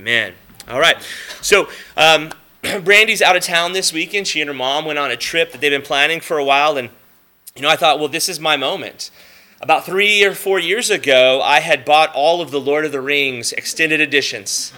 Amen. 0.00 0.32
All 0.66 0.80
right. 0.80 0.96
So, 1.42 1.68
um, 1.94 2.30
Brandy's 2.84 3.20
out 3.20 3.36
of 3.36 3.42
town 3.42 3.74
this 3.74 3.92
weekend. 3.92 4.26
She 4.26 4.40
and 4.40 4.48
her 4.48 4.54
mom 4.54 4.86
went 4.86 4.98
on 4.98 5.10
a 5.10 5.16
trip 5.16 5.52
that 5.52 5.60
they've 5.60 5.70
been 5.70 5.82
planning 5.82 6.20
for 6.20 6.38
a 6.38 6.44
while. 6.44 6.78
And, 6.78 6.88
you 7.54 7.60
know, 7.60 7.68
I 7.68 7.76
thought, 7.76 7.98
well, 7.98 8.08
this 8.08 8.26
is 8.26 8.40
my 8.40 8.56
moment. 8.56 9.10
About 9.60 9.84
three 9.84 10.24
or 10.24 10.34
four 10.34 10.58
years 10.58 10.88
ago, 10.88 11.42
I 11.42 11.60
had 11.60 11.84
bought 11.84 12.14
all 12.14 12.40
of 12.40 12.50
the 12.50 12.58
Lord 12.58 12.86
of 12.86 12.92
the 12.92 13.00
Rings 13.02 13.52
extended 13.52 14.00
editions. 14.00 14.72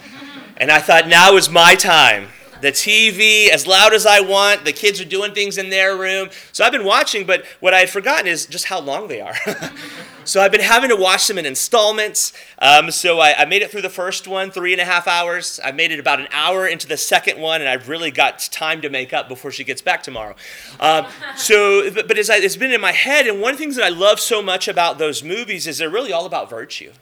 And 0.57 0.69
I 0.69 0.79
thought, 0.79 1.07
now 1.07 1.37
is 1.37 1.49
my 1.49 1.75
time 1.75 2.27
the 2.63 2.71
TV 2.71 3.49
as 3.49 3.67
loud 3.67 3.93
as 3.93 4.05
I 4.05 4.21
want. 4.21 4.63
The 4.63 4.71
kids 4.71 5.01
are 5.01 5.05
doing 5.05 5.33
things 5.33 5.57
in 5.57 5.69
their 5.69 5.97
room. 5.97 6.29
So 6.53 6.63
I've 6.63 6.71
been 6.71 6.85
watching, 6.85 7.25
but 7.25 7.45
what 7.59 7.73
I 7.73 7.79
had 7.79 7.89
forgotten 7.89 8.25
is 8.25 8.45
just 8.45 8.65
how 8.65 8.79
long 8.79 9.09
they 9.09 9.19
are. 9.19 9.35
so 10.23 10.41
I've 10.41 10.51
been 10.51 10.61
having 10.61 10.89
to 10.89 10.95
watch 10.95 11.27
them 11.27 11.37
in 11.37 11.45
installments. 11.45 12.31
Um, 12.59 12.89
so 12.89 13.19
I, 13.19 13.41
I, 13.41 13.45
made 13.45 13.63
it 13.63 13.69
through 13.69 13.81
the 13.81 13.89
first 13.89 14.29
one, 14.29 14.49
three 14.49 14.71
and 14.71 14.81
a 14.81 14.85
half 14.85 15.09
hours. 15.09 15.59
I 15.61 15.73
made 15.73 15.91
it 15.91 15.99
about 15.99 16.21
an 16.21 16.29
hour 16.31 16.65
into 16.65 16.87
the 16.87 16.95
second 16.95 17.37
one, 17.37 17.59
and 17.59 17.69
I've 17.69 17.89
really 17.89 18.11
got 18.11 18.39
time 18.39 18.79
to 18.81 18.89
make 18.89 19.11
up 19.11 19.27
before 19.27 19.51
she 19.51 19.65
gets 19.65 19.81
back 19.81 20.01
tomorrow. 20.01 20.35
Um, 20.79 21.05
so, 21.35 21.91
but, 21.91 22.07
but 22.07 22.17
I, 22.17 22.37
it's 22.37 22.55
been 22.55 22.71
in 22.71 22.79
my 22.79 22.93
head, 22.93 23.27
and 23.27 23.41
one 23.41 23.51
of 23.51 23.57
the 23.57 23.63
things 23.63 23.75
that 23.75 23.83
I 23.83 23.89
love 23.89 24.21
so 24.21 24.41
much 24.41 24.69
about 24.69 24.99
those 24.99 25.21
movies 25.21 25.67
is 25.67 25.79
they're 25.79 25.89
really 25.89 26.13
all 26.13 26.25
about 26.25 26.49
virtue. 26.49 26.93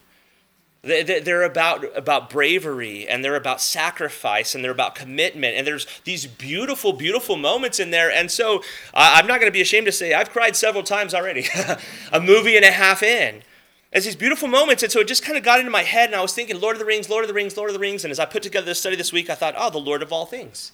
They're 0.84 1.44
about, 1.44 1.86
about 1.96 2.32
bravery 2.32 3.08
and 3.08 3.24
they're 3.24 3.36
about 3.36 3.62
sacrifice 3.62 4.56
and 4.56 4.64
they're 4.64 4.72
about 4.72 4.96
commitment. 4.96 5.56
And 5.56 5.68
there's 5.68 5.86
these 6.06 6.26
beautiful, 6.26 6.92
beautiful 6.92 7.38
moments 7.38 7.80
in 7.80 7.92
there. 7.92 8.12
And 8.12 8.32
so 8.32 8.64
I'm 8.94 9.28
not 9.28 9.40
going 9.40 9.52
to 9.52 9.56
be 9.56 9.62
ashamed 9.62 9.86
to 9.86 9.92
say 9.92 10.14
I've 10.14 10.32
cried 10.32 10.56
several 10.56 10.84
times 10.84 11.14
already, 11.14 11.46
a 12.12 12.20
movie 12.20 12.56
and 12.56 12.66
a 12.66 12.72
half 12.72 13.04
in. 13.04 13.44
There's 13.92 14.06
these 14.06 14.16
beautiful 14.16 14.48
moments. 14.48 14.82
And 14.82 14.92
so 14.92 15.02
it 15.02 15.08
just 15.08 15.24
kind 15.24 15.38
of 15.38 15.44
got 15.44 15.60
into 15.60 15.72
my 15.72 15.84
head. 15.84 16.10
And 16.10 16.16
I 16.16 16.22
was 16.22 16.34
thinking, 16.34 16.60
Lord 16.60 16.76
of 16.76 16.80
the 16.80 16.86
Rings, 16.86 17.10
Lord 17.10 17.26
of 17.26 17.28
the 17.28 17.34
Rings, 17.36 17.58
Lord 17.58 17.70
of 17.70 17.74
the 17.74 17.80
Rings. 17.80 18.04
And 18.04 18.12
as 18.12 18.20
I 18.20 18.26
put 18.26 18.42
together 18.42 18.66
this 18.66 18.80
study 18.80 18.96
this 18.96 19.14
week, 19.14 19.30
I 19.30 19.36
thought, 19.36 19.54
oh, 19.58 19.70
the 19.70 19.78
Lord 19.78 20.02
of 20.02 20.12
all 20.12 20.26
things. 20.26 20.72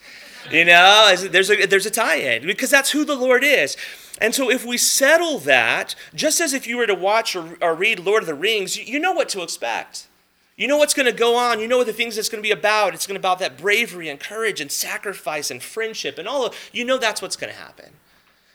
You 0.52 0.66
know, 0.66 1.16
there's 1.16 1.49
a, 1.49 1.66
there's 1.66 1.85
a 1.85 1.91
tie 1.91 2.16
in 2.16 2.46
because 2.46 2.70
that's 2.70 2.91
who 2.91 3.05
the 3.05 3.16
Lord 3.16 3.43
is. 3.43 3.77
And 4.20 4.34
so, 4.34 4.49
if 4.49 4.66
we 4.66 4.77
settle 4.77 5.38
that, 5.40 5.96
just 6.16 6.41
as 6.41 6.54
if 6.54 6.66
you 6.66 6.77
were 6.77 6.88
to 6.88 6.96
watch 6.96 7.35
or, 7.35 7.57
or 7.62 7.76
read 7.76 7.99
Lord 7.99 8.24
of 8.24 8.27
the 8.27 8.34
Rings, 8.34 8.76
you, 8.76 8.84
you 8.85 8.99
know 8.99 9.12
what 9.12 9.30
to 9.30 9.43
expect. 9.43 10.08
You 10.55 10.68
know 10.68 10.77
what's 10.77 10.96
going 10.96 11.05
to 11.05 11.12
go 11.12 11.35
on. 11.35 11.60
You 11.60 11.68
know 11.68 11.77
what 11.77 11.85
the 11.85 11.93
things 11.93 12.18
it's 12.18 12.30
going 12.30 12.41
to 12.41 12.48
be 12.48 12.52
about. 12.52 12.96
It's 12.96 13.05
going 13.05 13.13
to 13.13 13.20
be 13.20 13.21
about 13.21 13.40
that 13.40 13.60
bravery 13.60 14.10
and 14.10 14.20
courage 14.20 14.60
and 14.60 14.71
sacrifice 14.71 15.52
and 15.52 15.62
friendship 15.62 16.18
and 16.18 16.27
all 16.27 16.48
of. 16.48 16.55
You 16.74 16.84
know 16.84 16.98
that's 16.98 17.21
what's 17.21 17.35
going 17.35 17.54
to 17.54 17.60
happen. 17.60 17.91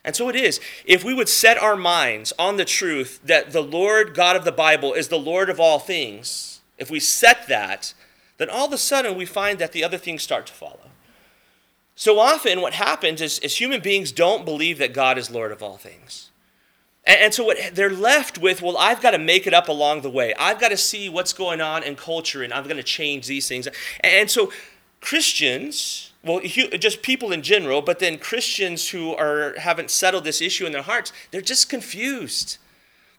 And 0.04 0.16
so 0.16 0.28
it 0.28 0.34
is. 0.34 0.60
If 0.84 1.04
we 1.04 1.14
would 1.14 1.28
set 1.28 1.58
our 1.58 1.76
minds 1.76 2.32
on 2.38 2.56
the 2.56 2.64
truth 2.64 3.20
that 3.24 3.52
the 3.52 3.62
Lord 3.62 4.14
God 4.14 4.34
of 4.34 4.44
the 4.44 4.50
Bible 4.50 4.94
is 4.94 5.08
the 5.08 5.18
Lord 5.18 5.48
of 5.48 5.60
all 5.60 5.78
things, 5.78 6.60
if 6.76 6.90
we 6.90 6.98
set 6.98 7.46
that, 7.46 7.94
then 8.38 8.50
all 8.50 8.66
of 8.66 8.72
a 8.72 8.78
sudden 8.78 9.14
we 9.14 9.24
find 9.24 9.60
that 9.60 9.70
the 9.70 9.84
other 9.84 9.98
things 9.98 10.24
start 10.24 10.46
to 10.46 10.52
follow. 10.52 10.81
So 12.02 12.18
often, 12.18 12.60
what 12.60 12.74
happens 12.74 13.20
is, 13.20 13.38
is 13.38 13.58
human 13.58 13.80
beings 13.80 14.10
don't 14.10 14.44
believe 14.44 14.78
that 14.78 14.92
God 14.92 15.18
is 15.18 15.30
Lord 15.30 15.52
of 15.52 15.62
all 15.62 15.76
things. 15.76 16.32
And, 17.04 17.20
and 17.20 17.32
so, 17.32 17.44
what 17.44 17.56
they're 17.74 17.90
left 17.90 18.38
with, 18.38 18.60
well, 18.60 18.76
I've 18.76 19.00
got 19.00 19.12
to 19.12 19.18
make 19.18 19.46
it 19.46 19.54
up 19.54 19.68
along 19.68 20.00
the 20.00 20.10
way. 20.10 20.34
I've 20.36 20.58
got 20.58 20.70
to 20.70 20.76
see 20.76 21.08
what's 21.08 21.32
going 21.32 21.60
on 21.60 21.84
in 21.84 21.94
culture, 21.94 22.42
and 22.42 22.52
I'm 22.52 22.64
going 22.64 22.76
to 22.76 22.82
change 22.82 23.28
these 23.28 23.46
things. 23.46 23.68
And 24.00 24.28
so, 24.28 24.50
Christians, 25.00 26.12
well, 26.24 26.40
just 26.40 27.02
people 27.02 27.30
in 27.30 27.40
general, 27.40 27.82
but 27.82 28.00
then 28.00 28.18
Christians 28.18 28.88
who 28.88 29.14
are 29.14 29.54
haven't 29.56 29.88
settled 29.92 30.24
this 30.24 30.40
issue 30.40 30.66
in 30.66 30.72
their 30.72 30.82
hearts, 30.82 31.12
they're 31.30 31.40
just 31.40 31.68
confused. 31.68 32.58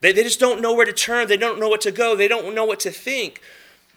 They, 0.02 0.12
they 0.12 0.24
just 0.24 0.42
don't 0.42 0.62
know 0.62 0.74
where 0.74 0.86
to 0.86 0.92
turn. 0.92 1.30
They 1.30 1.38
don't 1.38 1.58
know 1.58 1.70
what 1.70 1.80
to 1.82 1.92
go. 1.94 2.18
They 2.18 2.28
don't 2.28 2.54
know 2.54 2.66
what 2.66 2.82
to 2.82 2.92
think. 2.92 3.40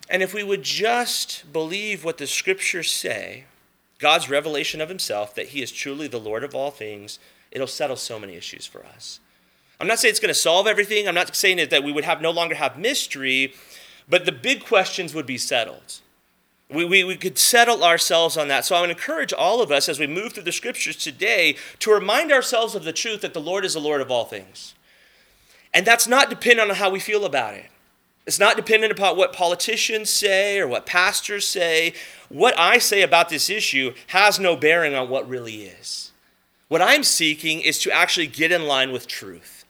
And 0.09 0.23
if 0.23 0.33
we 0.33 0.45
would 0.45 0.63
just 0.63 1.53
believe 1.53 2.05
what 2.05 2.19
the 2.19 2.29
scriptures 2.29 2.93
say, 2.93 3.47
God's 3.99 4.29
revelation 4.29 4.81
of 4.81 4.89
himself, 4.89 5.35
that 5.35 5.49
he 5.49 5.63
is 5.63 5.73
truly 5.73 6.09
the 6.09 6.21
Lord 6.21 6.45
of 6.45 6.55
all 6.55 6.71
things, 6.71 7.19
it'll 7.51 7.67
settle 7.67 7.97
so 7.97 8.19
many 8.19 8.35
issues 8.35 8.67
for 8.67 8.85
us. 8.85 9.21
I'm 9.81 9.87
not 9.87 9.99
saying 9.99 10.11
it's 10.11 10.21
going 10.21 10.29
to 10.29 10.35
solve 10.35 10.67
everything. 10.67 11.07
I'm 11.07 11.15
not 11.15 11.35
saying 11.35 11.69
that 11.69 11.85
we 11.85 11.93
would 11.93 12.05
have 12.05 12.23
no 12.23 12.31
longer 12.31 12.55
have 12.55 12.79
mystery, 12.79 13.55
but 14.09 14.25
the 14.25 14.33
big 14.33 14.65
questions 14.65 15.15
would 15.15 15.27
be 15.27 15.39
settled. 15.39 16.01
We, 16.69 16.85
we, 16.85 17.05
we 17.05 17.17
could 17.17 17.39
settle 17.39 17.85
ourselves 17.85 18.37
on 18.37 18.49
that. 18.49 18.65
So 18.65 18.75
I 18.75 18.81
would 18.81 18.91
encourage 18.91 19.33
all 19.33 19.63
of 19.63 19.71
us 19.71 19.89
as 19.89 20.01
we 20.01 20.07
move 20.07 20.33
through 20.33 20.45
the 20.45 20.53
scriptures 20.53 20.97
today 20.97 21.57
to 21.79 21.93
remind 21.93 22.33
ourselves 22.33 22.75
of 22.75 22.85
the 22.85 22.93
truth 22.93 23.21
that 23.21 23.35
the 23.35 23.41
Lord 23.41 23.65
is 23.65 23.75
the 23.75 23.81
Lord 23.81 24.01
of 24.01 24.11
all 24.11 24.25
things. 24.25 24.75
And 25.73 25.87
that's 25.87 26.09
not 26.09 26.31
dependent 26.31 26.71
on 26.71 26.77
how 26.77 26.91
we 26.91 26.99
feel 26.99 27.25
about 27.25 27.55
it. 27.55 27.67
It's 28.27 28.41
not 28.41 28.57
dependent 28.57 28.91
upon 28.91 29.17
what 29.17 29.33
politicians 29.33 30.11
say 30.11 30.59
or 30.59 30.67
what 30.67 30.85
pastors 30.85 31.47
say. 31.47 31.95
What 32.29 32.59
I 32.59 32.79
say 32.79 33.03
about 33.03 33.29
this 33.29 33.49
issue 33.49 33.95
has 34.09 34.41
no 34.41 34.57
bearing 34.57 34.95
on 34.95 35.09
what 35.09 35.29
really 35.29 35.63
is. 35.63 36.11
What 36.69 36.83
I'm 36.83 37.05
seeking 37.05 37.61
is 37.61 37.79
to 37.81 37.93
actually 37.93 38.27
get 38.27 38.51
in 38.51 38.67
line 38.67 38.91
with 38.91 39.07
truth. 39.07 39.65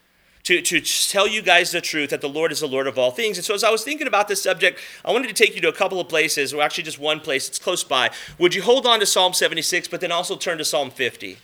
To, 0.44 0.62
to 0.62 0.80
tell 0.80 1.26
you 1.26 1.42
guys 1.42 1.72
the 1.72 1.80
truth 1.80 2.10
that 2.10 2.20
the 2.20 2.28
Lord 2.28 2.52
is 2.52 2.60
the 2.60 2.68
Lord 2.68 2.86
of 2.86 2.96
all 2.98 3.10
things. 3.10 3.36
And 3.36 3.44
so, 3.44 3.52
as 3.52 3.64
I 3.64 3.70
was 3.70 3.82
thinking 3.82 4.06
about 4.06 4.28
this 4.28 4.44
subject, 4.44 4.78
I 5.04 5.10
wanted 5.12 5.26
to 5.26 5.34
take 5.34 5.56
you 5.56 5.60
to 5.62 5.68
a 5.68 5.72
couple 5.72 5.98
of 5.98 6.08
places, 6.08 6.54
or 6.54 6.62
actually 6.62 6.84
just 6.84 7.00
one 7.00 7.18
place, 7.18 7.48
it's 7.48 7.58
close 7.58 7.82
by. 7.82 8.10
Would 8.38 8.54
you 8.54 8.62
hold 8.62 8.86
on 8.86 9.00
to 9.00 9.06
Psalm 9.06 9.32
76, 9.32 9.88
but 9.88 10.00
then 10.00 10.12
also 10.12 10.36
turn 10.36 10.58
to 10.58 10.64
Psalm 10.64 10.92
50? 10.92 11.38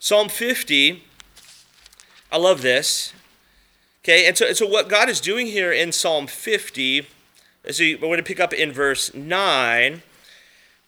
Psalm 0.00 0.28
50, 0.28 1.04
I 2.32 2.36
love 2.36 2.60
this. 2.60 3.12
Okay, 4.04 4.26
and 4.26 4.36
so, 4.36 4.46
and 4.46 4.54
so 4.54 4.66
what 4.66 4.90
God 4.90 5.08
is 5.08 5.18
doing 5.18 5.46
here 5.46 5.72
in 5.72 5.90
Psalm 5.90 6.26
50, 6.26 7.06
so 7.70 7.82
we're 7.82 7.96
going 7.96 8.18
to 8.18 8.22
pick 8.22 8.38
up 8.38 8.52
in 8.52 8.70
verse 8.70 9.14
9. 9.14 10.02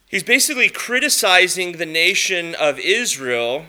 He's 0.07 0.23
basically 0.23 0.69
criticizing 0.69 1.73
the 1.73 1.87
nation 1.87 2.55
of 2.55 2.79
Israel 2.79 3.65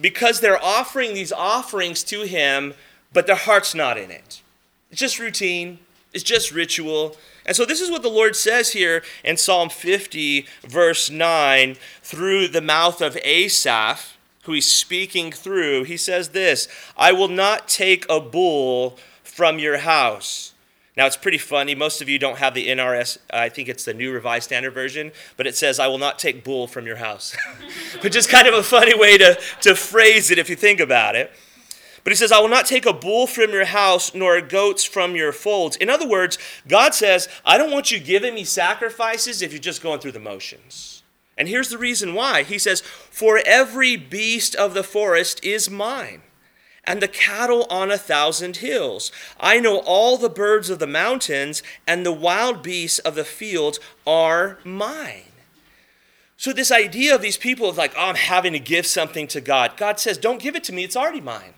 because 0.00 0.40
they're 0.40 0.60
offering 0.60 1.14
these 1.14 1.30
offerings 1.30 2.02
to 2.02 2.22
him, 2.22 2.74
but 3.12 3.28
their 3.28 3.36
heart's 3.36 3.76
not 3.76 3.96
in 3.96 4.10
it. 4.10 4.42
It's 4.90 4.98
just 4.98 5.20
routine, 5.20 5.78
it's 6.12 6.24
just 6.24 6.50
ritual. 6.50 7.16
And 7.46 7.54
so, 7.54 7.64
this 7.64 7.80
is 7.80 7.92
what 7.92 8.02
the 8.02 8.08
Lord 8.08 8.34
says 8.34 8.72
here 8.72 9.04
in 9.22 9.36
Psalm 9.36 9.68
50, 9.68 10.46
verse 10.66 11.08
9, 11.08 11.76
through 12.02 12.48
the 12.48 12.60
mouth 12.60 13.00
of 13.00 13.16
Asaph 13.18 14.16
who 14.42 14.52
he's 14.52 14.70
speaking 14.70 15.32
through, 15.32 15.84
he 15.84 15.96
says 15.96 16.30
this 16.30 16.68
I 16.96 17.12
will 17.12 17.28
not 17.28 17.68
take 17.68 18.06
a 18.08 18.20
bull 18.20 18.98
from 19.22 19.58
your 19.58 19.78
house. 19.78 20.54
Now, 20.96 21.06
it's 21.06 21.16
pretty 21.16 21.38
funny. 21.38 21.74
Most 21.74 22.02
of 22.02 22.08
you 22.08 22.18
don't 22.18 22.38
have 22.38 22.52
the 22.52 22.68
NRS, 22.68 23.18
I 23.32 23.48
think 23.48 23.68
it's 23.68 23.84
the 23.84 23.94
New 23.94 24.12
Revised 24.12 24.44
Standard 24.44 24.72
Version, 24.72 25.12
but 25.36 25.46
it 25.46 25.56
says, 25.56 25.78
I 25.78 25.86
will 25.86 25.98
not 25.98 26.18
take 26.18 26.44
bull 26.44 26.66
from 26.66 26.84
your 26.84 26.96
house, 26.96 27.34
which 28.00 28.16
is 28.16 28.26
kind 28.26 28.48
of 28.48 28.54
a 28.54 28.62
funny 28.62 28.98
way 28.98 29.16
to, 29.16 29.40
to 29.62 29.74
phrase 29.74 30.30
it 30.30 30.38
if 30.38 30.50
you 30.50 30.56
think 30.56 30.80
about 30.80 31.14
it. 31.14 31.30
But 32.02 32.12
he 32.12 32.16
says, 32.16 32.32
I 32.32 32.40
will 32.40 32.48
not 32.48 32.66
take 32.66 32.86
a 32.86 32.92
bull 32.92 33.26
from 33.26 33.50
your 33.50 33.66
house, 33.66 34.14
nor 34.14 34.40
goats 34.40 34.84
from 34.84 35.14
your 35.14 35.32
folds. 35.32 35.76
In 35.76 35.88
other 35.90 36.08
words, 36.08 36.38
God 36.66 36.92
says, 36.94 37.28
I 37.44 37.56
don't 37.56 37.70
want 37.70 37.90
you 37.90 38.00
giving 38.00 38.34
me 38.34 38.44
sacrifices 38.44 39.42
if 39.42 39.52
you're 39.52 39.60
just 39.60 39.82
going 39.82 40.00
through 40.00 40.12
the 40.12 40.20
motions. 40.20 40.99
And 41.40 41.48
here's 41.48 41.70
the 41.70 41.78
reason 41.78 42.12
why. 42.12 42.42
He 42.42 42.58
says, 42.58 42.82
For 42.82 43.40
every 43.46 43.96
beast 43.96 44.54
of 44.54 44.74
the 44.74 44.82
forest 44.82 45.42
is 45.42 45.70
mine, 45.70 46.20
and 46.84 47.00
the 47.00 47.08
cattle 47.08 47.66
on 47.70 47.90
a 47.90 47.96
thousand 47.96 48.58
hills. 48.58 49.10
I 49.40 49.58
know 49.58 49.78
all 49.78 50.18
the 50.18 50.28
birds 50.28 50.68
of 50.68 50.80
the 50.80 50.86
mountains, 50.86 51.62
and 51.86 52.04
the 52.04 52.12
wild 52.12 52.62
beasts 52.62 52.98
of 52.98 53.14
the 53.14 53.24
fields 53.24 53.80
are 54.06 54.58
mine. 54.64 55.32
So, 56.36 56.52
this 56.52 56.70
idea 56.70 57.14
of 57.14 57.22
these 57.22 57.38
people 57.38 57.70
of 57.70 57.78
like, 57.78 57.94
oh, 57.96 58.08
I'm 58.08 58.16
having 58.16 58.52
to 58.52 58.58
give 58.58 58.84
something 58.84 59.26
to 59.28 59.40
God, 59.40 59.78
God 59.78 59.98
says, 59.98 60.18
Don't 60.18 60.42
give 60.42 60.54
it 60.54 60.64
to 60.64 60.74
me, 60.74 60.84
it's 60.84 60.96
already 60.96 61.22
mine. 61.22 61.54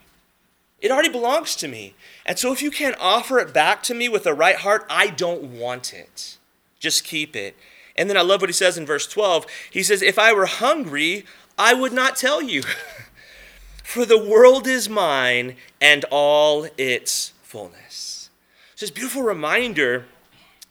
It 0.80 0.92
already 0.92 1.08
belongs 1.08 1.56
to 1.56 1.66
me. 1.66 1.94
And 2.24 2.38
so, 2.38 2.52
if 2.52 2.62
you 2.62 2.70
can't 2.70 2.96
offer 3.00 3.40
it 3.40 3.52
back 3.52 3.82
to 3.82 3.94
me 3.94 4.08
with 4.08 4.22
the 4.22 4.32
right 4.32 4.58
heart, 4.58 4.86
I 4.88 5.08
don't 5.08 5.42
want 5.42 5.92
it. 5.92 6.38
Just 6.78 7.02
keep 7.02 7.34
it. 7.34 7.56
And 7.96 8.08
then 8.08 8.16
I 8.16 8.22
love 8.22 8.40
what 8.40 8.50
he 8.50 8.54
says 8.54 8.78
in 8.78 8.86
verse 8.86 9.06
12. 9.06 9.46
He 9.70 9.82
says, 9.82 10.02
If 10.02 10.18
I 10.18 10.32
were 10.32 10.46
hungry, 10.46 11.24
I 11.58 11.74
would 11.74 11.92
not 11.92 12.16
tell 12.16 12.40
you. 12.40 12.62
For 13.82 14.06
the 14.06 14.22
world 14.22 14.66
is 14.66 14.88
mine 14.88 15.56
and 15.80 16.04
all 16.10 16.66
its 16.78 17.32
fullness. 17.42 18.30
So, 18.74 18.86
this 18.86 18.90
beautiful 18.90 19.22
reminder 19.22 20.06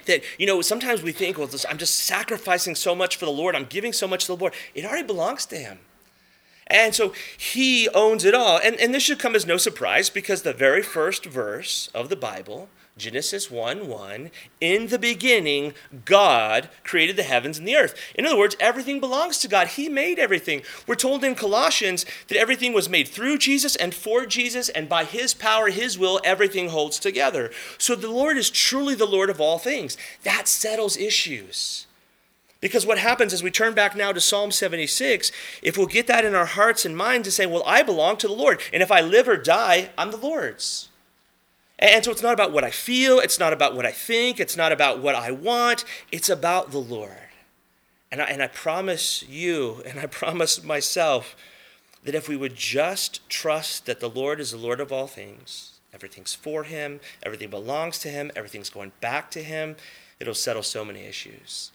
that, 0.07 0.23
you 0.39 0.47
know, 0.47 0.61
sometimes 0.61 1.03
we 1.03 1.11
think, 1.11 1.37
well, 1.37 1.49
I'm 1.69 1.77
just 1.77 1.99
sacrificing 1.99 2.73
so 2.73 2.95
much 2.95 3.17
for 3.17 3.25
the 3.25 3.31
Lord, 3.31 3.55
I'm 3.55 3.65
giving 3.65 3.93
so 3.93 4.07
much 4.07 4.25
to 4.25 4.35
the 4.35 4.37
Lord. 4.37 4.53
It 4.73 4.85
already 4.85 5.05
belongs 5.05 5.45
to 5.47 5.55
Him. 5.55 5.79
And 6.65 6.95
so 6.95 7.13
He 7.37 7.87
owns 7.89 8.25
it 8.25 8.33
all. 8.33 8.57
And, 8.57 8.75
and 8.79 8.93
this 8.93 9.03
should 9.03 9.19
come 9.19 9.35
as 9.35 9.45
no 9.45 9.57
surprise 9.57 10.09
because 10.09 10.41
the 10.41 10.53
very 10.53 10.81
first 10.81 11.25
verse 11.25 11.89
of 11.93 12.09
the 12.09 12.15
Bible 12.15 12.69
Genesis 12.97 13.49
1 13.49 13.87
1, 13.87 14.31
in 14.59 14.87
the 14.87 14.99
beginning, 14.99 15.73
God 16.03 16.69
created 16.83 17.15
the 17.15 17.23
heavens 17.23 17.57
and 17.57 17.67
the 17.67 17.75
earth. 17.75 17.95
In 18.15 18.25
other 18.25 18.37
words, 18.37 18.57
everything 18.59 18.99
belongs 18.99 19.37
to 19.39 19.47
God. 19.47 19.69
He 19.69 19.87
made 19.87 20.19
everything. 20.19 20.61
We're 20.85 20.95
told 20.95 21.23
in 21.23 21.35
Colossians 21.35 22.05
that 22.27 22.37
everything 22.37 22.73
was 22.73 22.89
made 22.89 23.07
through 23.07 23.37
Jesus 23.37 23.75
and 23.77 23.95
for 23.95 24.25
Jesus, 24.25 24.67
and 24.69 24.89
by 24.89 25.05
His 25.05 25.33
power, 25.33 25.69
His 25.69 25.97
will, 25.97 26.19
everything 26.23 26.69
holds 26.69 26.99
together. 26.99 27.51
So 27.77 27.95
the 27.95 28.09
Lord 28.09 28.37
is 28.37 28.49
truly 28.49 28.93
the 28.93 29.05
Lord 29.05 29.29
of 29.29 29.39
all 29.39 29.57
things. 29.57 29.97
That 30.23 30.47
settles 30.49 30.97
issues. 30.97 31.87
Because 32.59 32.85
what 32.85 32.99
happens 32.99 33.33
is 33.33 33.41
we 33.41 33.51
turn 33.51 33.73
back 33.73 33.95
now 33.95 34.11
to 34.11 34.21
Psalm 34.21 34.51
76, 34.51 35.31
if 35.63 35.77
we'll 35.77 35.87
get 35.87 36.05
that 36.07 36.25
in 36.25 36.35
our 36.35 36.45
hearts 36.45 36.85
and 36.85 36.95
minds 36.95 37.27
and 37.27 37.33
say, 37.33 37.47
well, 37.47 37.63
I 37.65 37.81
belong 37.81 38.17
to 38.17 38.27
the 38.27 38.33
Lord. 38.33 38.61
And 38.71 38.83
if 38.83 38.91
I 38.91 39.01
live 39.01 39.27
or 39.27 39.37
die, 39.37 39.89
I'm 39.97 40.11
the 40.11 40.17
Lord's. 40.17 40.90
And 41.81 42.05
so 42.05 42.11
it's 42.11 42.21
not 42.21 42.33
about 42.33 42.51
what 42.51 42.63
I 42.63 42.69
feel, 42.69 43.19
it's 43.19 43.39
not 43.39 43.53
about 43.53 43.75
what 43.75 43.87
I 43.87 43.91
think, 43.91 44.39
it's 44.39 44.55
not 44.55 44.71
about 44.71 44.99
what 44.99 45.15
I 45.15 45.31
want, 45.31 45.83
it's 46.11 46.29
about 46.29 46.71
the 46.71 46.77
Lord. 46.77 47.17
And 48.11 48.21
I, 48.21 48.25
and 48.25 48.43
I 48.43 48.47
promise 48.47 49.23
you, 49.27 49.81
and 49.85 49.99
I 49.99 50.05
promise 50.05 50.63
myself, 50.63 51.35
that 52.03 52.15
if 52.15 52.29
we 52.29 52.37
would 52.37 52.55
just 52.55 53.27
trust 53.29 53.85
that 53.87 53.99
the 53.99 54.09
Lord 54.09 54.39
is 54.39 54.51
the 54.51 54.57
Lord 54.57 54.79
of 54.79 54.91
all 54.91 55.07
things, 55.07 55.79
everything's 55.93 56.35
for 56.35 56.63
Him, 56.63 56.99
everything 57.23 57.49
belongs 57.49 57.97
to 57.99 58.09
Him, 58.09 58.31
everything's 58.35 58.69
going 58.69 58.91
back 59.01 59.31
to 59.31 59.43
Him, 59.43 59.75
it'll 60.19 60.33
settle 60.35 60.63
so 60.63 60.85
many 60.85 61.01
issues. 61.01 61.71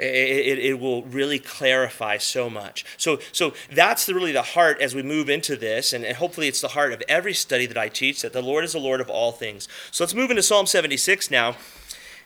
It, 0.00 0.58
it, 0.58 0.80
will 0.80 1.02
really 1.02 1.38
clarify 1.38 2.16
so 2.16 2.48
much. 2.48 2.86
So, 2.96 3.18
so 3.32 3.52
that's 3.70 4.06
the, 4.06 4.14
really 4.14 4.32
the 4.32 4.42
heart 4.42 4.80
as 4.80 4.94
we 4.94 5.02
move 5.02 5.28
into 5.28 5.56
this, 5.56 5.92
and, 5.92 6.04
and 6.04 6.16
hopefully 6.16 6.48
it's 6.48 6.62
the 6.62 6.68
heart 6.68 6.92
of 6.92 7.02
every 7.06 7.34
study 7.34 7.66
that 7.66 7.76
I 7.76 7.88
teach 7.88 8.22
that 8.22 8.32
the 8.32 8.40
Lord 8.40 8.64
is 8.64 8.72
the 8.72 8.78
Lord 8.78 9.02
of 9.02 9.10
all 9.10 9.30
things. 9.30 9.68
So 9.90 10.02
let's 10.04 10.14
move 10.14 10.30
into 10.30 10.42
Psalm 10.42 10.66
76 10.66 11.30
now. 11.30 11.56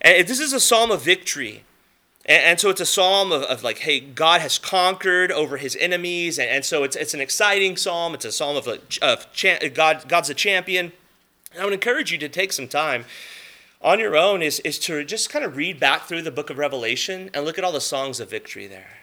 And 0.01 0.29
this 0.29 0.39
is 0.39 0.53
a 0.53 0.61
psalm 0.61 0.91
of 0.91 1.03
victory. 1.03 1.65
And, 2.27 2.59
so 2.59 2.71
it's 2.71 2.81
a 2.81 2.87
psalm 2.87 3.33
of, 3.33 3.43
of, 3.43 3.63
like, 3.63 3.79
hey, 3.79 4.01
God 4.01 4.41
has 4.41 4.59
conquered 4.59 5.31
over 5.31 5.59
his 5.59 5.77
enemies. 5.77 6.39
And, 6.39 6.49
and 6.49 6.65
so 6.65 6.83
it's, 6.83 6.97
it's 6.97 7.13
an 7.13 7.21
exciting 7.21 7.77
psalm. 7.77 8.15
It's 8.15 8.25
a 8.25 8.33
psalm 8.33 8.57
of, 8.57 8.67
of 9.03 9.27
God, 9.75 10.09
God's 10.09 10.31
a 10.31 10.35
champion. 10.35 10.93
And 11.53 11.61
I 11.63 11.65
would 11.65 11.75
encourage 11.75 12.13
you 12.13 12.19
to 12.19 12.29
take 12.29 12.53
some 12.53 12.69
time 12.69 13.05
on 13.85 14.01
your 14.01 14.17
own 14.17 14.41
is, 14.41 14.61
is 14.61 14.79
to 14.81 15.05
just 15.05 15.29
kind 15.29 15.45
of 15.45 15.57
read 15.57 15.79
back 15.79 16.05
through 16.05 16.23
the 16.23 16.31
book 16.31 16.49
of 16.49 16.57
Revelation 16.57 17.29
and 17.35 17.45
look 17.45 17.59
at 17.59 17.65
all 17.65 17.73
the 17.73 17.83
songs 17.83 18.19
of 18.19 18.31
victory 18.31 18.67
there. 18.67 18.97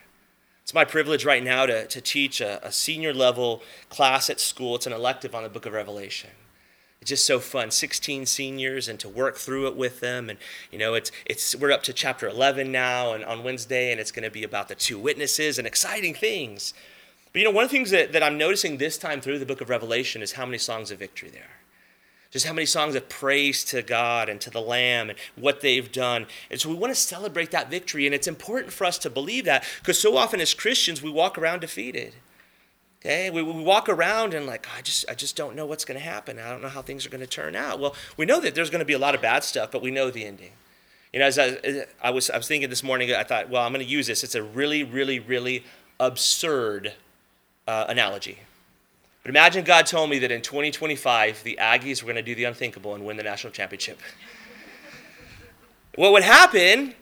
It's 0.64 0.74
my 0.74 0.86
privilege 0.86 1.24
right 1.24 1.44
now 1.44 1.68
to, 1.68 1.86
to 1.86 2.02
teach 2.02 2.42
a, 2.42 2.66
a 2.66 2.72
senior 2.72 3.14
level 3.14 3.62
class 3.90 4.28
at 4.30 4.40
school. 4.40 4.76
It's 4.76 4.88
an 4.88 4.94
elective 4.94 5.36
on 5.36 5.44
the 5.44 5.50
book 5.50 5.68
of 5.68 5.74
Revelation. 5.74 6.32
It's 7.00 7.10
just 7.10 7.26
so 7.26 7.40
fun. 7.40 7.70
16 7.70 8.26
seniors 8.26 8.88
and 8.88 9.00
to 9.00 9.10
work 9.10 9.38
through 9.38 9.68
it 9.68 9.76
with 9.76 10.00
them. 10.00 10.30
And 10.30 10.40
you 10.72 10.80
know 10.80 10.96
it's 10.96 11.12
it's 11.26 11.56
we're 11.56 11.72
up 11.72 11.84
to 11.84 11.94
chapter 11.94 12.28
11 12.28 12.72
now 12.72 13.14
and 13.14 13.24
on 13.24 13.44
wednesday 13.44 13.92
and 13.92 14.00
it's 14.00 14.12
going 14.12 14.24
to 14.24 14.32
be 14.32 14.44
about 14.44 14.68
the 14.68 14.76
two 14.76 15.00
witnesses 15.00 15.58
and 15.58 15.68
exciting 15.68 16.16
things. 16.16 16.74
But 17.34 17.40
you 17.40 17.46
know 17.46 17.52
one 17.52 17.64
of 17.64 17.70
the 17.70 17.78
things 17.78 17.92
that, 17.92 18.12
that 18.12 18.22
i'm 18.22 18.38
noticing 18.38 18.78
this 18.78 18.98
time 18.98 19.22
through 19.22 19.40
the 19.40 19.46
book 19.46 19.62
of 19.62 19.70
revelation 19.70 20.22
is 20.22 20.34
how 20.34 20.46
many 20.46 20.58
songs 20.58 20.92
of 20.92 21.00
victory 21.00 21.30
there 21.30 21.44
are 21.44 21.61
just 22.32 22.46
how 22.46 22.54
many 22.54 22.66
songs 22.66 22.96
of 22.96 23.10
praise 23.10 23.64
to 23.66 23.82
God 23.82 24.30
and 24.30 24.40
to 24.42 24.50
the 24.50 24.62
Lamb 24.62 25.10
and 25.10 25.20
what 25.36 25.62
they've 25.62 25.92
done. 25.92 26.26
And 26.50 26.60
so 26.60 26.70
we 26.70 26.76
want 26.76 26.92
to 26.92 27.00
celebrate 27.00 27.52
that 27.52 27.70
victory. 27.70 28.06
And 28.06 28.16
it's 28.16 28.28
important 28.28 28.74
for 28.74 28.86
us 28.86 28.98
to 29.00 29.10
believe 29.10 29.46
that 29.46 29.66
because 29.80 30.00
so 30.00 30.18
often 30.18 30.40
as 30.40 30.54
Christians, 30.54 31.02
we 31.02 31.12
walk 31.12 31.38
around 31.38 31.60
defeated. 31.60 32.16
Okay, 33.02 33.32
we, 33.32 33.42
we 33.42 33.64
walk 33.64 33.90
around 33.90 34.34
and 34.34 34.46
like, 34.46 34.68
I 34.78 34.82
just, 34.82 35.06
I 35.10 35.16
just 35.16 35.36
don't 35.36 35.56
know 35.56 35.66
what's 35.66 35.84
going 35.84 36.00
to 36.00 36.06
happen. 36.06 36.40
I 36.40 36.52
don't 36.52 36.62
know 36.62 36.70
how 36.70 36.84
things 36.84 37.06
are 37.06 37.10
going 37.10 37.22
to 37.22 37.28
turn 37.28 37.56
out. 37.56 37.80
Well, 37.80 37.96
we 38.16 38.26
know 38.26 38.40
that 38.40 38.54
there's 38.54 38.70
going 38.70 38.80
to 38.80 38.86
be 38.86 38.94
a 38.94 39.00
lot 39.00 39.16
of 39.16 39.22
bad 39.22 39.44
stuff, 39.44 39.72
but 39.72 39.82
we 39.82 39.90
know 39.90 40.12
the 40.12 40.24
ending. 40.24 40.52
You 41.12 41.20
know, 41.20 41.26
as 41.26 41.38
I, 41.40 41.58
I 42.02 42.12
was, 42.12 42.30
I 42.30 42.38
was 42.38 42.48
thinking 42.48 42.70
this 42.70 42.84
morning, 42.84 43.12
I 43.12 43.24
thought, 43.24 43.50
well, 43.50 43.64
I'm 43.64 43.74
going 43.74 43.84
to 43.84 43.92
use 43.92 44.08
this. 44.08 44.24
It's 44.24 44.36
a 44.36 44.44
really, 44.44 44.84
really, 44.84 45.20
really 45.20 45.66
absurd 46.00 46.94
uh, 47.68 47.86
analogy. 47.90 48.38
But 49.24 49.30
imagine 49.30 49.64
God 49.64 49.86
told 49.86 50.10
me 50.10 50.20
that 50.20 50.32
in 50.32 50.42
2025, 50.42 51.44
the 51.44 51.58
Aggies 51.62 52.02
were 52.02 52.08
going 52.08 52.16
to 52.16 52.22
do 52.24 52.34
the 52.34 52.46
unthinkable 52.46 52.96
and 52.96 53.06
win 53.06 53.18
the 53.18 53.24
national 53.24 53.54
championship. 53.54 54.00
what 55.96 56.12
would 56.12 56.24
happen 56.24 56.96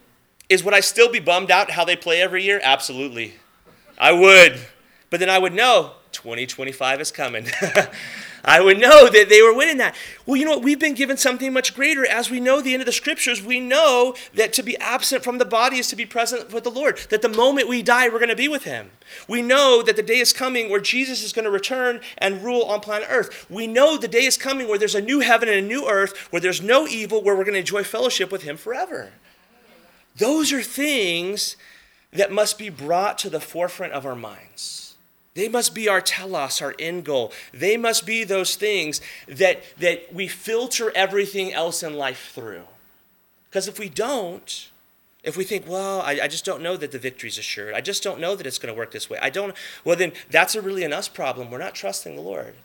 is 0.49 0.63
would 0.63 0.73
I 0.73 0.81
still 0.81 1.09
be 1.09 1.19
bummed 1.19 1.51
out 1.51 1.71
how 1.71 1.85
they 1.85 1.95
play 1.95 2.21
every 2.21 2.43
year? 2.43 2.59
Absolutely. 2.63 3.35
I 3.97 4.11
would. 4.11 4.59
But 5.09 5.19
then 5.19 5.29
I 5.29 5.39
would 5.39 5.53
know 5.53 5.93
2025 6.11 7.01
is 7.01 7.11
coming. 7.11 7.47
I 8.49 8.61
would 8.61 8.79
know 8.79 9.07
that 9.07 9.29
they 9.29 9.43
were 9.43 9.53
winning 9.53 9.77
that. 9.77 9.95
Well, 10.25 10.35
you 10.35 10.43
know 10.43 10.55
what? 10.55 10.63
We've 10.63 10.79
been 10.79 10.95
given 10.95 11.17
something 11.17 11.53
much 11.53 11.75
greater. 11.75 12.03
As 12.03 12.31
we 12.31 12.39
know 12.39 12.61
the 12.61 12.73
end 12.73 12.81
of 12.81 12.87
the 12.87 12.91
scriptures, 12.91 13.43
we 13.43 13.59
know 13.59 14.15
that 14.33 14.53
to 14.53 14.63
be 14.63 14.75
absent 14.79 15.23
from 15.23 15.37
the 15.37 15.45
body 15.45 15.77
is 15.77 15.87
to 15.89 15.95
be 15.95 16.07
present 16.07 16.51
with 16.51 16.63
the 16.63 16.71
Lord. 16.71 16.97
That 17.11 17.21
the 17.21 17.29
moment 17.29 17.69
we 17.69 17.83
die, 17.83 18.09
we're 18.09 18.17
going 18.17 18.29
to 18.29 18.35
be 18.35 18.47
with 18.47 18.63
Him. 18.63 18.89
We 19.27 19.43
know 19.43 19.83
that 19.83 19.95
the 19.95 20.01
day 20.01 20.17
is 20.17 20.33
coming 20.33 20.67
where 20.67 20.79
Jesus 20.79 21.23
is 21.23 21.31
going 21.31 21.45
to 21.45 21.51
return 21.51 22.01
and 22.17 22.43
rule 22.43 22.63
on 22.63 22.79
planet 22.79 23.07
Earth. 23.11 23.45
We 23.51 23.67
know 23.67 23.97
the 23.97 24.07
day 24.07 24.25
is 24.25 24.35
coming 24.35 24.67
where 24.67 24.79
there's 24.79 24.95
a 24.95 25.01
new 25.01 25.19
heaven 25.19 25.47
and 25.47 25.59
a 25.59 25.61
new 25.61 25.87
earth, 25.87 26.17
where 26.31 26.41
there's 26.41 26.59
no 26.59 26.87
evil, 26.87 27.21
where 27.21 27.35
we're 27.35 27.43
going 27.43 27.53
to 27.53 27.59
enjoy 27.59 27.83
fellowship 27.83 28.31
with 28.31 28.41
Him 28.41 28.57
forever. 28.57 29.11
Those 30.17 30.51
are 30.51 30.63
things 30.63 31.55
that 32.11 32.31
must 32.31 32.57
be 32.57 32.69
brought 32.69 33.19
to 33.19 33.29
the 33.29 33.39
forefront 33.39 33.93
of 33.93 34.07
our 34.07 34.15
minds. 34.15 34.78
They 35.39 35.47
must 35.47 35.73
be 35.73 35.87
our 35.87 36.01
telos, 36.01 36.61
our 36.61 36.75
end 36.77 37.05
goal. 37.05 37.31
They 37.53 37.77
must 37.77 38.05
be 38.05 38.25
those 38.25 38.57
things 38.57 38.99
that, 39.25 39.63
that 39.77 40.13
we 40.13 40.27
filter 40.27 40.91
everything 40.93 41.53
else 41.53 41.81
in 41.81 41.93
life 41.93 42.33
through. 42.35 42.65
Because 43.49 43.69
if 43.69 43.79
we 43.79 43.87
don't, 43.87 44.69
if 45.23 45.37
we 45.37 45.45
think, 45.45 45.65
well, 45.65 46.01
I, 46.01 46.19
I 46.23 46.27
just 46.27 46.43
don't 46.43 46.61
know 46.61 46.75
that 46.75 46.91
the 46.91 46.99
victory's 46.99 47.37
assured, 47.37 47.73
I 47.73 47.79
just 47.79 48.03
don't 48.03 48.19
know 48.19 48.35
that 48.35 48.45
it's 48.45 48.59
going 48.59 48.73
to 48.73 48.77
work 48.77 48.91
this 48.91 49.09
way, 49.09 49.17
I 49.21 49.29
don't, 49.29 49.55
well, 49.85 49.95
then 49.95 50.11
that's 50.29 50.55
a 50.55 50.61
really 50.61 50.83
an 50.83 50.91
us 50.91 51.07
problem. 51.07 51.49
We're 51.49 51.57
not 51.57 51.73
trusting 51.73 52.17
the 52.17 52.21
Lord 52.21 52.55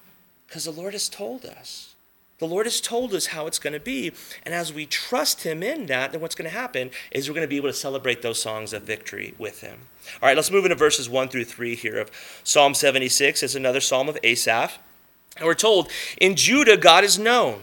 because 0.48 0.64
the 0.64 0.72
Lord 0.72 0.94
has 0.94 1.08
told 1.08 1.44
us. 1.44 1.93
The 2.38 2.46
Lord 2.46 2.66
has 2.66 2.80
told 2.80 3.14
us 3.14 3.26
how 3.26 3.46
it's 3.46 3.58
going 3.58 3.74
to 3.74 3.80
be. 3.80 4.12
And 4.42 4.54
as 4.54 4.72
we 4.72 4.86
trust 4.86 5.44
Him 5.44 5.62
in 5.62 5.86
that, 5.86 6.12
then 6.12 6.20
what's 6.20 6.34
going 6.34 6.50
to 6.50 6.56
happen 6.56 6.90
is 7.10 7.28
we're 7.28 7.34
going 7.34 7.46
to 7.46 7.48
be 7.48 7.56
able 7.56 7.68
to 7.68 7.74
celebrate 7.74 8.22
those 8.22 8.42
songs 8.42 8.72
of 8.72 8.82
victory 8.82 9.34
with 9.38 9.60
Him. 9.60 9.78
All 10.20 10.28
right, 10.28 10.36
let's 10.36 10.50
move 10.50 10.64
into 10.64 10.74
verses 10.74 11.08
1 11.08 11.28
through 11.28 11.44
3 11.44 11.74
here 11.76 11.98
of 11.98 12.10
Psalm 12.42 12.74
76. 12.74 13.42
It's 13.42 13.54
another 13.54 13.80
psalm 13.80 14.08
of 14.08 14.18
Asaph. 14.24 14.78
And 15.36 15.46
we're 15.46 15.54
told, 15.54 15.90
In 16.20 16.34
Judah, 16.34 16.76
God 16.76 17.04
is 17.04 17.18
known. 17.18 17.60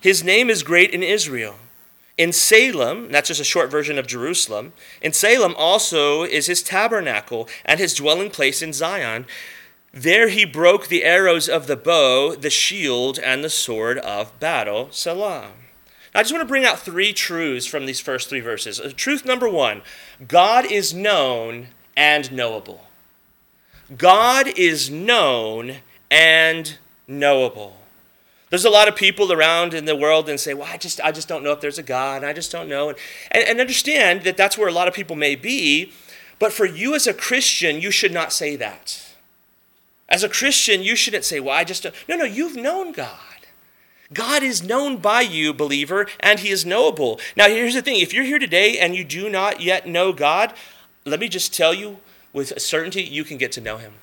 His 0.00 0.24
name 0.24 0.48
is 0.48 0.62
great 0.62 0.90
in 0.90 1.02
Israel. 1.02 1.56
In 2.16 2.32
Salem, 2.32 3.10
that's 3.10 3.28
just 3.28 3.40
a 3.40 3.44
short 3.44 3.70
version 3.70 3.98
of 3.98 4.06
Jerusalem, 4.06 4.74
in 5.00 5.14
Salem 5.14 5.54
also 5.56 6.22
is 6.22 6.48
his 6.48 6.62
tabernacle 6.62 7.48
and 7.64 7.80
his 7.80 7.94
dwelling 7.94 8.28
place 8.28 8.60
in 8.60 8.74
Zion. 8.74 9.24
There 9.92 10.28
he 10.28 10.44
broke 10.44 10.86
the 10.86 11.04
arrows 11.04 11.48
of 11.48 11.66
the 11.66 11.76
bow, 11.76 12.36
the 12.36 12.50
shield, 12.50 13.18
and 13.18 13.42
the 13.42 13.50
sword 13.50 13.98
of 13.98 14.38
battle. 14.38 14.88
Selah. 14.92 15.50
I 16.14 16.22
just 16.22 16.32
want 16.32 16.42
to 16.42 16.48
bring 16.48 16.64
out 16.64 16.78
three 16.78 17.12
truths 17.12 17.66
from 17.66 17.86
these 17.86 18.00
first 18.00 18.28
three 18.28 18.40
verses. 18.40 18.80
Uh, 18.80 18.92
truth 18.94 19.24
number 19.24 19.48
one 19.48 19.82
God 20.26 20.64
is 20.64 20.94
known 20.94 21.68
and 21.96 22.30
knowable. 22.32 22.86
God 23.96 24.46
is 24.56 24.90
known 24.90 25.76
and 26.10 26.78
knowable. 27.08 27.76
There's 28.50 28.64
a 28.64 28.70
lot 28.70 28.88
of 28.88 28.96
people 28.96 29.32
around 29.32 29.74
in 29.74 29.84
the 29.84 29.94
world 29.94 30.28
and 30.28 30.38
say, 30.38 30.54
well, 30.54 30.68
I 30.68 30.76
just, 30.76 31.00
I 31.00 31.12
just 31.12 31.28
don't 31.28 31.44
know 31.44 31.52
if 31.52 31.60
there's 31.60 31.78
a 31.78 31.84
God, 31.84 32.24
I 32.24 32.32
just 32.32 32.50
don't 32.50 32.68
know. 32.68 32.88
And, 32.88 32.98
and 33.32 33.60
understand 33.60 34.22
that 34.22 34.36
that's 34.36 34.58
where 34.58 34.68
a 34.68 34.72
lot 34.72 34.88
of 34.88 34.94
people 34.94 35.14
may 35.14 35.36
be, 35.36 35.92
but 36.40 36.52
for 36.52 36.66
you 36.66 36.94
as 36.94 37.06
a 37.06 37.14
Christian, 37.14 37.80
you 37.80 37.90
should 37.90 38.12
not 38.12 38.32
say 38.32 38.56
that. 38.56 39.09
As 40.10 40.24
a 40.24 40.28
Christian, 40.28 40.82
you 40.82 40.96
shouldn't 40.96 41.24
say, 41.24 41.38
well, 41.40 41.56
I 41.56 41.64
just 41.64 41.84
don't. 41.84 41.94
No, 42.08 42.16
no, 42.16 42.24
you've 42.24 42.56
known 42.56 42.92
God. 42.92 43.18
God 44.12 44.42
is 44.42 44.62
known 44.62 44.96
by 44.96 45.20
you, 45.20 45.54
believer, 45.54 46.08
and 46.18 46.40
he 46.40 46.50
is 46.50 46.66
knowable. 46.66 47.20
Now, 47.36 47.46
here's 47.46 47.74
the 47.74 47.82
thing 47.82 48.00
if 48.00 48.12
you're 48.12 48.24
here 48.24 48.40
today 48.40 48.76
and 48.78 48.96
you 48.96 49.04
do 49.04 49.30
not 49.30 49.60
yet 49.60 49.86
know 49.86 50.12
God, 50.12 50.52
let 51.04 51.20
me 51.20 51.28
just 51.28 51.54
tell 51.54 51.72
you 51.72 51.98
with 52.32 52.60
certainty, 52.60 53.02
you 53.02 53.22
can 53.22 53.38
get 53.38 53.52
to 53.52 53.60
know 53.60 53.76
him. 53.76 53.94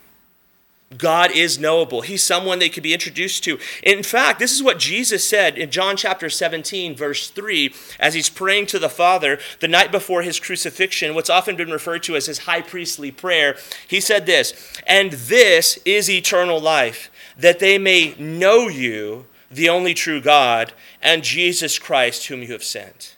God 0.95 1.31
is 1.31 1.59
knowable. 1.59 2.01
He's 2.01 2.23
someone 2.23 2.59
they 2.59 2.69
could 2.69 2.83
be 2.83 2.93
introduced 2.93 3.43
to. 3.43 3.59
In 3.83 4.03
fact, 4.03 4.39
this 4.39 4.53
is 4.53 4.63
what 4.63 4.79
Jesus 4.79 5.27
said 5.27 5.57
in 5.57 5.69
John 5.69 5.97
chapter 5.97 6.29
17, 6.29 6.95
verse 6.95 7.29
3, 7.29 7.73
as 7.99 8.13
he's 8.13 8.29
praying 8.29 8.67
to 8.67 8.79
the 8.79 8.87
Father 8.87 9.37
the 9.59 9.67
night 9.67 9.91
before 9.91 10.21
his 10.21 10.39
crucifixion, 10.39 11.13
what's 11.13 11.29
often 11.29 11.57
been 11.57 11.71
referred 11.71 12.03
to 12.03 12.15
as 12.15 12.27
his 12.27 12.39
high 12.39 12.61
priestly 12.61 13.11
prayer. 13.11 13.57
He 13.85 13.99
said 13.99 14.25
this, 14.25 14.79
And 14.87 15.11
this 15.11 15.77
is 15.83 16.09
eternal 16.09 16.59
life, 16.59 17.11
that 17.37 17.59
they 17.59 17.77
may 17.77 18.15
know 18.17 18.69
you, 18.69 19.25
the 19.51 19.67
only 19.67 19.93
true 19.93 20.21
God, 20.21 20.71
and 21.01 21.21
Jesus 21.21 21.77
Christ, 21.77 22.27
whom 22.27 22.41
you 22.41 22.53
have 22.53 22.63
sent. 22.63 23.17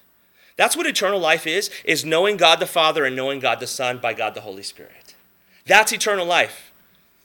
That's 0.55 0.75
what 0.75 0.87
eternal 0.87 1.19
life 1.19 1.45
is, 1.45 1.69
is 1.85 2.03
knowing 2.03 2.35
God 2.35 2.59
the 2.59 2.65
Father 2.65 3.05
and 3.05 3.15
knowing 3.15 3.39
God 3.39 3.59
the 3.59 3.67
Son 3.67 3.99
by 3.99 4.13
God 4.15 4.33
the 4.33 4.41
Holy 4.41 4.63
Spirit. 4.63 5.13
That's 5.67 5.93
eternal 5.93 6.25
life. 6.25 6.68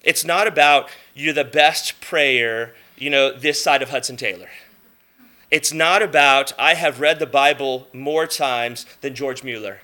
It's 0.05 0.25
not 0.25 0.47
about 0.47 0.89
you're 1.15 1.33
the 1.33 1.45
best 1.45 2.01
prayer, 2.01 2.75
you 2.97 3.11
know, 3.11 3.33
this 3.33 3.63
side 3.63 3.83
of 3.83 3.91
Hudson 3.91 4.17
Taylor. 4.17 4.49
It's 5.51 5.73
not 5.73 6.03
about 6.03 6.53
I 6.59 6.75
have 6.75 7.01
read 7.01 7.19
the 7.19 7.27
Bible 7.27 7.89
more 7.93 8.27
times 8.27 8.87
than 9.01 9.15
George 9.15 9.43
Mueller. 9.43 9.81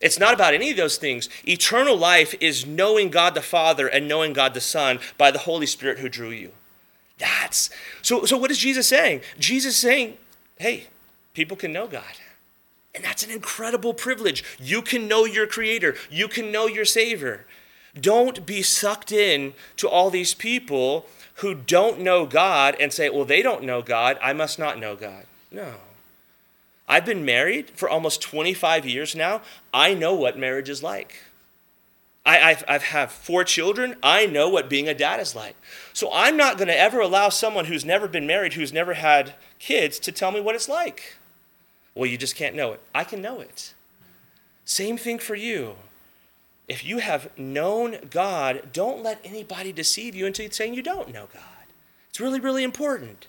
It's 0.00 0.18
not 0.18 0.34
about 0.34 0.54
any 0.54 0.70
of 0.70 0.76
those 0.76 0.96
things. 0.96 1.28
Eternal 1.46 1.96
life 1.96 2.34
is 2.40 2.66
knowing 2.66 3.10
God 3.10 3.34
the 3.34 3.42
Father 3.42 3.86
and 3.86 4.08
knowing 4.08 4.32
God 4.32 4.54
the 4.54 4.60
Son 4.60 4.98
by 5.18 5.30
the 5.30 5.40
Holy 5.40 5.66
Spirit 5.66 5.98
who 5.98 6.08
drew 6.08 6.30
you. 6.30 6.52
That's 7.18 7.70
so 8.02 8.24
so 8.24 8.36
what 8.36 8.50
is 8.50 8.58
Jesus 8.58 8.86
saying? 8.86 9.22
Jesus 9.38 9.76
saying, 9.76 10.16
hey, 10.58 10.88
people 11.34 11.56
can 11.56 11.72
know 11.72 11.86
God. 11.86 12.02
And 12.94 13.04
that's 13.04 13.22
an 13.22 13.30
incredible 13.30 13.94
privilege. 13.94 14.42
You 14.58 14.82
can 14.82 15.06
know 15.06 15.24
your 15.24 15.46
Creator, 15.46 15.94
you 16.10 16.28
can 16.28 16.50
know 16.50 16.66
your 16.66 16.84
Savior. 16.84 17.46
Don't 17.98 18.46
be 18.46 18.62
sucked 18.62 19.12
in 19.12 19.54
to 19.76 19.88
all 19.88 20.10
these 20.10 20.34
people 20.34 21.06
who 21.36 21.54
don't 21.54 22.00
know 22.00 22.26
God 22.26 22.76
and 22.78 22.92
say, 22.92 23.08
well, 23.08 23.24
they 23.24 23.42
don't 23.42 23.64
know 23.64 23.82
God, 23.82 24.18
I 24.22 24.32
must 24.32 24.58
not 24.58 24.78
know 24.78 24.94
God. 24.94 25.24
No. 25.50 25.74
I've 26.88 27.06
been 27.06 27.24
married 27.24 27.70
for 27.70 27.88
almost 27.88 28.20
25 28.20 28.84
years 28.84 29.14
now. 29.14 29.42
I 29.72 29.94
know 29.94 30.14
what 30.14 30.38
marriage 30.38 30.68
is 30.68 30.82
like. 30.82 31.14
I, 32.26 32.50
I've, 32.50 32.64
I've 32.68 32.82
have 32.82 33.10
four 33.10 33.44
children. 33.44 33.96
I 34.02 34.26
know 34.26 34.48
what 34.48 34.68
being 34.68 34.88
a 34.88 34.94
dad 34.94 35.20
is 35.20 35.34
like. 35.34 35.56
So 35.92 36.10
I'm 36.12 36.36
not 36.36 36.58
going 36.58 36.68
to 36.68 36.78
ever 36.78 37.00
allow 37.00 37.28
someone 37.28 37.66
who's 37.66 37.84
never 37.84 38.06
been 38.06 38.26
married, 38.26 38.54
who's 38.54 38.72
never 38.72 38.94
had 38.94 39.34
kids, 39.58 39.98
to 40.00 40.12
tell 40.12 40.30
me 40.30 40.40
what 40.40 40.54
it's 40.54 40.68
like. 40.68 41.16
Well, 41.94 42.06
you 42.06 42.18
just 42.18 42.36
can't 42.36 42.54
know 42.54 42.72
it. 42.72 42.80
I 42.94 43.04
can 43.04 43.22
know 43.22 43.40
it. 43.40 43.74
Same 44.64 44.98
thing 44.98 45.18
for 45.18 45.34
you. 45.34 45.76
If 46.70 46.84
you 46.84 46.98
have 46.98 47.36
known 47.36 47.96
God, 48.10 48.68
don't 48.72 49.02
let 49.02 49.20
anybody 49.24 49.72
deceive 49.72 50.14
you 50.14 50.24
into 50.24 50.48
saying 50.52 50.74
you 50.74 50.84
don't 50.84 51.12
know 51.12 51.26
God. 51.34 51.66
It's 52.08 52.20
really, 52.20 52.38
really 52.38 52.62
important. 52.62 53.26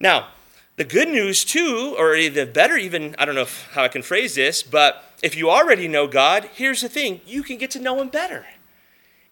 Now, 0.00 0.28
the 0.76 0.84
good 0.84 1.08
news, 1.08 1.44
too, 1.44 1.94
or 1.98 2.16
the 2.16 2.46
better, 2.46 2.78
even, 2.78 3.14
I 3.18 3.26
don't 3.26 3.34
know 3.34 3.42
if, 3.42 3.68
how 3.72 3.84
I 3.84 3.88
can 3.88 4.00
phrase 4.00 4.34
this, 4.34 4.62
but 4.62 5.04
if 5.22 5.36
you 5.36 5.50
already 5.50 5.88
know 5.88 6.06
God, 6.06 6.48
here's 6.54 6.80
the 6.80 6.88
thing 6.88 7.20
you 7.26 7.42
can 7.42 7.58
get 7.58 7.70
to 7.72 7.78
know 7.78 8.00
Him 8.00 8.08
better. 8.08 8.46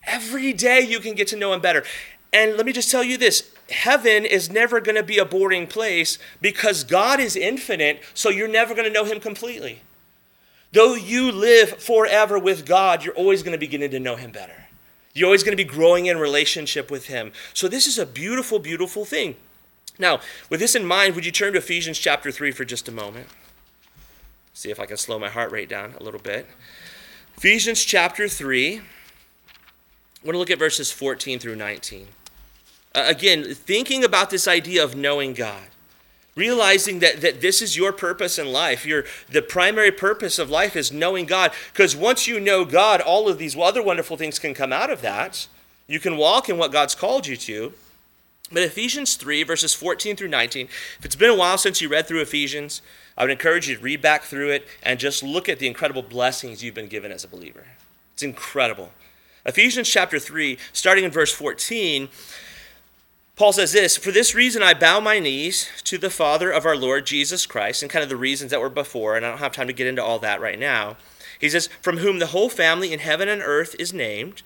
Every 0.05 0.53
day 0.53 0.81
you 0.81 0.99
can 0.99 1.15
get 1.15 1.27
to 1.29 1.35
know 1.35 1.51
Him 1.51 1.59
better. 1.59 1.83
And 2.31 2.55
let 2.55 2.67
me 2.67 2.71
just 2.71 2.91
tell 2.91 3.03
you 3.03 3.17
this 3.17 3.51
heaven 3.71 4.25
is 4.25 4.51
never 4.51 4.79
going 4.79 4.95
to 4.95 5.01
be 5.01 5.17
a 5.17 5.25
boring 5.25 5.65
place 5.65 6.19
because 6.39 6.83
God 6.83 7.19
is 7.19 7.35
infinite, 7.35 8.03
so 8.13 8.29
you're 8.29 8.47
never 8.47 8.75
going 8.75 8.85
to 8.85 8.93
know 8.93 9.05
Him 9.05 9.19
completely. 9.19 9.81
Though 10.71 10.93
you 10.93 11.31
live 11.31 11.81
forever 11.81 12.37
with 12.37 12.65
God, 12.65 13.03
you're 13.03 13.15
always 13.15 13.41
going 13.41 13.53
to 13.53 13.57
be 13.57 13.67
getting 13.67 13.89
to 13.91 13.99
know 13.99 14.15
Him 14.15 14.31
better. 14.31 14.67
You're 15.13 15.25
always 15.25 15.43
going 15.43 15.57
to 15.57 15.63
be 15.63 15.67
growing 15.67 16.05
in 16.05 16.17
relationship 16.17 16.91
with 16.91 17.07
Him. 17.07 17.31
So, 17.53 17.67
this 17.67 17.87
is 17.87 17.97
a 17.97 18.05
beautiful, 18.05 18.59
beautiful 18.59 19.05
thing. 19.05 19.35
Now, 19.97 20.19
with 20.49 20.59
this 20.59 20.75
in 20.75 20.85
mind, 20.85 21.15
would 21.15 21.25
you 21.25 21.31
turn 21.31 21.53
to 21.53 21.59
Ephesians 21.59 21.97
chapter 21.97 22.31
3 22.31 22.51
for 22.51 22.63
just 22.63 22.87
a 22.87 22.91
moment? 22.91 23.27
See 24.53 24.69
if 24.69 24.79
I 24.79 24.85
can 24.85 24.97
slow 24.97 25.19
my 25.19 25.29
heart 25.29 25.51
rate 25.51 25.69
down 25.69 25.95
a 25.99 26.03
little 26.03 26.19
bit. 26.19 26.47
Ephesians 27.37 27.83
chapter 27.83 28.27
3. 28.27 28.77
I 28.77 28.81
want 30.23 30.35
to 30.35 30.37
look 30.37 30.51
at 30.51 30.59
verses 30.59 30.91
14 30.91 31.39
through 31.39 31.55
19. 31.55 32.07
Uh, 32.93 33.03
again, 33.07 33.53
thinking 33.53 34.03
about 34.03 34.29
this 34.29 34.47
idea 34.47 34.83
of 34.83 34.95
knowing 34.95 35.33
God 35.33 35.63
realizing 36.39 36.99
that, 36.99 37.19
that 37.19 37.41
this 37.41 37.61
is 37.61 37.75
your 37.75 37.91
purpose 37.91 38.39
in 38.39 38.47
life. 38.47 38.85
Your 38.85 39.03
the 39.29 39.41
primary 39.41 39.91
purpose 39.91 40.39
of 40.39 40.49
life 40.49 40.75
is 40.75 40.91
knowing 40.91 41.25
god 41.25 41.51
because 41.73 41.95
once 41.95 42.27
you 42.27 42.39
know 42.39 42.63
god 42.63 43.01
all 43.01 43.27
of 43.27 43.37
these 43.37 43.57
other 43.57 43.83
wonderful 43.83 44.15
things 44.17 44.39
can 44.39 44.53
come 44.53 44.71
out 44.71 44.89
of 44.89 45.01
that. 45.01 45.47
You 45.85 45.99
can 45.99 46.17
walk 46.17 46.47
in 46.49 46.57
what 46.57 46.71
god's 46.71 46.95
called 46.95 47.27
you 47.27 47.35
to. 47.37 47.73
But 48.51 48.63
ephesians 48.63 49.15
3 49.15 49.43
verses 49.43 49.75
14 49.75 50.15
through 50.15 50.29
19 50.29 50.69
if 50.97 51.05
it's 51.05 51.15
been 51.15 51.29
a 51.29 51.35
while 51.35 51.57
since 51.57 51.81
you 51.81 51.89
read 51.89 52.07
through 52.07 52.21
ephesians 52.21 52.81
i 53.15 53.23
would 53.23 53.29
encourage 53.29 53.69
you 53.69 53.75
to 53.75 53.81
read 53.81 54.01
back 54.01 54.23
through 54.23 54.49
it 54.49 54.65
and 54.81 54.99
just 54.99 55.21
look 55.21 55.47
at 55.47 55.59
the 55.59 55.67
incredible 55.67 56.01
blessings 56.01 56.63
you've 56.63 56.73
been 56.73 56.87
given 56.87 57.11
as 57.11 57.23
a 57.23 57.27
believer. 57.27 57.65
It's 58.13 58.23
incredible. 58.23 58.91
Ephesians 59.45 59.87
chapter 59.87 60.17
3 60.17 60.57
starting 60.73 61.03
in 61.03 61.11
verse 61.11 61.31
14 61.31 62.09
Paul 63.39 63.53
says 63.53 63.71
this 63.71 63.95
For 63.95 64.11
this 64.11 64.35
reason 64.35 64.61
I 64.61 64.73
bow 64.73 64.99
my 64.99 65.17
knees 65.17 65.69
to 65.85 65.97
the 65.97 66.09
Father 66.09 66.51
of 66.51 66.65
our 66.65 66.75
Lord 66.75 67.05
Jesus 67.05 67.45
Christ, 67.45 67.81
and 67.81 67.89
kind 67.89 68.03
of 68.03 68.09
the 68.09 68.17
reasons 68.17 68.51
that 68.51 68.59
were 68.59 68.69
before, 68.69 69.15
and 69.15 69.25
I 69.25 69.29
don't 69.29 69.37
have 69.37 69.53
time 69.53 69.67
to 69.67 69.73
get 69.73 69.87
into 69.87 70.03
all 70.03 70.19
that 70.19 70.41
right 70.41 70.59
now. 70.59 70.97
He 71.39 71.49
says, 71.49 71.69
From 71.81 71.99
whom 71.99 72.19
the 72.19 72.27
whole 72.27 72.49
family 72.49 72.91
in 72.91 72.99
heaven 72.99 73.29
and 73.29 73.41
earth 73.41 73.77
is 73.79 73.93
named, 73.93 74.41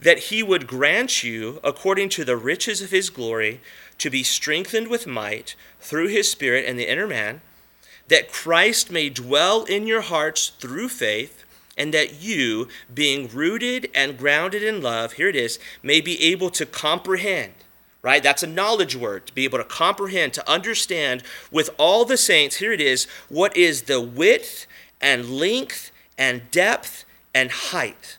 that 0.00 0.18
he 0.18 0.42
would 0.42 0.66
grant 0.66 1.22
you, 1.22 1.60
according 1.62 2.08
to 2.08 2.24
the 2.24 2.38
riches 2.38 2.80
of 2.80 2.90
his 2.90 3.10
glory, 3.10 3.60
to 3.98 4.08
be 4.08 4.22
strengthened 4.22 4.88
with 4.88 5.06
might 5.06 5.54
through 5.78 6.08
his 6.08 6.30
Spirit 6.30 6.64
in 6.64 6.78
the 6.78 6.90
inner 6.90 7.06
man, 7.06 7.42
that 8.06 8.32
Christ 8.32 8.90
may 8.90 9.10
dwell 9.10 9.64
in 9.64 9.86
your 9.86 10.00
hearts 10.00 10.52
through 10.58 10.88
faith 10.88 11.44
and 11.76 11.92
that 11.92 12.22
you, 12.22 12.68
being 12.94 13.28
rooted 13.28 13.90
and 13.94 14.16
grounded 14.16 14.62
in 14.62 14.80
love, 14.80 15.12
here 15.12 15.28
it 15.28 15.36
is, 15.36 15.58
may 15.82 16.00
be 16.00 16.22
able 16.22 16.48
to 16.48 16.64
comprehend 16.64 17.52
right? 18.02 18.22
That's 18.22 18.42
a 18.42 18.48
knowledge 18.48 18.96
word 18.96 19.26
to 19.26 19.34
be 19.34 19.44
able 19.44 19.58
to 19.58 19.64
comprehend, 19.64 20.34
to 20.34 20.50
understand 20.50 21.22
with 21.50 21.70
all 21.78 22.04
the 22.04 22.16
saints. 22.16 22.56
Here 22.56 22.72
it 22.72 22.80
is 22.80 23.06
what 23.28 23.56
is 23.56 23.82
the 23.82 24.00
width 24.00 24.66
and 25.00 25.30
length 25.30 25.90
and 26.16 26.50
depth 26.50 27.04
and 27.34 27.50
height. 27.50 28.18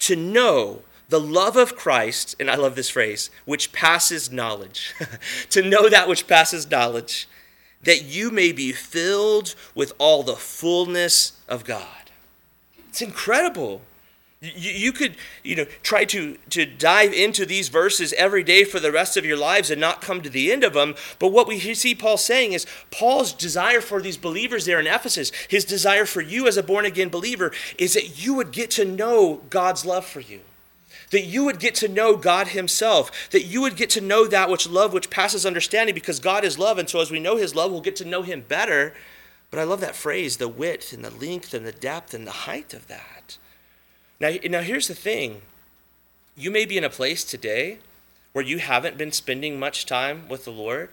To 0.00 0.16
know 0.16 0.82
the 1.08 1.20
love 1.20 1.56
of 1.56 1.76
Christ, 1.76 2.34
and 2.40 2.50
I 2.50 2.54
love 2.56 2.74
this 2.74 2.90
phrase, 2.90 3.30
which 3.44 3.72
passes 3.72 4.32
knowledge. 4.32 4.94
to 5.50 5.62
know 5.62 5.88
that 5.88 6.08
which 6.08 6.26
passes 6.26 6.70
knowledge, 6.70 7.28
that 7.82 8.02
you 8.02 8.30
may 8.30 8.52
be 8.52 8.72
filled 8.72 9.54
with 9.74 9.92
all 9.98 10.22
the 10.22 10.36
fullness 10.36 11.32
of 11.48 11.64
God. 11.64 12.10
It's 12.88 13.02
incredible. 13.02 13.82
You, 14.42 14.72
you 14.72 14.92
could, 14.92 15.16
you 15.44 15.54
know, 15.54 15.66
try 15.84 16.04
to, 16.06 16.36
to 16.50 16.66
dive 16.66 17.12
into 17.12 17.46
these 17.46 17.68
verses 17.68 18.12
every 18.14 18.42
day 18.42 18.64
for 18.64 18.80
the 18.80 18.90
rest 18.90 19.16
of 19.16 19.24
your 19.24 19.36
lives 19.36 19.70
and 19.70 19.80
not 19.80 20.02
come 20.02 20.20
to 20.20 20.28
the 20.28 20.50
end 20.50 20.64
of 20.64 20.72
them. 20.72 20.96
But 21.20 21.28
what 21.28 21.46
we 21.46 21.60
see 21.74 21.94
Paul 21.94 22.16
saying 22.16 22.52
is 22.52 22.66
Paul's 22.90 23.32
desire 23.32 23.80
for 23.80 24.02
these 24.02 24.16
believers 24.16 24.64
there 24.64 24.80
in 24.80 24.88
Ephesus, 24.88 25.30
his 25.48 25.64
desire 25.64 26.06
for 26.06 26.20
you 26.20 26.48
as 26.48 26.56
a 26.56 26.62
born 26.62 26.84
again 26.84 27.08
believer, 27.08 27.52
is 27.78 27.94
that 27.94 28.24
you 28.24 28.34
would 28.34 28.50
get 28.50 28.70
to 28.72 28.84
know 28.84 29.42
God's 29.48 29.86
love 29.86 30.04
for 30.04 30.20
you 30.20 30.40
that 31.10 31.26
you 31.26 31.44
would 31.44 31.58
get 31.58 31.74
to 31.74 31.88
know 31.88 32.16
God 32.16 32.48
Himself, 32.48 33.30
that 33.30 33.44
you 33.44 33.60
would 33.60 33.76
get 33.76 33.90
to 33.90 34.00
know 34.00 34.26
that 34.26 34.48
which 34.48 34.66
love 34.66 34.94
which 34.94 35.10
passes 35.10 35.44
understanding 35.44 35.94
because 35.94 36.18
God 36.18 36.42
is 36.42 36.58
love. 36.58 36.78
And 36.78 36.88
so 36.88 37.00
as 37.00 37.10
we 37.10 37.20
know 37.20 37.36
His 37.36 37.54
love, 37.54 37.70
we'll 37.70 37.82
get 37.82 37.96
to 37.96 38.04
know 38.06 38.22
Him 38.22 38.44
better. 38.48 38.94
But 39.50 39.60
I 39.60 39.64
love 39.64 39.80
that 39.82 39.94
phrase 39.94 40.38
the 40.38 40.48
width 40.48 40.92
and 40.94 41.04
the 41.04 41.10
length 41.10 41.52
and 41.52 41.66
the 41.66 41.72
depth 41.72 42.14
and 42.14 42.26
the 42.26 42.30
height 42.30 42.72
of 42.72 42.88
that. 42.88 43.21
Now, 44.22 44.30
now 44.48 44.60
here's 44.60 44.86
the 44.86 44.94
thing 44.94 45.42
you 46.36 46.50
may 46.50 46.64
be 46.64 46.78
in 46.78 46.84
a 46.84 46.88
place 46.88 47.24
today 47.24 47.78
where 48.32 48.44
you 48.44 48.58
haven't 48.58 48.96
been 48.96 49.12
spending 49.12 49.58
much 49.58 49.84
time 49.84 50.28
with 50.28 50.44
the 50.44 50.52
Lord. 50.52 50.88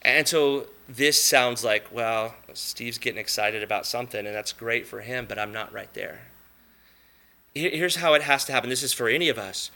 And 0.00 0.26
so 0.26 0.68
this 0.88 1.22
sounds 1.22 1.64
like, 1.64 1.92
well, 1.92 2.36
Steve's 2.54 2.98
getting 2.98 3.18
excited 3.18 3.62
about 3.62 3.84
something, 3.84 4.24
and 4.24 4.34
that's 4.34 4.52
great 4.52 4.86
for 4.86 5.00
him, 5.00 5.26
but 5.28 5.38
I'm 5.38 5.52
not 5.52 5.72
right 5.72 5.92
there. 5.92 6.20
Here's 7.52 7.96
how 7.96 8.14
it 8.14 8.22
has 8.22 8.44
to 8.44 8.52
happen. 8.52 8.70
This 8.70 8.84
is 8.84 8.92
for 8.92 9.08
any 9.08 9.28
of 9.28 9.38
us. 9.38 9.70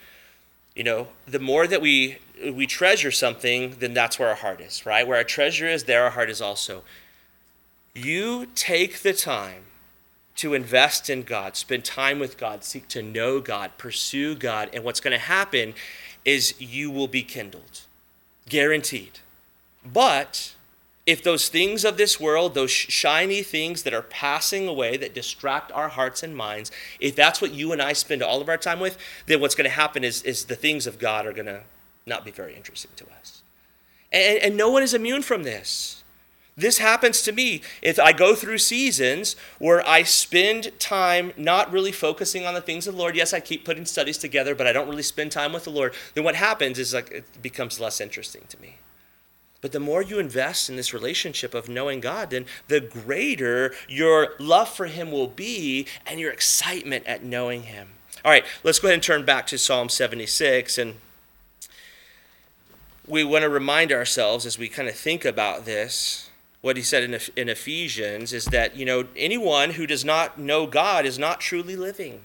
You 0.76 0.84
know, 0.84 1.08
the 1.26 1.40
more 1.40 1.66
that 1.66 1.82
we 1.82 2.18
we 2.52 2.66
treasure 2.66 3.10
something, 3.10 3.76
then 3.80 3.92
that's 3.92 4.18
where 4.18 4.28
our 4.28 4.36
heart 4.36 4.60
is, 4.60 4.86
right? 4.86 5.06
Where 5.06 5.16
our 5.16 5.24
treasure 5.24 5.66
is, 5.66 5.84
there 5.84 6.04
our 6.04 6.10
heart 6.10 6.30
is 6.30 6.40
also. 6.40 6.84
You 7.94 8.46
take 8.54 9.00
the 9.00 9.12
time 9.12 9.64
to 10.40 10.54
invest 10.54 11.10
in 11.10 11.22
God, 11.22 11.54
spend 11.54 11.84
time 11.84 12.18
with 12.18 12.38
God, 12.38 12.64
seek 12.64 12.88
to 12.88 13.02
know 13.02 13.40
God, 13.40 13.72
pursue 13.76 14.34
God. 14.34 14.70
And 14.72 14.82
what's 14.84 15.00
going 15.00 15.12
to 15.12 15.18
happen 15.18 15.74
is 16.24 16.58
you 16.58 16.90
will 16.90 17.08
be 17.08 17.22
kindled, 17.22 17.82
guaranteed. 18.48 19.18
But 19.84 20.54
if 21.04 21.22
those 21.22 21.50
things 21.50 21.84
of 21.84 21.98
this 21.98 22.18
world, 22.18 22.54
those 22.54 22.70
shiny 22.70 23.42
things 23.42 23.82
that 23.82 23.92
are 23.92 24.00
passing 24.00 24.66
away, 24.66 24.96
that 24.96 25.12
distract 25.12 25.72
our 25.72 25.88
hearts 25.88 26.22
and 26.22 26.34
minds, 26.34 26.70
if 27.00 27.14
that's 27.14 27.42
what 27.42 27.52
you 27.52 27.72
and 27.72 27.82
I 27.82 27.92
spend 27.92 28.22
all 28.22 28.40
of 28.40 28.48
our 28.48 28.56
time 28.56 28.80
with, 28.80 28.96
then 29.26 29.42
what's 29.42 29.54
going 29.54 29.68
to 29.68 29.76
happen 29.76 30.04
is, 30.04 30.22
is 30.22 30.46
the 30.46 30.56
things 30.56 30.86
of 30.86 30.98
God 30.98 31.26
are 31.26 31.34
going 31.34 31.46
to 31.46 31.60
not 32.06 32.24
be 32.24 32.30
very 32.30 32.56
interesting 32.56 32.92
to 32.96 33.04
us. 33.18 33.42
And, 34.10 34.38
and 34.38 34.56
no 34.56 34.70
one 34.70 34.82
is 34.82 34.94
immune 34.94 35.20
from 35.20 35.42
this. 35.42 36.02
This 36.60 36.76
happens 36.76 37.22
to 37.22 37.32
me 37.32 37.62
if 37.80 37.98
I 37.98 38.12
go 38.12 38.34
through 38.34 38.58
seasons 38.58 39.34
where 39.58 39.86
I 39.88 40.02
spend 40.02 40.78
time 40.78 41.32
not 41.38 41.72
really 41.72 41.90
focusing 41.90 42.44
on 42.44 42.52
the 42.52 42.60
things 42.60 42.86
of 42.86 42.94
the 42.94 43.00
Lord. 43.00 43.16
Yes, 43.16 43.32
I 43.32 43.40
keep 43.40 43.64
putting 43.64 43.86
studies 43.86 44.18
together, 44.18 44.54
but 44.54 44.66
I 44.66 44.72
don't 44.72 44.88
really 44.88 45.02
spend 45.02 45.32
time 45.32 45.54
with 45.54 45.64
the 45.64 45.70
Lord. 45.70 45.94
Then 46.12 46.22
what 46.22 46.34
happens 46.34 46.78
is 46.78 46.92
like 46.92 47.10
it 47.10 47.42
becomes 47.42 47.80
less 47.80 47.98
interesting 47.98 48.42
to 48.50 48.60
me. 48.60 48.76
But 49.62 49.72
the 49.72 49.80
more 49.80 50.02
you 50.02 50.18
invest 50.18 50.68
in 50.68 50.76
this 50.76 50.92
relationship 50.92 51.54
of 51.54 51.70
knowing 51.70 52.00
God, 52.00 52.28
then 52.28 52.44
the 52.68 52.80
greater 52.80 53.72
your 53.88 54.34
love 54.38 54.68
for 54.68 54.86
Him 54.86 55.10
will 55.10 55.28
be 55.28 55.86
and 56.06 56.20
your 56.20 56.30
excitement 56.30 57.06
at 57.06 57.24
knowing 57.24 57.64
Him. 57.64 57.88
All 58.22 58.30
right, 58.30 58.44
let's 58.62 58.78
go 58.78 58.88
ahead 58.88 58.94
and 58.94 59.02
turn 59.02 59.24
back 59.24 59.46
to 59.46 59.56
Psalm 59.56 59.88
76. 59.88 60.76
And 60.76 60.96
we 63.06 63.24
want 63.24 63.44
to 63.44 63.48
remind 63.48 63.92
ourselves 63.92 64.44
as 64.44 64.58
we 64.58 64.68
kind 64.68 64.88
of 64.90 64.94
think 64.94 65.24
about 65.24 65.64
this 65.64 66.29
what 66.60 66.76
he 66.76 66.82
said 66.82 67.02
in, 67.02 67.18
in 67.36 67.48
Ephesians 67.48 68.32
is 68.32 68.46
that, 68.46 68.76
you 68.76 68.84
know, 68.84 69.06
anyone 69.16 69.70
who 69.70 69.86
does 69.86 70.04
not 70.04 70.38
know 70.38 70.66
God 70.66 71.06
is 71.06 71.18
not 71.18 71.40
truly 71.40 71.76
living. 71.76 72.20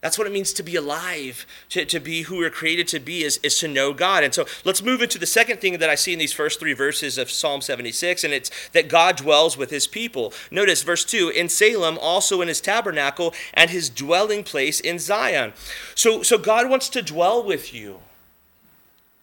That's 0.00 0.16
what 0.16 0.28
it 0.28 0.32
means 0.32 0.52
to 0.52 0.62
be 0.62 0.76
alive, 0.76 1.44
to, 1.70 1.84
to 1.84 1.98
be 1.98 2.22
who 2.22 2.36
we're 2.36 2.50
created 2.50 2.86
to 2.88 3.00
be, 3.00 3.24
is, 3.24 3.40
is 3.42 3.58
to 3.58 3.68
know 3.68 3.92
God. 3.92 4.22
And 4.22 4.32
so 4.32 4.46
let's 4.64 4.80
move 4.80 5.02
into 5.02 5.18
the 5.18 5.26
second 5.26 5.60
thing 5.60 5.78
that 5.78 5.90
I 5.90 5.96
see 5.96 6.12
in 6.12 6.20
these 6.20 6.32
first 6.32 6.60
three 6.60 6.72
verses 6.72 7.18
of 7.18 7.32
Psalm 7.32 7.60
76, 7.60 8.22
and 8.22 8.32
it's 8.32 8.50
that 8.68 8.88
God 8.88 9.16
dwells 9.16 9.56
with 9.56 9.70
his 9.70 9.88
people. 9.88 10.32
Notice 10.52 10.84
verse 10.84 11.04
2 11.04 11.30
in 11.30 11.48
Salem, 11.48 11.98
also 12.00 12.40
in 12.40 12.46
his 12.46 12.60
tabernacle, 12.60 13.34
and 13.52 13.70
his 13.70 13.90
dwelling 13.90 14.44
place 14.44 14.78
in 14.78 15.00
Zion. 15.00 15.52
So, 15.96 16.22
so 16.22 16.38
God 16.38 16.70
wants 16.70 16.88
to 16.90 17.02
dwell 17.02 17.42
with 17.42 17.74
you. 17.74 17.98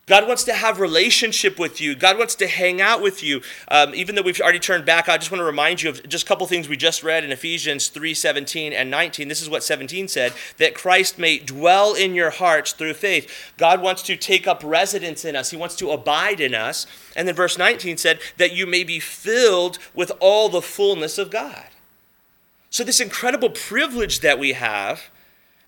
God 0.08 0.28
wants 0.28 0.44
to 0.44 0.54
have 0.54 0.80
relationship 0.80 1.58
with 1.58 1.82
you. 1.82 1.96
God 1.96 2.20
wants 2.20 2.36
to 2.36 2.46
hang 2.46 2.80
out 2.80 3.02
with 3.02 3.24
you. 3.24 3.42
Um, 3.70 3.96
even 3.96 4.14
though 4.14 4.22
we've 4.22 4.40
already 4.40 4.60
turned 4.60 4.86
back, 4.86 5.10
I 5.10 5.18
just 5.18 5.32
want 5.32 5.40
to 5.40 5.46
remind 5.46 5.82
you 5.82 5.90
of 5.90 6.08
just 6.08 6.26
a 6.26 6.28
couple 6.28 6.46
things 6.46 6.70
we 6.70 6.78
just 6.78 7.02
read 7.04 7.24
in 7.24 7.32
Ephesians 7.32 7.88
3 7.88 8.14
17 8.14 8.72
and 8.72 8.92
19. 8.92 9.28
This 9.28 9.42
is 9.42 9.50
what 9.50 9.64
17 9.64 10.08
said 10.08 10.34
that 10.58 10.76
Christ 10.76 11.18
may 11.18 11.40
dwell 11.40 11.96
in 11.96 12.14
your 12.14 12.30
hearts 12.30 12.72
through 12.72 12.94
faith. 12.94 13.52
God 13.58 13.82
wants 13.82 14.04
to 14.04 14.16
take 14.16 14.46
up 14.46 14.62
residence 14.64 15.26
in 15.26 15.36
us, 15.36 15.50
He 15.50 15.58
wants 15.58 15.76
to 15.78 15.90
abide 15.90 16.40
in 16.40 16.54
us. 16.54 16.86
And 17.16 17.28
then 17.28 17.34
verse 17.34 17.58
19 17.58 17.98
said 17.98 18.20
that 18.38 18.54
you 18.54 18.68
may 18.68 18.84
be 18.84 19.00
filled 19.00 19.80
with 19.96 20.12
all 20.20 20.50
the 20.50 20.62
fullness 20.62 21.18
of 21.18 21.32
God. 21.32 21.66
So, 22.70 22.84
this 22.84 23.00
incredible 23.00 23.50
privilege 23.50 24.20
that 24.20 24.38
we 24.38 24.54
have 24.54 25.10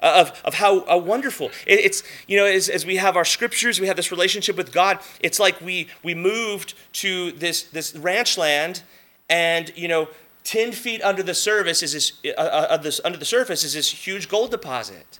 of, 0.02 0.42
of 0.44 0.56
how 0.56 0.86
uh, 0.86 0.98
wonderful. 0.98 1.48
It, 1.66 1.80
it's 1.80 2.04
you 2.28 2.38
know 2.38 2.46
as, 2.46 2.70
as 2.70 2.86
we 2.86 2.98
have 2.98 3.16
our 3.16 3.26
scriptures 3.26 3.80
we 3.80 3.88
have 3.88 3.96
this 3.96 4.12
relationship 4.12 4.56
with 4.56 4.72
god 4.72 5.00
it's 5.20 5.40
like 5.40 5.60
we 5.62 5.88
we 6.04 6.14
moved 6.14 6.74
to 6.94 7.32
this 7.34 7.64
this 7.64 7.96
ranch 7.96 8.38
land 8.38 8.84
and 9.30 9.72
you 9.76 9.88
know 9.88 10.08
10 10.44 10.72
feet 10.72 11.02
under 11.02 11.22
the 11.22 11.34
surface 11.34 11.84
is 11.84 11.92
this, 11.92 12.14
uh, 12.38 12.42
uh, 12.42 12.78
this 12.78 13.02
under 13.04 13.18
the 13.18 13.26
surface 13.26 13.66
is 13.66 13.74
this 13.74 13.90
huge 13.92 14.30
gold 14.30 14.52
deposit. 14.52 15.20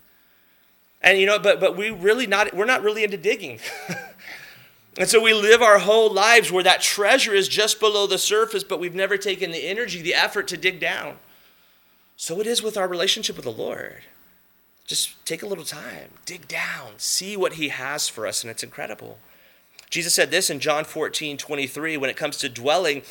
And 1.02 1.20
you 1.20 1.26
know 1.26 1.40
but 1.40 1.60
but 1.60 1.76
we 1.76 1.90
really 1.90 2.28
not 2.28 2.54
we're 2.54 2.66
not 2.66 2.84
really 2.84 3.04
into 3.04 3.18
digging. 3.18 3.60
And 5.00 5.08
so 5.08 5.22
we 5.22 5.32
live 5.32 5.62
our 5.62 5.78
whole 5.78 6.12
lives 6.12 6.52
where 6.52 6.64
that 6.64 6.82
treasure 6.82 7.32
is 7.32 7.48
just 7.48 7.80
below 7.80 8.08
the 8.08 8.18
surface 8.18 8.64
but 8.64 8.80
we've 8.80 8.96
never 8.96 9.16
taken 9.16 9.52
the 9.52 9.64
energy 9.64 10.02
the 10.02 10.16
effort 10.16 10.48
to 10.48 10.58
dig 10.58 10.80
down. 10.80 11.18
So 12.16 12.40
it 12.42 12.48
is 12.48 12.64
with 12.64 12.78
our 12.78 12.88
relationship 12.88 13.36
with 13.36 13.46
the 13.46 13.52
lord 13.52 14.02
just 14.88 15.24
take 15.26 15.44
a 15.44 15.46
little 15.46 15.66
time, 15.66 16.12
dig 16.26 16.48
down, 16.48 16.94
see 16.96 17.36
what 17.36 17.54
he 17.54 17.68
has 17.68 18.08
for 18.08 18.26
us, 18.26 18.42
and 18.42 18.50
it's 18.50 18.64
incredible. 18.64 19.20
Jesus 19.90 20.14
said 20.14 20.32
this 20.32 20.50
in 20.50 20.60
John 20.60 20.86
14, 20.86 21.38
23, 21.38 21.98
when 21.98 22.10
it 22.10 22.18
comes 22.18 22.38
to 22.38 22.50
dwelling. 22.50 23.04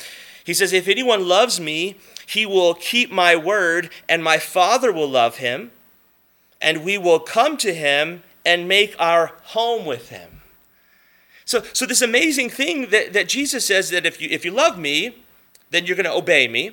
He 0.43 0.53
says, 0.53 0.73
If 0.73 0.87
anyone 0.87 1.27
loves 1.27 1.59
me, 1.59 1.97
he 2.25 2.45
will 2.45 2.73
keep 2.73 3.11
my 3.11 3.35
word, 3.35 3.91
and 4.09 4.23
my 4.23 4.39
Father 4.39 4.91
will 4.91 5.09
love 5.09 5.37
him, 5.37 5.71
and 6.59 6.83
we 6.83 6.97
will 6.97 7.19
come 7.19 7.57
to 7.57 7.73
him 7.73 8.23
and 8.43 8.67
make 8.67 8.95
our 8.99 9.33
home 9.43 9.85
with 9.85 10.09
him. 10.09 10.41
So, 11.45 11.63
so 11.73 11.85
this 11.85 12.01
amazing 12.01 12.49
thing 12.49 12.89
that, 12.89 13.13
that 13.13 13.29
Jesus 13.29 13.65
says 13.65 13.89
that 13.91 14.05
if 14.05 14.19
you, 14.19 14.27
if 14.31 14.43
you 14.43 14.51
love 14.51 14.77
me, 14.77 15.23
then 15.69 15.85
you're 15.85 15.95
going 15.95 16.05
to 16.05 16.13
obey 16.13 16.47
me. 16.47 16.67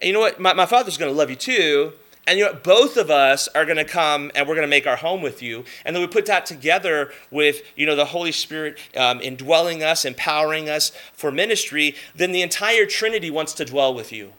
And 0.00 0.08
you 0.08 0.12
know 0.12 0.20
what? 0.20 0.40
My, 0.40 0.52
my 0.54 0.66
Father's 0.66 0.96
going 0.96 1.10
to 1.10 1.16
love 1.16 1.30
you 1.30 1.36
too, 1.36 1.92
and 2.26 2.38
you 2.38 2.44
know, 2.44 2.54
both 2.54 2.96
of 2.96 3.10
us 3.10 3.48
are 3.48 3.64
going 3.64 3.76
to 3.76 3.84
come 3.84 4.30
and 4.34 4.46
we're 4.46 4.54
going 4.54 4.66
to 4.66 4.70
make 4.70 4.86
our 4.86 4.96
home 4.96 5.22
with 5.22 5.42
you. 5.42 5.64
And 5.84 5.96
then 5.96 6.02
we 6.02 6.06
put 6.06 6.26
that 6.26 6.46
together 6.46 7.10
with, 7.30 7.62
you 7.76 7.86
know, 7.86 7.96
the 7.96 8.04
Holy 8.04 8.32
Spirit 8.32 8.78
um, 8.96 9.20
indwelling 9.20 9.82
us, 9.82 10.04
empowering 10.04 10.68
us 10.68 10.92
for 11.12 11.32
ministry. 11.32 11.96
Then 12.14 12.32
the 12.32 12.42
entire 12.42 12.86
Trinity 12.86 13.30
wants 13.30 13.52
to 13.54 13.64
dwell 13.64 13.94
with 13.94 14.12
you. 14.12 14.32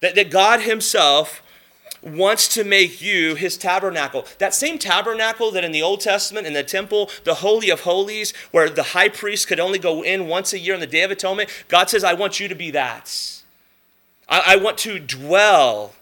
That, 0.00 0.14
that 0.14 0.30
God 0.30 0.60
Himself 0.60 1.42
wants 2.02 2.48
to 2.54 2.64
make 2.64 3.02
you 3.02 3.34
his 3.34 3.56
tabernacle. 3.56 4.24
That 4.38 4.54
same 4.54 4.78
tabernacle 4.78 5.50
that 5.50 5.64
in 5.64 5.72
the 5.72 5.82
Old 5.82 6.00
Testament, 6.00 6.46
in 6.46 6.52
the 6.52 6.62
temple, 6.62 7.10
the 7.24 7.34
Holy 7.34 7.70
of 7.70 7.80
Holies, 7.80 8.32
where 8.52 8.70
the 8.70 8.82
high 8.82 9.08
priest 9.08 9.48
could 9.48 9.58
only 9.58 9.80
go 9.80 10.04
in 10.04 10.28
once 10.28 10.52
a 10.52 10.60
year 10.60 10.74
on 10.74 10.80
the 10.80 10.86
Day 10.86 11.02
of 11.02 11.10
Atonement, 11.10 11.50
God 11.66 11.90
says, 11.90 12.04
I 12.04 12.14
want 12.14 12.38
you 12.38 12.46
to 12.46 12.54
be 12.54 12.70
that. 12.70 13.42
I, 14.28 14.42
I 14.46 14.56
want 14.56 14.78
to 14.78 15.00
dwell 15.00 15.94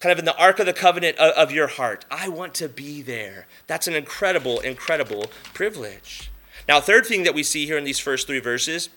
kind 0.00 0.12
of 0.12 0.18
in 0.18 0.24
the 0.24 0.36
Ark 0.36 0.58
of 0.58 0.66
the 0.66 0.72
Covenant 0.72 1.16
of, 1.18 1.32
of 1.34 1.52
your 1.52 1.66
heart. 1.66 2.04
I 2.10 2.28
want 2.28 2.54
to 2.54 2.68
be 2.68 3.02
there. 3.02 3.46
That's 3.66 3.88
an 3.88 3.94
incredible, 3.94 4.60
incredible 4.60 5.26
privilege. 5.54 6.30
Now, 6.68 6.80
third 6.80 7.06
thing 7.06 7.24
that 7.24 7.34
we 7.34 7.42
see 7.42 7.66
here 7.66 7.78
in 7.78 7.84
these 7.84 7.98
first 7.98 8.26
three 8.26 8.40
verses 8.40 8.90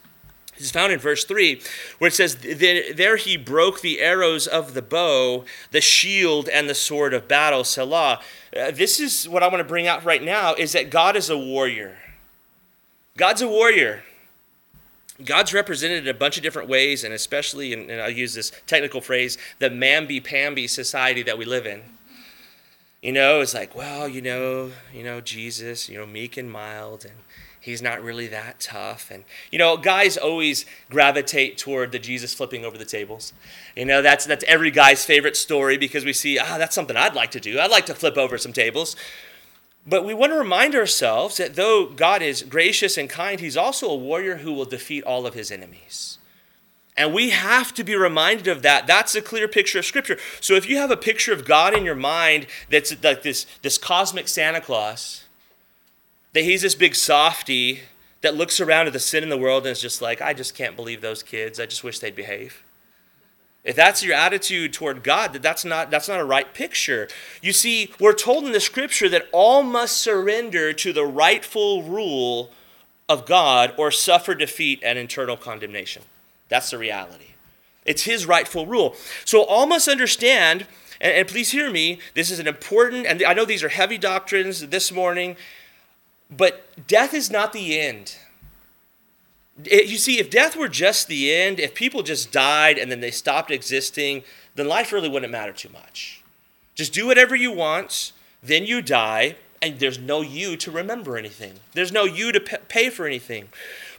is 0.57 0.71
found 0.71 0.91
in 0.91 0.99
verse 0.99 1.23
3, 1.25 1.61
where 1.97 2.09
it 2.09 2.13
says, 2.13 2.35
There 2.35 3.15
he 3.15 3.37
broke 3.37 3.81
the 3.81 3.99
arrows 3.99 4.45
of 4.45 4.73
the 4.73 4.81
bow, 4.81 5.45
the 5.71 5.81
shield, 5.81 6.49
and 6.49 6.69
the 6.69 6.75
sword 6.75 7.13
of 7.13 7.27
battle, 7.27 7.63
Selah. 7.63 8.21
Uh, 8.55 8.71
this 8.71 8.99
is 8.99 9.27
what 9.27 9.43
I 9.43 9.47
want 9.47 9.59
to 9.59 9.67
bring 9.67 9.87
out 9.87 10.03
right 10.03 10.21
now 10.21 10.53
is 10.53 10.73
that 10.73 10.89
God 10.89 11.15
is 11.15 11.29
a 11.29 11.37
warrior. 11.37 11.97
God's 13.17 13.41
a 13.41 13.47
warrior. 13.47 14.03
God's 15.23 15.53
represented 15.53 16.03
in 16.03 16.07
a 16.07 16.17
bunch 16.17 16.37
of 16.37 16.43
different 16.43 16.69
ways, 16.69 17.03
and 17.03 17.13
especially, 17.13 17.73
and, 17.73 17.91
I'll 17.91 18.09
use 18.09 18.33
this 18.33 18.51
technical 18.65 19.01
phrase, 19.01 19.37
the 19.59 19.69
mamby-pamby 19.69 20.67
society 20.67 21.23
that 21.23 21.37
we 21.37 21.45
live 21.45 21.65
in. 21.65 21.81
You 23.01 23.11
know, 23.11 23.41
it's 23.41 23.53
like, 23.53 23.75
well, 23.75 24.07
you 24.07 24.21
know, 24.21 24.71
you 24.93 25.03
know, 25.03 25.21
Jesus, 25.21 25.89
you 25.89 25.97
know, 25.97 26.05
meek 26.05 26.37
and 26.37 26.51
mild, 26.51 27.03
and 27.03 27.15
he's 27.59 27.81
not 27.81 28.03
really 28.03 28.27
that 28.27 28.59
tough. 28.59 29.09
And 29.09 29.23
you 29.51 29.57
know, 29.57 29.77
guys 29.77 30.17
always 30.17 30.65
gravitate 30.89 31.57
toward 31.57 31.91
the 31.91 31.99
Jesus 31.99 32.33
flipping 32.33 32.63
over 32.63 32.77
the 32.77 32.85
tables. 32.85 33.33
You 33.75 33.85
know, 33.85 34.01
that's 34.01 34.25
that's 34.25 34.43
every 34.47 34.71
guy's 34.71 35.05
favorite 35.05 35.35
story 35.35 35.77
because 35.77 36.05
we 36.05 36.13
see, 36.13 36.37
ah, 36.37 36.57
that's 36.57 36.75
something 36.75 36.95
I'd 36.97 37.15
like 37.15 37.31
to 37.31 37.39
do. 37.39 37.59
I'd 37.59 37.71
like 37.71 37.85
to 37.87 37.95
flip 37.95 38.17
over 38.17 38.37
some 38.37 38.53
tables. 38.53 38.95
But 39.85 40.05
we 40.05 40.13
want 40.13 40.31
to 40.31 40.37
remind 40.37 40.75
ourselves 40.75 41.37
that 41.37 41.55
though 41.55 41.87
God 41.87 42.21
is 42.21 42.43
gracious 42.43 42.97
and 42.97 43.09
kind, 43.09 43.39
He's 43.39 43.57
also 43.57 43.89
a 43.89 43.95
warrior 43.95 44.37
who 44.37 44.53
will 44.53 44.65
defeat 44.65 45.03
all 45.03 45.25
of 45.25 45.33
His 45.33 45.51
enemies. 45.51 46.19
And 46.97 47.13
we 47.13 47.29
have 47.31 47.73
to 47.75 47.83
be 47.83 47.95
reminded 47.95 48.47
of 48.47 48.61
that. 48.61 48.85
That's 48.85 49.15
a 49.15 49.21
clear 49.21 49.47
picture 49.47 49.79
of 49.79 49.85
Scripture. 49.85 50.17
So 50.39 50.53
if 50.53 50.69
you 50.69 50.77
have 50.77 50.91
a 50.91 50.97
picture 50.97 51.33
of 51.33 51.45
God 51.45 51.73
in 51.73 51.85
your 51.85 51.95
mind 51.95 52.47
that's 52.69 53.01
like 53.03 53.23
this, 53.23 53.47
this 53.61 53.77
cosmic 53.77 54.27
Santa 54.27 54.61
Claus, 54.61 55.23
that 56.33 56.43
He's 56.43 56.61
this 56.61 56.75
big 56.75 56.93
softy 56.93 57.79
that 58.21 58.35
looks 58.35 58.59
around 58.59 58.87
at 58.87 58.93
the 58.93 58.99
sin 58.99 59.23
in 59.23 59.29
the 59.29 59.37
world 59.37 59.65
and 59.65 59.71
is 59.71 59.81
just 59.81 60.01
like, 60.01 60.21
I 60.21 60.33
just 60.33 60.53
can't 60.53 60.75
believe 60.75 61.01
those 61.01 61.23
kids. 61.23 61.59
I 61.59 61.65
just 61.65 61.83
wish 61.83 61.97
they'd 61.97 62.15
behave. 62.15 62.63
If 63.63 63.75
that's 63.75 64.03
your 64.03 64.15
attitude 64.15 64.73
toward 64.73 65.03
God, 65.03 65.33
that 65.33 65.43
that's 65.43 65.63
not, 65.63 65.91
that's 65.91 66.07
not 66.07 66.19
a 66.19 66.25
right 66.25 66.51
picture. 66.51 67.07
You 67.41 67.53
see, 67.53 67.93
we're 67.99 68.13
told 68.13 68.45
in 68.45 68.53
the 68.53 68.59
scripture 68.59 69.07
that 69.09 69.27
all 69.31 69.61
must 69.61 69.97
surrender 69.97 70.73
to 70.73 70.91
the 70.91 71.05
rightful 71.05 71.83
rule 71.83 72.49
of 73.07 73.25
God 73.25 73.73
or 73.77 73.91
suffer 73.91 74.33
defeat 74.33 74.81
and 74.83 74.97
eternal 74.97 75.37
condemnation. 75.37 76.01
That's 76.49 76.71
the 76.71 76.79
reality. 76.79 77.35
It's 77.85 78.03
his 78.03 78.25
rightful 78.25 78.65
rule. 78.65 78.95
So 79.25 79.43
all 79.43 79.67
must 79.67 79.87
understand, 79.87 80.65
and, 80.99 81.13
and 81.13 81.27
please 81.27 81.51
hear 81.51 81.69
me, 81.69 81.99
this 82.15 82.31
is 82.31 82.39
an 82.39 82.47
important, 82.47 83.05
and 83.05 83.23
I 83.23 83.33
know 83.33 83.45
these 83.45 83.63
are 83.63 83.69
heavy 83.69 83.97
doctrines 83.99 84.67
this 84.67 84.91
morning, 84.91 85.35
but 86.35 86.87
death 86.87 87.13
is 87.13 87.29
not 87.29 87.53
the 87.53 87.79
end. 87.79 88.15
It, 89.65 89.87
you 89.87 89.97
see, 89.97 90.19
if 90.19 90.29
death 90.29 90.55
were 90.55 90.69
just 90.69 91.07
the 91.07 91.33
end, 91.33 91.59
if 91.59 91.73
people 91.73 92.03
just 92.03 92.31
died 92.31 92.77
and 92.77 92.91
then 92.91 92.99
they 92.99 93.11
stopped 93.11 93.51
existing, 93.51 94.23
then 94.55 94.67
life 94.67 94.91
really 94.91 95.09
wouldn't 95.09 95.31
matter 95.31 95.53
too 95.53 95.69
much. 95.69 96.23
Just 96.75 96.93
do 96.93 97.07
whatever 97.07 97.35
you 97.35 97.51
want, 97.51 98.11
then 98.41 98.65
you 98.65 98.81
die, 98.81 99.35
and 99.61 99.79
there's 99.79 99.99
no 99.99 100.21
you 100.21 100.57
to 100.57 100.71
remember 100.71 101.17
anything. 101.17 101.59
There's 101.73 101.91
no 101.91 102.05
you 102.05 102.31
to 102.31 102.39
pay 102.39 102.89
for 102.89 103.05
anything. 103.05 103.49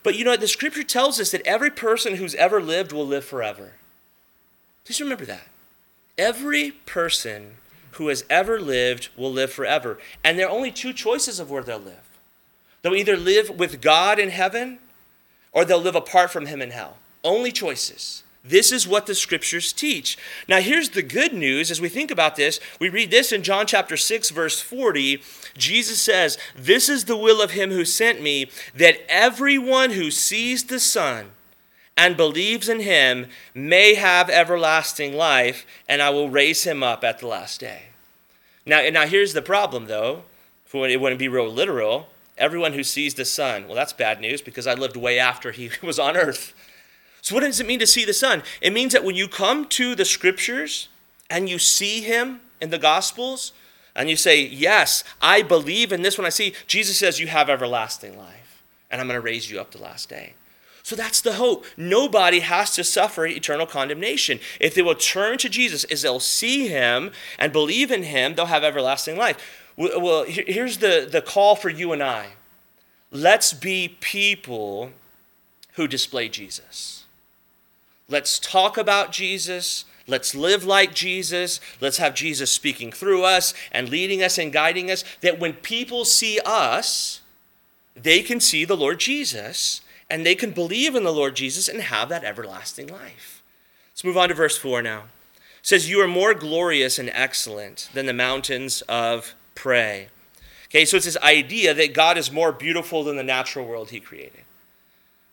But 0.01 0.15
you 0.15 0.25
know, 0.25 0.35
the 0.35 0.47
scripture 0.47 0.83
tells 0.83 1.19
us 1.19 1.31
that 1.31 1.45
every 1.47 1.69
person 1.69 2.15
who's 2.15 2.35
ever 2.35 2.61
lived 2.61 2.91
will 2.91 3.07
live 3.07 3.23
forever. 3.23 3.73
Please 4.83 4.99
remember 4.99 5.25
that. 5.25 5.47
Every 6.17 6.71
person 6.71 7.55
who 7.91 8.09
has 8.09 8.25
ever 8.29 8.59
lived 8.59 9.09
will 9.15 9.31
live 9.31 9.51
forever. 9.51 9.97
And 10.23 10.37
there 10.37 10.47
are 10.47 10.55
only 10.55 10.71
two 10.71 10.93
choices 10.93 11.39
of 11.39 11.49
where 11.49 11.63
they'll 11.63 11.79
live. 11.79 12.09
They'll 12.81 12.95
either 12.95 13.15
live 13.15 13.49
with 13.49 13.81
God 13.81 14.19
in 14.19 14.29
heaven 14.29 14.79
or 15.53 15.63
they'll 15.63 15.79
live 15.79 15.95
apart 15.95 16.31
from 16.31 16.47
him 16.47 16.61
in 16.61 16.71
hell. 16.71 16.97
Only 17.23 17.51
choices. 17.51 18.23
This 18.43 18.73
is 18.73 18.85
what 18.85 19.05
the 19.05 19.15
scriptures 19.15 19.71
teach. 19.71 20.17
Now, 20.49 20.59
here's 20.59 20.89
the 20.89 21.01
good 21.01 21.33
news 21.33 21.71
as 21.71 21.79
we 21.79 21.87
think 21.87 22.11
about 22.11 22.35
this. 22.35 22.59
We 22.77 22.89
read 22.89 23.09
this 23.09 23.31
in 23.31 23.41
John 23.41 23.65
chapter 23.65 23.95
6, 23.95 24.31
verse 24.31 24.59
40. 24.59 25.21
Jesus 25.57 26.01
says, 26.01 26.37
This 26.53 26.89
is 26.89 27.05
the 27.05 27.15
will 27.15 27.41
of 27.41 27.51
him 27.51 27.71
who 27.71 27.85
sent 27.85 28.21
me, 28.21 28.49
that 28.75 28.99
everyone 29.07 29.91
who 29.91 30.11
sees 30.11 30.65
the 30.65 30.81
Son 30.81 31.31
and 31.95 32.17
believes 32.17 32.67
in 32.67 32.81
him 32.81 33.27
may 33.53 33.93
have 33.93 34.29
everlasting 34.29 35.13
life, 35.13 35.65
and 35.87 36.01
I 36.01 36.09
will 36.09 36.29
raise 36.29 36.63
him 36.63 36.83
up 36.83 37.05
at 37.05 37.19
the 37.19 37.27
last 37.27 37.61
day. 37.61 37.83
Now, 38.65 38.87
now 38.89 39.05
here's 39.05 39.33
the 39.33 39.41
problem, 39.41 39.85
though. 39.85 40.23
It 40.73 40.99
wouldn't 40.99 41.19
be 41.19 41.27
real 41.27 41.49
literal. 41.49 42.07
Everyone 42.37 42.73
who 42.73 42.83
sees 42.83 43.13
the 43.13 43.25
Son. 43.25 43.65
Well, 43.65 43.75
that's 43.75 43.93
bad 43.93 44.19
news 44.19 44.41
because 44.41 44.67
I 44.67 44.73
lived 44.73 44.95
way 44.95 45.19
after 45.19 45.51
he 45.51 45.69
was 45.83 45.99
on 45.99 46.17
earth. 46.17 46.53
So, 47.21 47.35
what 47.35 47.41
does 47.41 47.59
it 47.59 47.67
mean 47.67 47.79
to 47.79 47.87
see 47.87 48.05
the 48.05 48.13
Son? 48.13 48.43
It 48.61 48.73
means 48.73 48.93
that 48.93 49.03
when 49.03 49.15
you 49.15 49.27
come 49.27 49.65
to 49.69 49.95
the 49.95 50.05
scriptures 50.05 50.89
and 51.29 51.47
you 51.47 51.59
see 51.59 52.01
him 52.01 52.41
in 52.59 52.69
the 52.69 52.77
Gospels, 52.77 53.53
and 53.95 54.09
you 54.09 54.15
say, 54.15 54.41
Yes, 54.41 55.03
I 55.21 55.41
believe 55.41 55.91
in 55.91 56.01
this 56.01 56.17
when 56.17 56.25
I 56.25 56.29
see, 56.29 56.53
Jesus 56.67 56.97
says, 56.97 57.19
You 57.19 57.27
have 57.27 57.49
everlasting 57.49 58.17
life, 58.17 58.63
and 58.89 58.99
I'm 58.99 59.07
going 59.07 59.19
to 59.19 59.25
raise 59.25 59.51
you 59.51 59.59
up 59.59 59.71
the 59.71 59.81
last 59.81 60.09
day. 60.09 60.33
So 60.81 60.97
that's 60.97 61.21
the 61.21 61.33
hope. 61.33 61.65
Nobody 61.77 62.41
has 62.41 62.75
to 62.75 62.83
suffer 62.83 63.25
eternal 63.25 63.65
condemnation. 63.65 64.39
If 64.59 64.75
they 64.75 64.81
will 64.81 64.95
turn 64.95 65.37
to 65.37 65.47
Jesus, 65.47 65.85
as 65.85 66.01
they'll 66.01 66.19
see 66.19 66.67
him 66.67 67.11
and 67.39 67.53
believe 67.53 67.89
in 67.89 68.03
him, 68.03 68.35
they'll 68.35 68.47
have 68.47 68.65
everlasting 68.65 69.15
life. 69.15 69.62
Well, 69.75 70.25
here's 70.25 70.77
the, 70.77 71.07
the 71.09 71.21
call 71.21 71.55
for 71.55 71.69
you 71.69 71.91
and 71.91 72.03
I 72.03 72.33
let's 73.11 73.53
be 73.53 73.97
people 73.99 74.91
who 75.73 75.87
display 75.87 76.29
Jesus. 76.29 77.05
Let's 78.09 78.39
talk 78.39 78.77
about 78.77 79.11
Jesus. 79.11 79.85
Let's 80.07 80.35
live 80.35 80.65
like 80.65 80.93
Jesus. 80.93 81.59
Let's 81.79 81.97
have 81.97 82.15
Jesus 82.15 82.51
speaking 82.51 82.91
through 82.91 83.23
us 83.23 83.53
and 83.71 83.89
leading 83.89 84.21
us 84.21 84.37
and 84.37 84.51
guiding 84.51 84.91
us. 84.91 85.03
That 85.21 85.39
when 85.39 85.53
people 85.53 86.05
see 86.05 86.39
us, 86.45 87.21
they 87.95 88.21
can 88.21 88.39
see 88.39 88.65
the 88.65 88.77
Lord 88.77 88.99
Jesus 88.99 89.81
and 90.09 90.25
they 90.25 90.35
can 90.35 90.51
believe 90.51 90.95
in 90.95 91.03
the 91.03 91.13
Lord 91.13 91.35
Jesus 91.35 91.67
and 91.67 91.81
have 91.81 92.09
that 92.09 92.23
everlasting 92.23 92.87
life. 92.87 93.41
Let's 93.91 94.03
move 94.03 94.17
on 94.17 94.29
to 94.29 94.35
verse 94.35 94.57
4 94.57 94.81
now. 94.81 95.03
It 95.35 95.67
says, 95.67 95.89
You 95.89 96.01
are 96.01 96.07
more 96.07 96.33
glorious 96.33 96.99
and 96.99 97.09
excellent 97.13 97.89
than 97.93 98.05
the 98.05 98.13
mountains 98.13 98.81
of 98.89 99.33
prey. 99.63 100.09
Okay, 100.65 100.83
so 100.83 100.97
it's 100.97 101.05
this 101.05 101.17
idea 101.19 101.73
that 101.73 101.93
God 101.93 102.17
is 102.17 102.29
more 102.29 102.51
beautiful 102.51 103.05
than 103.05 103.15
the 103.15 103.23
natural 103.23 103.65
world 103.65 103.91
he 103.91 104.01
created. 104.01 104.41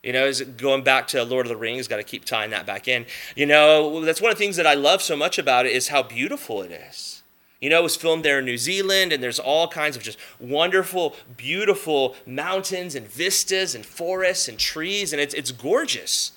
You 0.04 0.12
know, 0.12 0.24
is 0.24 0.40
going 0.40 0.84
back 0.84 1.08
to 1.08 1.24
Lord 1.24 1.46
of 1.46 1.50
the 1.50 1.56
Rings, 1.56 1.88
got 1.88 1.96
to 1.96 2.04
keep 2.04 2.24
tying 2.24 2.50
that 2.52 2.64
back 2.64 2.86
in. 2.86 3.06
You 3.34 3.46
know, 3.46 4.04
that's 4.04 4.20
one 4.20 4.30
of 4.30 4.38
the 4.38 4.44
things 4.44 4.54
that 4.54 4.68
I 4.68 4.74
love 4.74 5.02
so 5.02 5.16
much 5.16 5.36
about 5.36 5.66
it 5.66 5.72
is 5.72 5.88
how 5.88 6.04
beautiful 6.04 6.62
it 6.62 6.70
is. 6.70 7.24
You 7.60 7.70
know, 7.70 7.80
it 7.80 7.82
was 7.82 7.96
filmed 7.96 8.24
there 8.24 8.38
in 8.38 8.44
New 8.44 8.56
Zealand, 8.56 9.12
and 9.12 9.20
there's 9.20 9.40
all 9.40 9.66
kinds 9.66 9.96
of 9.96 10.02
just 10.04 10.18
wonderful, 10.38 11.16
beautiful 11.36 12.14
mountains 12.24 12.94
and 12.94 13.08
vistas 13.08 13.74
and 13.74 13.84
forests 13.84 14.46
and 14.46 14.60
trees, 14.60 15.12
and 15.12 15.20
it's, 15.20 15.34
it's 15.34 15.50
gorgeous. 15.50 16.30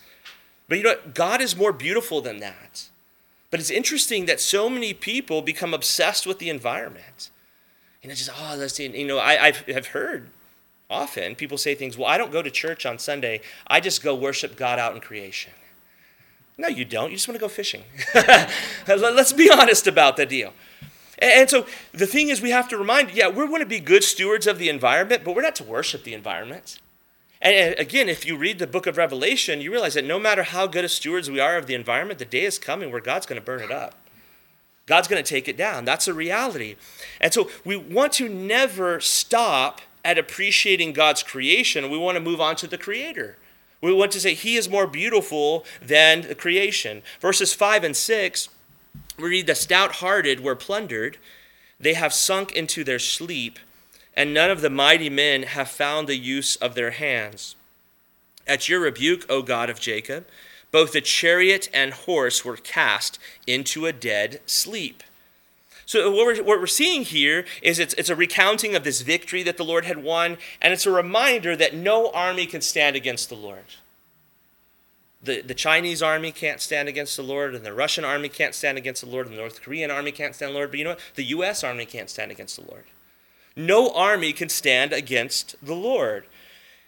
But 0.68 0.80
you 0.80 0.84
know 0.84 0.90
what? 0.90 1.14
God 1.14 1.42
is 1.42 1.56
more 1.56 1.72
beautiful 1.72 2.22
than 2.22 2.40
that. 2.40 2.90
But 3.52 3.60
it's 3.60 3.70
interesting 3.70 4.26
that 4.26 4.40
so 4.40 4.68
many 4.68 4.96
people 4.96 5.44
become 5.44 5.76
obsessed 5.76 6.26
with 6.26 6.40
the 6.40 6.50
environment. 6.50 7.30
You 8.04 8.10
know, 8.10 8.16
just, 8.16 8.30
oh, 8.34 8.56
let's 8.58 8.76
see. 8.76 8.88
You 8.88 9.08
know, 9.08 9.18
I, 9.18 9.46
I've, 9.46 9.64
I've 9.74 9.88
heard 9.88 10.30
often 10.90 11.36
people 11.36 11.58
say 11.58 11.74
things, 11.74 11.98
well, 11.98 12.08
I 12.08 12.18
don't 12.18 12.32
go 12.32 12.42
to 12.42 12.52
church 12.52 12.86
on 12.86 13.00
Sunday. 13.00 13.42
I 13.66 13.80
just 13.80 14.04
go 14.04 14.14
worship 14.14 14.56
God 14.58 14.78
out 14.78 14.94
in 14.94 15.02
creation. 15.02 15.54
No, 16.58 16.68
you 16.68 16.86
don't. 16.86 17.10
You 17.10 17.16
just 17.16 17.28
want 17.28 17.38
to 17.38 17.42
go 17.42 17.48
fishing. 17.48 17.84
Let's 18.88 19.34
be 19.34 19.50
honest 19.50 19.88
about 19.88 20.18
the 20.18 20.26
deal. 20.26 20.54
And 21.18 21.50
so 21.50 21.66
the 21.94 22.06
thing 22.06 22.30
is, 22.30 22.42
we 22.42 22.52
have 22.52 22.68
to 22.70 22.78
remind, 22.78 23.12
yeah, 23.12 23.28
we're 23.28 23.48
going 23.48 23.62
to 23.62 23.66
be 23.66 23.80
good 23.80 24.04
stewards 24.04 24.46
of 24.46 24.60
the 24.60 24.70
environment, 24.70 25.24
but 25.24 25.36
we're 25.36 25.42
not 25.42 25.56
to 25.56 25.64
worship 25.64 26.04
the 26.04 26.14
environment. 26.14 26.80
And 27.42 27.78
again, 27.80 28.10
if 28.10 28.26
you 28.26 28.38
read 28.38 28.60
the 28.60 28.68
book 28.68 28.86
of 28.86 28.98
Revelation, 28.98 29.62
you 29.62 29.72
realize 29.72 29.94
that 29.96 30.06
no 30.06 30.20
matter 30.20 30.44
how 30.44 30.68
good 30.68 30.86
of 30.86 30.92
stewards 30.92 31.32
we 31.32 31.40
are 31.40 31.58
of 31.58 31.68
the 31.68 31.74
environment, 31.76 32.20
the 32.20 32.26
day 32.26 32.44
is 32.44 32.60
coming 32.60 32.92
where 32.92 33.02
God's 33.02 33.26
going 33.26 33.40
to 33.40 33.46
burn 33.46 33.62
it 33.62 33.72
up. 33.72 33.96
God's 34.86 35.08
going 35.08 35.24
to 35.24 35.30
take 35.30 35.48
it 35.48 35.58
down. 35.58 35.86
That's 35.86 36.08
a 36.08 36.14
reality. 36.14 36.76
And 37.22 37.34
so 37.34 37.50
we 37.64 37.78
want 37.78 38.14
to 38.14 38.28
never 38.28 39.00
stop 39.00 39.82
at 40.04 40.18
appreciating 40.18 40.94
God's 40.94 41.24
creation. 41.24 41.90
We 41.90 41.98
want 41.98 42.16
to 42.16 42.22
move 42.22 42.42
on 42.42 42.56
to 42.58 42.68
the 42.68 42.78
Creator. 42.78 43.38
We 43.82 43.94
want 43.94 44.12
to 44.14 44.20
say 44.20 44.34
He 44.34 44.56
is 44.56 44.70
more 44.70 44.88
beautiful 44.88 45.66
than 45.82 46.22
the 46.22 46.36
creation. 46.36 47.02
Verses 47.20 47.54
5 47.54 47.84
and 47.84 47.96
6, 47.96 48.50
we 49.18 49.30
read, 49.30 49.48
The 49.48 49.56
stout 49.56 49.96
hearted 49.96 50.40
were 50.40 50.56
plundered, 50.56 51.18
they 51.80 51.94
have 51.94 52.14
sunk 52.14 52.54
into 52.54 52.84
their 52.84 53.00
sleep, 53.00 53.60
and 54.14 54.34
none 54.34 54.52
of 54.52 54.62
the 54.62 54.70
mighty 54.70 55.10
men 55.10 55.44
have 55.44 55.68
found 55.68 56.08
the 56.08 56.16
use 56.16 56.56
of 56.56 56.76
their 56.76 56.92
hands. 56.92 57.56
At 58.48 58.70
your 58.70 58.80
rebuke, 58.80 59.26
O 59.30 59.42
God 59.42 59.70
of 59.70 59.80
Jacob, 59.80 60.28
both 60.74 60.92
the 60.92 61.02
chariot 61.02 61.70
and 61.72 61.94
horse 61.94 62.44
were 62.44 62.58
cast 62.58 63.20
into 63.48 63.86
a 63.86 63.94
dead 63.94 64.42
sleep. 64.48 65.04
So, 65.86 66.10
what 66.10 66.26
we're, 66.26 66.44
what 66.44 66.60
we're 66.60 66.68
seeing 66.68 67.04
here 67.04 67.46
is 67.62 67.78
it's, 67.78 67.94
it's 67.94 68.10
a 68.10 68.16
recounting 68.16 68.76
of 68.76 68.84
this 68.84 69.02
victory 69.02 69.44
that 69.44 69.58
the 69.58 69.64
Lord 69.64 69.86
had 69.86 70.04
won, 70.04 70.38
and 70.62 70.74
it's 70.74 70.88
a 70.88 70.92
reminder 70.92 71.56
that 71.56 71.76
no 71.76 72.10
army 72.12 72.48
can 72.48 72.62
stand 72.62 72.96
against 72.96 73.30
the 73.30 73.36
Lord. 73.36 73.76
The, 75.22 75.42
the 75.42 75.54
Chinese 75.54 76.02
army 76.02 76.32
can't 76.32 76.60
stand 76.60 76.90
against 76.90 77.16
the 77.18 77.24
Lord, 77.24 77.54
and 77.54 77.64
the 77.64 77.74
Russian 77.74 78.04
army 78.04 78.28
can't 78.28 78.56
stand 78.56 78.78
against 78.78 79.04
the 79.04 79.10
Lord, 79.10 79.28
and 79.28 79.36
the 79.36 79.40
North 79.40 79.62
Korean 79.62 79.92
army 79.92 80.12
can't 80.12 80.34
stand 80.34 80.52
the 80.52 80.56
Lord, 80.56 80.72
but 80.72 80.80
you 80.80 80.86
know 80.86 80.92
what? 80.92 81.00
The 81.16 81.26
U.S. 81.26 81.64
army 81.64 81.86
can't 81.86 82.10
stand 82.10 82.32
against 82.32 82.56
the 82.56 82.68
Lord. 82.68 82.86
No 83.56 83.92
army 83.92 84.34
can 84.34 84.50
stand 84.50 84.92
against 84.92 85.56
the 85.62 85.76
Lord. 85.76 86.26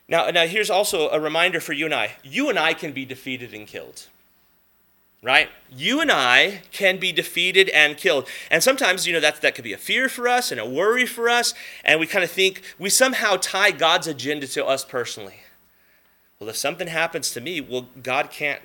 Now, 0.07 0.29
now 0.29 0.45
here's 0.45 0.69
also 0.69 1.09
a 1.09 1.19
reminder 1.19 1.59
for 1.59 1.73
you 1.73 1.85
and 1.85 1.93
I. 1.93 2.13
You 2.23 2.49
and 2.49 2.59
I 2.59 2.73
can 2.73 2.91
be 2.91 3.05
defeated 3.05 3.53
and 3.53 3.67
killed. 3.67 4.07
Right? 5.23 5.49
You 5.75 6.01
and 6.01 6.11
I 6.11 6.61
can 6.71 6.99
be 6.99 7.11
defeated 7.11 7.69
and 7.69 7.97
killed. 7.97 8.27
And 8.51 8.61
sometimes, 8.61 9.07
you 9.07 9.13
know, 9.13 9.19
that, 9.19 9.41
that 9.41 9.55
could 9.55 9.63
be 9.63 9.73
a 9.73 9.77
fear 9.77 10.07
for 10.07 10.27
us 10.27 10.51
and 10.51 10.61
a 10.61 10.69
worry 10.69 11.07
for 11.07 11.29
us. 11.29 11.55
And 11.83 11.99
we 11.99 12.05
kind 12.05 12.23
of 12.23 12.29
think 12.29 12.61
we 12.77 12.91
somehow 12.91 13.37
tie 13.37 13.71
God's 13.71 14.05
agenda 14.05 14.45
to 14.47 14.63
us 14.63 14.85
personally. 14.85 15.39
Well, 16.39 16.49
if 16.49 16.57
something 16.57 16.87
happens 16.87 17.31
to 17.31 17.41
me, 17.41 17.59
well, 17.59 17.87
God 18.03 18.29
can't 18.29 18.61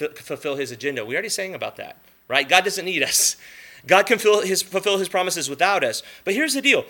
f- 0.00 0.16
fulfill 0.16 0.54
his 0.54 0.70
agenda. 0.70 1.04
We 1.04 1.14
already 1.14 1.28
sang 1.30 1.54
about 1.54 1.76
that, 1.76 1.96
right? 2.28 2.48
God 2.48 2.62
doesn't 2.62 2.84
need 2.84 3.02
us. 3.02 3.36
God 3.86 4.06
can 4.06 4.18
his, 4.18 4.62
fulfill 4.62 4.98
his 4.98 5.08
promises 5.08 5.50
without 5.50 5.82
us. 5.82 6.02
But 6.24 6.34
here's 6.34 6.54
the 6.54 6.62
deal 6.62 6.84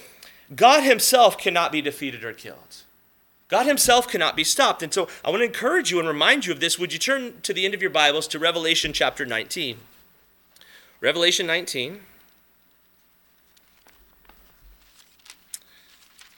God 0.54 0.82
himself 0.82 1.38
cannot 1.38 1.72
be 1.72 1.80
defeated 1.80 2.24
or 2.24 2.32
killed. 2.32 2.84
God 3.54 3.66
himself 3.66 4.08
cannot 4.08 4.34
be 4.34 4.42
stopped. 4.42 4.82
And 4.82 4.92
so 4.92 5.06
I 5.24 5.30
want 5.30 5.40
to 5.42 5.46
encourage 5.46 5.92
you 5.92 6.00
and 6.00 6.08
remind 6.08 6.44
you 6.44 6.52
of 6.52 6.58
this. 6.58 6.76
Would 6.76 6.92
you 6.92 6.98
turn 6.98 7.40
to 7.42 7.52
the 7.52 7.64
end 7.64 7.72
of 7.72 7.80
your 7.80 7.88
Bibles 7.88 8.26
to 8.28 8.38
Revelation 8.40 8.92
chapter 8.92 9.24
19? 9.24 9.76
Revelation 11.00 11.46
19. 11.46 12.00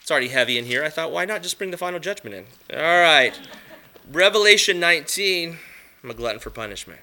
It's 0.03 0.11
already 0.11 0.29
heavy 0.29 0.59
in 0.59 0.67
here. 0.67 0.85
I 0.85 0.91
thought, 0.91 1.11
why 1.11 1.25
not 1.25 1.43
just 1.43 1.57
bring 1.57 1.71
the 1.71 1.79
final 1.79 1.99
judgment 1.99 2.37
in? 2.37 2.45
All 2.79 3.01
right. 3.01 3.41
Revelation 4.13 4.79
19. 4.79 5.57
I'm 6.05 6.11
a 6.11 6.13
glutton 6.13 6.39
for 6.39 6.51
punishment. 6.51 7.01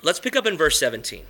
Let's 0.00 0.20
pick 0.20 0.36
up 0.36 0.46
in 0.46 0.56
verse 0.56 0.78
17. 0.78 1.24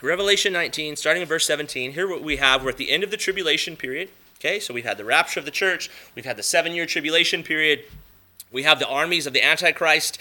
Revelation 0.00 0.54
19, 0.54 0.96
starting 0.96 1.20
in 1.20 1.28
verse 1.28 1.44
17. 1.46 1.92
Here 1.92 2.08
what 2.08 2.22
we 2.22 2.38
have, 2.38 2.64
we're 2.64 2.70
at 2.70 2.78
the 2.78 2.90
end 2.90 3.04
of 3.04 3.10
the 3.10 3.18
tribulation 3.18 3.76
period. 3.76 4.08
Okay, 4.44 4.58
so 4.58 4.74
we've 4.74 4.84
had 4.84 4.98
the 4.98 5.04
rapture 5.04 5.38
of 5.38 5.46
the 5.46 5.52
church, 5.52 5.88
we've 6.16 6.24
had 6.24 6.36
the 6.36 6.42
seven 6.42 6.72
year 6.72 6.84
tribulation 6.84 7.44
period, 7.44 7.84
we 8.50 8.64
have 8.64 8.80
the 8.80 8.88
armies 8.88 9.24
of 9.24 9.32
the 9.32 9.44
Antichrist 9.44 10.18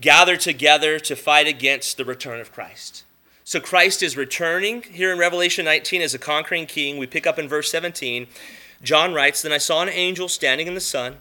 gathered 0.00 0.38
together 0.38 1.00
to 1.00 1.16
fight 1.16 1.48
against 1.48 1.96
the 1.96 2.04
return 2.04 2.38
of 2.38 2.52
Christ. 2.52 3.02
So 3.42 3.58
Christ 3.58 4.04
is 4.04 4.16
returning 4.16 4.82
here 4.82 5.12
in 5.12 5.18
Revelation 5.18 5.64
19 5.64 6.00
as 6.00 6.14
a 6.14 6.18
conquering 6.18 6.66
king. 6.66 6.96
We 6.96 7.08
pick 7.08 7.26
up 7.26 7.40
in 7.40 7.48
verse 7.48 7.68
17. 7.72 8.28
John 8.84 9.12
writes 9.12 9.42
Then 9.42 9.50
I 9.50 9.58
saw 9.58 9.82
an 9.82 9.88
angel 9.88 10.28
standing 10.28 10.68
in 10.68 10.74
the 10.74 10.80
sun 10.80 11.16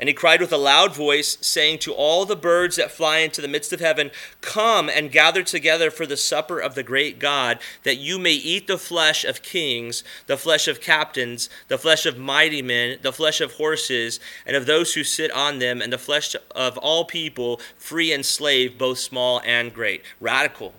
and 0.00 0.08
he 0.08 0.14
cried 0.14 0.40
with 0.40 0.52
a 0.52 0.56
loud 0.56 0.96
voice, 0.96 1.36
saying 1.42 1.78
to 1.80 1.92
all 1.92 2.24
the 2.24 2.34
birds 2.34 2.76
that 2.76 2.90
fly 2.90 3.18
into 3.18 3.42
the 3.42 3.48
midst 3.48 3.70
of 3.70 3.80
heaven, 3.80 4.10
Come 4.40 4.88
and 4.88 5.12
gather 5.12 5.42
together 5.42 5.90
for 5.90 6.06
the 6.06 6.16
supper 6.16 6.58
of 6.58 6.74
the 6.74 6.82
great 6.82 7.18
God, 7.18 7.58
that 7.82 7.98
you 7.98 8.18
may 8.18 8.32
eat 8.32 8.66
the 8.66 8.78
flesh 8.78 9.26
of 9.26 9.42
kings, 9.42 10.02
the 10.26 10.38
flesh 10.38 10.66
of 10.66 10.80
captains, 10.80 11.50
the 11.68 11.76
flesh 11.76 12.06
of 12.06 12.16
mighty 12.16 12.62
men, 12.62 12.98
the 13.02 13.12
flesh 13.12 13.42
of 13.42 13.52
horses, 13.52 14.18
and 14.46 14.56
of 14.56 14.64
those 14.64 14.94
who 14.94 15.04
sit 15.04 15.30
on 15.32 15.58
them, 15.58 15.82
and 15.82 15.92
the 15.92 15.98
flesh 15.98 16.34
of 16.52 16.78
all 16.78 17.04
people, 17.04 17.60
free 17.76 18.10
and 18.10 18.24
slave, 18.24 18.78
both 18.78 18.98
small 18.98 19.42
and 19.44 19.74
great. 19.74 20.02
Radical. 20.18 20.72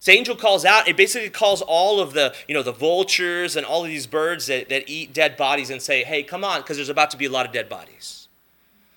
This 0.00 0.08
angel 0.08 0.34
calls 0.34 0.64
out, 0.64 0.88
it 0.88 0.96
basically 0.96 1.28
calls 1.28 1.60
all 1.60 2.00
of 2.00 2.14
the, 2.14 2.34
you 2.48 2.54
know, 2.54 2.62
the 2.62 2.72
vultures 2.72 3.54
and 3.54 3.66
all 3.66 3.82
of 3.82 3.90
these 3.90 4.06
birds 4.06 4.46
that, 4.46 4.70
that 4.70 4.88
eat 4.88 5.12
dead 5.12 5.36
bodies 5.36 5.68
and 5.68 5.82
say, 5.82 6.04
hey, 6.04 6.22
come 6.22 6.42
on, 6.42 6.62
because 6.62 6.78
there's 6.78 6.88
about 6.88 7.10
to 7.10 7.18
be 7.18 7.26
a 7.26 7.30
lot 7.30 7.44
of 7.44 7.52
dead 7.52 7.68
bodies. 7.68 8.25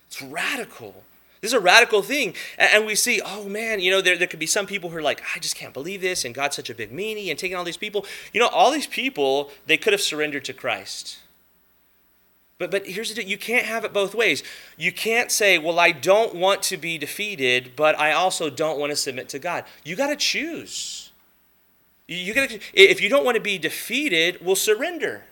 It's 0.09 0.21
radical. 0.21 1.03
This 1.39 1.51
is 1.51 1.53
a 1.53 1.59
radical 1.59 2.01
thing. 2.01 2.33
And 2.57 2.85
we 2.85 2.95
see, 2.95 3.21
oh 3.23 3.47
man, 3.47 3.79
you 3.79 3.91
know, 3.91 4.01
there, 4.01 4.17
there 4.17 4.27
could 4.27 4.39
be 4.39 4.47
some 4.47 4.65
people 4.65 4.89
who 4.89 4.97
are 4.97 5.01
like, 5.01 5.21
I 5.35 5.39
just 5.39 5.55
can't 5.55 5.73
believe 5.73 6.01
this, 6.01 6.25
and 6.25 6.35
God's 6.35 6.55
such 6.55 6.69
a 6.69 6.75
big 6.75 6.91
meanie, 6.91 7.29
and 7.29 7.37
taking 7.39 7.55
all 7.55 7.63
these 7.63 7.77
people. 7.77 8.05
You 8.33 8.41
know, 8.41 8.47
all 8.47 8.71
these 8.71 8.87
people, 8.87 9.51
they 9.67 9.77
could 9.77 9.93
have 9.93 10.01
surrendered 10.01 10.43
to 10.45 10.53
Christ. 10.53 11.19
But, 12.57 12.71
but 12.71 12.87
here's 12.87 13.09
the 13.09 13.15
deal 13.15 13.29
you 13.29 13.37
can't 13.37 13.65
have 13.65 13.85
it 13.85 13.93
both 13.93 14.13
ways. 14.13 14.43
You 14.77 14.91
can't 14.91 15.31
say, 15.31 15.57
well, 15.57 15.79
I 15.79 15.91
don't 15.91 16.35
want 16.35 16.61
to 16.63 16.77
be 16.77 16.97
defeated, 16.97 17.71
but 17.75 17.97
I 17.97 18.11
also 18.11 18.49
don't 18.49 18.79
want 18.79 18.91
to 18.91 18.97
submit 18.97 19.29
to 19.29 19.39
God. 19.39 19.63
You 19.85 19.95
got 19.95 20.07
to 20.07 20.17
choose. 20.17 21.11
You 22.07 22.33
got 22.33 22.49
to, 22.49 22.59
if 22.73 23.01
you 23.01 23.07
don't 23.07 23.23
want 23.23 23.35
to 23.35 23.41
be 23.41 23.57
defeated, 23.57 24.43
well, 24.43 24.55
surrender. 24.55 25.23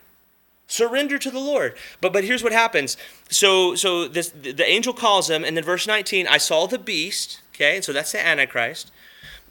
Surrender 0.68 1.18
to 1.18 1.32
the 1.32 1.40
Lord. 1.40 1.76
But 2.02 2.14
but 2.14 2.24
here's 2.24 2.44
what 2.44 2.52
happens. 2.52 2.98
So 3.30 3.76
so 3.76 4.08
this 4.08 4.30
the 4.30 4.66
angel 4.68 4.94
calls 4.94 5.30
him, 5.30 5.44
and 5.44 5.56
then 5.56 5.64
verse 5.64 5.88
19, 5.88 6.28
I 6.28 6.38
saw 6.38 6.68
the 6.68 6.78
beast, 6.78 7.42
okay, 7.56 7.82
so 7.82 7.94
that's 7.94 8.12
the 8.12 8.26
Antichrist. 8.26 8.92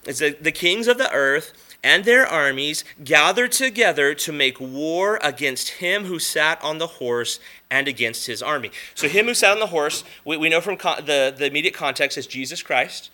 It's 0.06 0.20
the, 0.20 0.36
the 0.40 0.52
kings 0.52 0.86
of 0.86 0.98
the 0.98 1.12
earth, 1.12 1.76
and 1.82 2.04
their 2.04 2.26
armies 2.26 2.84
gathered 3.02 3.52
together 3.52 4.14
to 4.14 4.32
make 4.32 4.60
war 4.60 5.18
against 5.22 5.68
him 5.68 6.04
who 6.04 6.18
sat 6.18 6.62
on 6.62 6.78
the 6.78 6.86
horse 6.86 7.40
and 7.70 7.88
against 7.88 8.26
his 8.26 8.42
army. 8.42 8.70
So, 8.94 9.08
him 9.08 9.26
who 9.26 9.34
sat 9.34 9.52
on 9.52 9.60
the 9.60 9.68
horse, 9.68 10.04
we, 10.24 10.36
we 10.36 10.48
know 10.48 10.60
from 10.60 10.76
con- 10.76 11.04
the, 11.04 11.34
the 11.36 11.46
immediate 11.46 11.74
context 11.74 12.16
is 12.16 12.26
Jesus 12.26 12.62
Christ. 12.62 13.10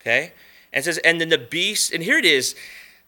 Okay? 0.00 0.32
And 0.72 0.84
says, 0.84 0.98
and 0.98 1.20
then 1.20 1.28
the 1.28 1.38
beast, 1.38 1.92
and 1.92 2.02
here 2.02 2.18
it 2.18 2.24
is. 2.24 2.54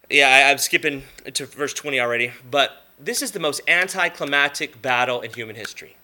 Yeah, 0.09 0.29
I, 0.29 0.51
I'm 0.51 0.59
skipping 0.59 1.05
to 1.33 1.47
verse 1.47 1.73
20 1.73 2.01
already, 2.01 2.33
but 2.51 2.85
this 3.03 3.23
is 3.23 3.33
the 3.33 3.41
most 3.41 3.61
anticlimactic 3.67 4.81
battle 4.83 5.21
in 5.21 5.33
human 5.33 5.57
history. 5.57 5.97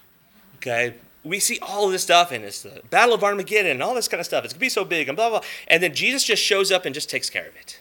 Okay? 0.56 0.94
We 1.24 1.40
see 1.40 1.58
all 1.60 1.86
of 1.86 1.92
this 1.92 2.02
stuff, 2.02 2.30
and 2.32 2.44
it's 2.44 2.62
the 2.62 2.82
Battle 2.90 3.14
of 3.14 3.24
Armageddon 3.24 3.72
and 3.72 3.82
all 3.82 3.94
this 3.94 4.08
kind 4.08 4.20
of 4.20 4.26
stuff. 4.26 4.44
It's 4.44 4.52
going 4.52 4.58
to 4.58 4.64
be 4.66 4.68
so 4.68 4.84
big, 4.84 5.08
and 5.08 5.16
blah, 5.16 5.28
blah, 5.28 5.40
blah. 5.40 5.48
And 5.68 5.82
then 5.82 5.92
Jesus 5.92 6.22
just 6.22 6.42
shows 6.42 6.70
up 6.70 6.84
and 6.84 6.94
just 6.94 7.10
takes 7.10 7.28
care 7.28 7.46
of 7.46 7.56
it. 7.56 7.80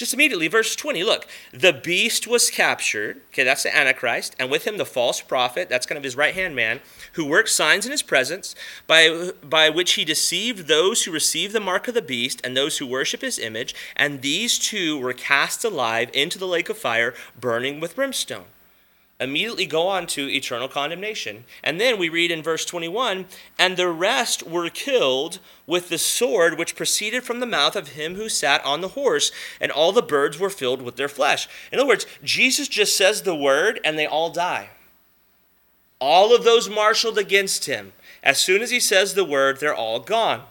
Just 0.00 0.14
immediately, 0.14 0.48
verse 0.48 0.74
20, 0.76 1.04
look, 1.04 1.26
the 1.52 1.74
beast 1.74 2.26
was 2.26 2.48
captured. 2.48 3.20
Okay, 3.28 3.44
that's 3.44 3.64
the 3.64 3.76
Antichrist. 3.76 4.34
And 4.38 4.50
with 4.50 4.66
him, 4.66 4.78
the 4.78 4.86
false 4.86 5.20
prophet, 5.20 5.68
that's 5.68 5.84
kind 5.84 5.98
of 5.98 6.04
his 6.04 6.16
right 6.16 6.32
hand 6.32 6.56
man, 6.56 6.80
who 7.12 7.26
worked 7.26 7.50
signs 7.50 7.84
in 7.84 7.92
his 7.92 8.00
presence, 8.00 8.54
by, 8.86 9.32
by 9.42 9.68
which 9.68 9.92
he 9.92 10.06
deceived 10.06 10.68
those 10.68 11.02
who 11.02 11.12
receive 11.12 11.52
the 11.52 11.60
mark 11.60 11.86
of 11.86 11.92
the 11.92 12.00
beast 12.00 12.40
and 12.42 12.56
those 12.56 12.78
who 12.78 12.86
worship 12.86 13.20
his 13.20 13.38
image. 13.38 13.74
And 13.94 14.22
these 14.22 14.58
two 14.58 14.98
were 14.98 15.12
cast 15.12 15.66
alive 15.66 16.08
into 16.14 16.38
the 16.38 16.48
lake 16.48 16.70
of 16.70 16.78
fire, 16.78 17.12
burning 17.38 17.78
with 17.78 17.96
brimstone 17.96 18.46
immediately 19.20 19.66
go 19.66 19.86
on 19.86 20.06
to 20.08 20.30
eternal 20.30 20.66
condemnation. 20.66 21.44
And 21.62 21.80
then 21.80 21.98
we 21.98 22.08
read 22.08 22.30
in 22.30 22.42
verse 22.42 22.64
21 22.64 23.26
and 23.58 23.76
the 23.76 23.88
rest 23.88 24.42
were 24.42 24.70
killed 24.70 25.38
with 25.66 25.88
the 25.88 25.98
sword 25.98 26.58
which 26.58 26.74
proceeded 26.74 27.22
from 27.22 27.40
the 27.40 27.46
mouth 27.46 27.76
of 27.76 27.88
him 27.90 28.14
who 28.14 28.28
sat 28.28 28.64
on 28.64 28.80
the 28.80 28.88
horse, 28.88 29.30
and 29.60 29.70
all 29.70 29.92
the 29.92 30.02
birds 30.02 30.38
were 30.38 30.50
filled 30.50 30.82
with 30.82 30.96
their 30.96 31.08
flesh. 31.08 31.48
In 31.70 31.78
other 31.78 31.86
words, 31.86 32.06
Jesus 32.24 32.66
just 32.66 32.96
says 32.96 33.22
the 33.22 33.36
word 33.36 33.78
and 33.84 33.98
they 33.98 34.06
all 34.06 34.30
die. 34.30 34.70
All 36.00 36.34
of 36.34 36.44
those 36.44 36.68
marshaled 36.68 37.18
against 37.18 37.66
him. 37.66 37.92
As 38.22 38.40
soon 38.40 38.62
as 38.62 38.70
he 38.70 38.80
says 38.80 39.14
the 39.14 39.24
word, 39.24 39.60
they're 39.60 39.74
all 39.74 40.00
gone. 40.00 40.44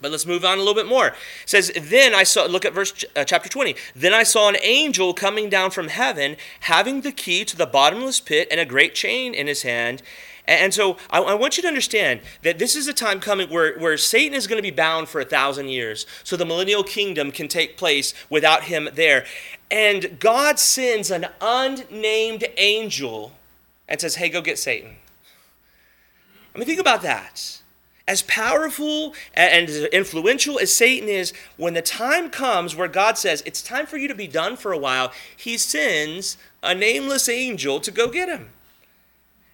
But 0.00 0.10
let's 0.10 0.26
move 0.26 0.44
on 0.44 0.56
a 0.56 0.60
little 0.60 0.74
bit 0.74 0.86
more. 0.86 1.08
It 1.08 1.14
says, 1.46 1.72
Then 1.78 2.14
I 2.14 2.22
saw, 2.22 2.46
look 2.46 2.64
at 2.64 2.72
verse 2.72 3.04
uh, 3.14 3.24
chapter 3.24 3.48
20. 3.48 3.74
Then 3.94 4.14
I 4.14 4.22
saw 4.22 4.48
an 4.48 4.56
angel 4.62 5.12
coming 5.12 5.50
down 5.50 5.70
from 5.70 5.88
heaven, 5.88 6.36
having 6.60 7.02
the 7.02 7.12
key 7.12 7.44
to 7.44 7.56
the 7.56 7.66
bottomless 7.66 8.20
pit 8.20 8.48
and 8.50 8.58
a 8.58 8.64
great 8.64 8.94
chain 8.94 9.34
in 9.34 9.46
his 9.46 9.62
hand. 9.62 10.02
And 10.46 10.72
so 10.72 10.96
I, 11.10 11.20
I 11.20 11.34
want 11.34 11.56
you 11.56 11.62
to 11.62 11.68
understand 11.68 12.20
that 12.42 12.58
this 12.58 12.74
is 12.74 12.88
a 12.88 12.92
time 12.92 13.20
coming 13.20 13.50
where, 13.50 13.78
where 13.78 13.96
Satan 13.98 14.34
is 14.34 14.46
going 14.46 14.56
to 14.56 14.62
be 14.62 14.74
bound 14.74 15.08
for 15.08 15.20
a 15.20 15.24
thousand 15.24 15.68
years. 15.68 16.06
So 16.24 16.36
the 16.36 16.46
millennial 16.46 16.82
kingdom 16.82 17.30
can 17.30 17.46
take 17.46 17.76
place 17.76 18.14
without 18.30 18.64
him 18.64 18.88
there. 18.94 19.24
And 19.70 20.18
God 20.18 20.58
sends 20.58 21.10
an 21.10 21.26
unnamed 21.40 22.44
angel 22.56 23.32
and 23.86 24.00
says, 24.00 24.16
Hey, 24.16 24.28
go 24.28 24.40
get 24.40 24.58
Satan. 24.58 24.96
I 26.54 26.58
mean, 26.58 26.66
think 26.66 26.80
about 26.80 27.02
that 27.02 27.60
as 28.10 28.22
powerful 28.22 29.14
and 29.34 29.68
as 29.68 29.84
influential 29.84 30.58
as 30.58 30.74
Satan 30.74 31.08
is, 31.08 31.32
when 31.56 31.74
the 31.74 31.80
time 31.80 32.28
comes 32.28 32.74
where 32.74 32.88
God 32.88 33.16
says 33.16 33.40
it's 33.46 33.62
time 33.62 33.86
for 33.86 33.98
you 33.98 34.08
to 34.08 34.16
be 34.16 34.26
done 34.26 34.56
for 34.56 34.72
a 34.72 34.78
while, 34.78 35.12
he 35.36 35.56
sends 35.56 36.36
a 36.60 36.74
nameless 36.74 37.28
angel 37.28 37.78
to 37.78 37.92
go 37.92 38.08
get 38.08 38.28
him. 38.28 38.50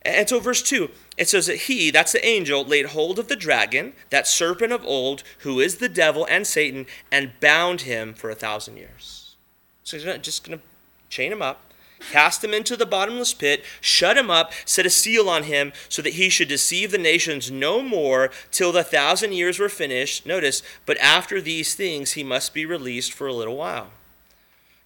And 0.00 0.26
so, 0.26 0.40
verse 0.40 0.62
2, 0.62 0.88
it 1.18 1.28
says 1.28 1.48
that 1.48 1.56
he, 1.56 1.90
that's 1.90 2.12
the 2.12 2.24
angel, 2.24 2.64
laid 2.64 2.86
hold 2.86 3.18
of 3.18 3.28
the 3.28 3.36
dragon, 3.36 3.92
that 4.08 4.26
serpent 4.26 4.72
of 4.72 4.86
old, 4.86 5.22
who 5.40 5.60
is 5.60 5.76
the 5.76 5.88
devil 5.90 6.26
and 6.30 6.46
Satan, 6.46 6.86
and 7.12 7.38
bound 7.40 7.82
him 7.82 8.14
for 8.14 8.30
a 8.30 8.34
thousand 8.34 8.78
years. 8.78 9.36
So 9.84 9.98
he's 9.98 10.18
just 10.22 10.44
going 10.44 10.58
to 10.58 10.64
chain 11.10 11.30
him 11.30 11.42
up, 11.42 11.65
cast 12.10 12.42
him 12.42 12.54
into 12.54 12.76
the 12.76 12.86
bottomless 12.86 13.34
pit, 13.34 13.64
shut 13.80 14.16
him 14.16 14.30
up, 14.30 14.52
set 14.64 14.86
a 14.86 14.90
seal 14.90 15.28
on 15.28 15.44
him, 15.44 15.72
so 15.88 16.02
that 16.02 16.14
he 16.14 16.28
should 16.28 16.48
deceive 16.48 16.90
the 16.90 16.98
nations 16.98 17.50
no 17.50 17.82
more 17.82 18.30
till 18.50 18.72
the 18.72 18.84
thousand 18.84 19.32
years 19.32 19.58
were 19.58 19.68
finished. 19.68 20.26
Notice, 20.26 20.62
but 20.84 20.98
after 20.98 21.40
these 21.40 21.74
things 21.74 22.12
he 22.12 22.24
must 22.24 22.54
be 22.54 22.66
released 22.66 23.12
for 23.12 23.26
a 23.26 23.32
little 23.32 23.56
while. 23.56 23.88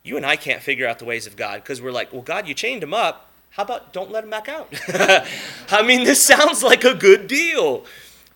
You 0.02 0.16
and 0.16 0.24
I 0.24 0.36
can't 0.36 0.62
figure 0.62 0.86
out 0.86 0.98
the 0.98 1.04
ways 1.04 1.26
of 1.26 1.36
God 1.36 1.62
because 1.62 1.82
we're 1.82 1.92
like, 1.92 2.12
well, 2.12 2.22
God, 2.22 2.48
you 2.48 2.54
chained 2.54 2.82
him 2.82 2.94
up. 2.94 3.30
How 3.50 3.64
about 3.64 3.92
don't 3.92 4.10
let 4.10 4.24
him 4.24 4.30
back 4.30 4.48
out? 4.48 4.72
I 5.70 5.82
mean, 5.84 6.04
this 6.04 6.22
sounds 6.22 6.62
like 6.62 6.84
a 6.84 6.94
good 6.94 7.26
deal, 7.26 7.84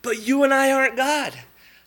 but 0.01 0.27
you 0.27 0.43
and 0.43 0.53
I 0.53 0.71
aren't 0.71 0.97
God. 0.97 1.33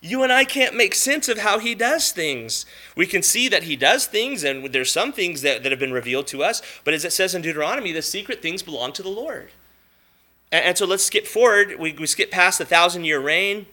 You 0.00 0.22
and 0.22 0.32
I 0.32 0.44
can't 0.44 0.76
make 0.76 0.94
sense 0.94 1.28
of 1.28 1.38
how 1.38 1.58
he 1.58 1.74
does 1.74 2.12
things. 2.12 2.64
We 2.94 3.06
can 3.06 3.22
see 3.22 3.48
that 3.48 3.64
he 3.64 3.74
does 3.74 4.06
things, 4.06 4.44
and 4.44 4.72
there's 4.72 4.92
some 4.92 5.12
things 5.12 5.42
that, 5.42 5.62
that 5.64 5.72
have 5.72 5.80
been 5.80 5.92
revealed 5.92 6.28
to 6.28 6.44
us, 6.44 6.62
but 6.84 6.94
as 6.94 7.04
it 7.04 7.12
says 7.12 7.34
in 7.34 7.42
Deuteronomy, 7.42 7.90
the 7.90 8.02
secret 8.02 8.40
things 8.40 8.62
belong 8.62 8.92
to 8.92 9.02
the 9.02 9.08
Lord. 9.08 9.50
And, 10.52 10.64
and 10.66 10.78
so 10.78 10.86
let's 10.86 11.04
skip 11.04 11.26
forward. 11.26 11.78
We, 11.78 11.92
we 11.92 12.06
skip 12.06 12.30
past 12.30 12.58
the 12.58 12.64
thousand 12.64 13.04
year 13.04 13.20
reign. 13.20 13.66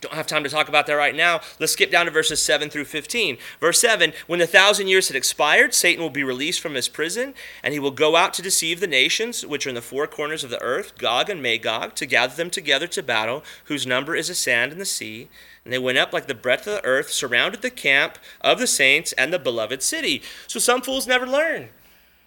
Don't 0.00 0.14
have 0.14 0.26
time 0.26 0.44
to 0.44 0.50
talk 0.50 0.68
about 0.68 0.86
that 0.86 0.94
right 0.94 1.14
now. 1.14 1.40
Let's 1.58 1.72
skip 1.72 1.90
down 1.90 2.06
to 2.06 2.12
verses 2.12 2.40
7 2.40 2.70
through 2.70 2.84
15. 2.84 3.36
Verse 3.60 3.80
7 3.80 4.12
When 4.26 4.38
the 4.38 4.46
thousand 4.46 4.88
years 4.88 5.08
had 5.08 5.16
expired, 5.16 5.74
Satan 5.74 6.02
will 6.02 6.10
be 6.10 6.22
released 6.22 6.60
from 6.60 6.74
his 6.74 6.88
prison, 6.88 7.34
and 7.62 7.74
he 7.74 7.80
will 7.80 7.90
go 7.90 8.14
out 8.14 8.32
to 8.34 8.42
deceive 8.42 8.80
the 8.80 8.86
nations 8.86 9.44
which 9.44 9.66
are 9.66 9.70
in 9.70 9.74
the 9.74 9.82
four 9.82 10.06
corners 10.06 10.44
of 10.44 10.50
the 10.50 10.62
earth, 10.62 10.96
Gog 10.98 11.28
and 11.28 11.42
Magog, 11.42 11.94
to 11.96 12.06
gather 12.06 12.36
them 12.36 12.50
together 12.50 12.86
to 12.86 13.02
battle, 13.02 13.42
whose 13.64 13.86
number 13.86 14.14
is 14.14 14.30
as 14.30 14.38
sand 14.38 14.72
in 14.72 14.78
the 14.78 14.84
sea. 14.84 15.28
And 15.64 15.72
they 15.72 15.78
went 15.78 15.98
up 15.98 16.12
like 16.12 16.26
the 16.26 16.34
breadth 16.34 16.66
of 16.66 16.74
the 16.74 16.84
earth, 16.84 17.10
surrounded 17.10 17.62
the 17.62 17.70
camp 17.70 18.18
of 18.40 18.58
the 18.58 18.66
saints 18.66 19.12
and 19.12 19.32
the 19.32 19.38
beloved 19.38 19.82
city. 19.82 20.22
So 20.46 20.58
some 20.58 20.80
fools 20.80 21.06
never 21.06 21.26
learn. 21.26 21.70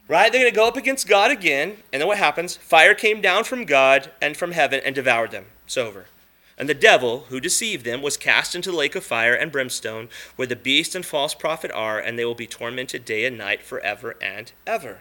Right? 0.08 0.30
They're 0.30 0.42
going 0.42 0.52
to 0.52 0.56
go 0.56 0.68
up 0.68 0.76
against 0.76 1.08
God 1.08 1.32
again. 1.32 1.78
And 1.94 2.02
then 2.02 2.08
what 2.08 2.18
happens? 2.18 2.58
Fire 2.58 2.94
came 2.94 3.22
down 3.22 3.46
from 3.46 3.64
God 3.64 4.12
and 4.22 4.36
from 4.36 4.52
heaven 4.52 4.82
and 4.84 4.94
devoured 4.94 5.32
them. 5.32 5.46
It's 5.66 5.78
over. 5.78 6.08
And 6.62 6.70
the 6.70 6.76
devil, 6.76 7.26
who 7.30 7.40
deceived 7.40 7.88
them, 7.88 8.04
was 8.04 8.18
cast 8.18 8.54
into 8.54 8.70
the 8.70 8.78
lake 8.78 8.94
of 8.94 9.04
fire 9.04 9.34
and 9.34 9.52
brimstone, 9.52 10.10
where 10.36 10.48
the 10.48 10.56
beast 10.56 10.94
and 10.94 11.04
false 11.04 11.34
prophet 11.34 11.72
are, 11.72 11.98
and 11.98 12.20
they 12.20 12.24
will 12.24 12.36
be 12.36 12.46
tormented 12.46 13.04
day 13.04 13.26
and 13.26 13.36
night 13.36 13.64
forever 13.64 14.16
and 14.22 14.52
ever. 14.68 15.00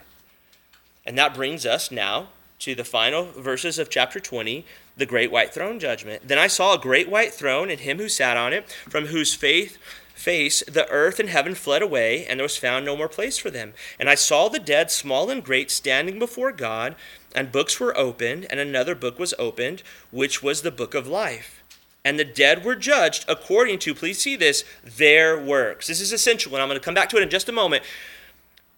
And 1.05 1.19
that 1.19 1.35
brings 1.35 1.67
us 1.67 1.91
now 1.91 2.31
to 2.61 2.75
the 2.75 2.83
final 2.83 3.27
verses 3.33 3.79
of 3.79 3.91
chapter 3.91 4.19
20, 4.19 4.65
the 4.97 5.05
great 5.05 5.31
white 5.31 5.53
throne 5.53 5.79
judgment. 5.79 6.27
Then 6.27 6.39
I 6.39 6.47
saw 6.47 6.73
a 6.73 6.81
great 6.81 7.11
white 7.11 7.35
throne 7.35 7.69
and 7.69 7.81
him 7.81 7.99
who 7.99 8.09
sat 8.09 8.39
on 8.39 8.55
it, 8.55 8.67
from 8.89 9.09
whose 9.09 9.35
faith 9.35 9.77
face 10.15 10.63
the 10.67 10.89
earth 10.89 11.21
and 11.21 11.29
heaven 11.29 11.55
fled 11.55 11.83
away, 11.83 12.25
and 12.25 12.41
there 12.41 12.45
was 12.45 12.57
found 12.57 12.87
no 12.87 12.97
more 12.97 13.09
place 13.09 13.37
for 13.37 13.51
them. 13.51 13.75
And 13.99 14.09
I 14.09 14.15
saw 14.15 14.49
the 14.49 14.59
dead, 14.59 14.91
small 14.91 15.29
and 15.29 15.45
great, 15.45 15.71
standing 15.71 16.19
before 16.19 16.53
God, 16.53 16.97
and 17.35 17.53
books 17.53 17.79
were 17.79 17.97
opened, 17.97 18.47
and 18.51 18.61
another 18.61 18.95
book 18.95 19.19
was 19.19 19.35
opened, 19.39 19.83
which 20.11 20.43
was 20.43 20.63
the 20.63 20.71
book 20.71 20.95
of 20.95 21.07
life. 21.07 21.63
And 22.05 22.19
the 22.19 22.25
dead 22.25 22.65
were 22.65 22.77
judged 22.77 23.25
according 23.29 23.79
to, 23.81 23.95
please 23.95 24.21
see 24.21 24.37
this, 24.37 24.65
their 24.83 25.39
works. 25.39 25.87
This 25.87 26.01
is 26.01 26.13
essential, 26.13 26.55
and 26.55 26.63
I'm 26.63 26.69
going 26.69 26.79
to 26.79 26.85
come 26.85 26.95
back 26.95 27.11
to 27.11 27.17
it 27.19 27.23
in 27.23 27.31
just 27.31 27.49
a 27.49 27.53
moment. 27.53 27.85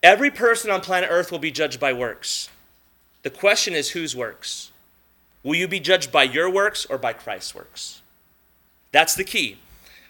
Every 0.03 0.31
person 0.31 0.71
on 0.71 0.81
planet 0.81 1.09
Earth 1.11 1.31
will 1.31 1.39
be 1.39 1.53
judged 1.53 1.79
by 1.79 1.93
works. 1.93 2.49
The 3.23 3.31
question 3.31 3.75
is 3.75 3.91
whose 3.91 4.17
works? 4.17 4.73
Will 5.45 5.55
you 5.55 5.69
be 5.69 5.81
judged 5.81 6.11
by 6.11 6.25
your 6.25 6.51
works 6.51 6.85
or 6.87 6.99
by 6.99 7.13
Christ's 7.13 7.55
works? 7.55 8.03
That's 8.91 9.15
the 9.15 9.25
key. 9.25 9.59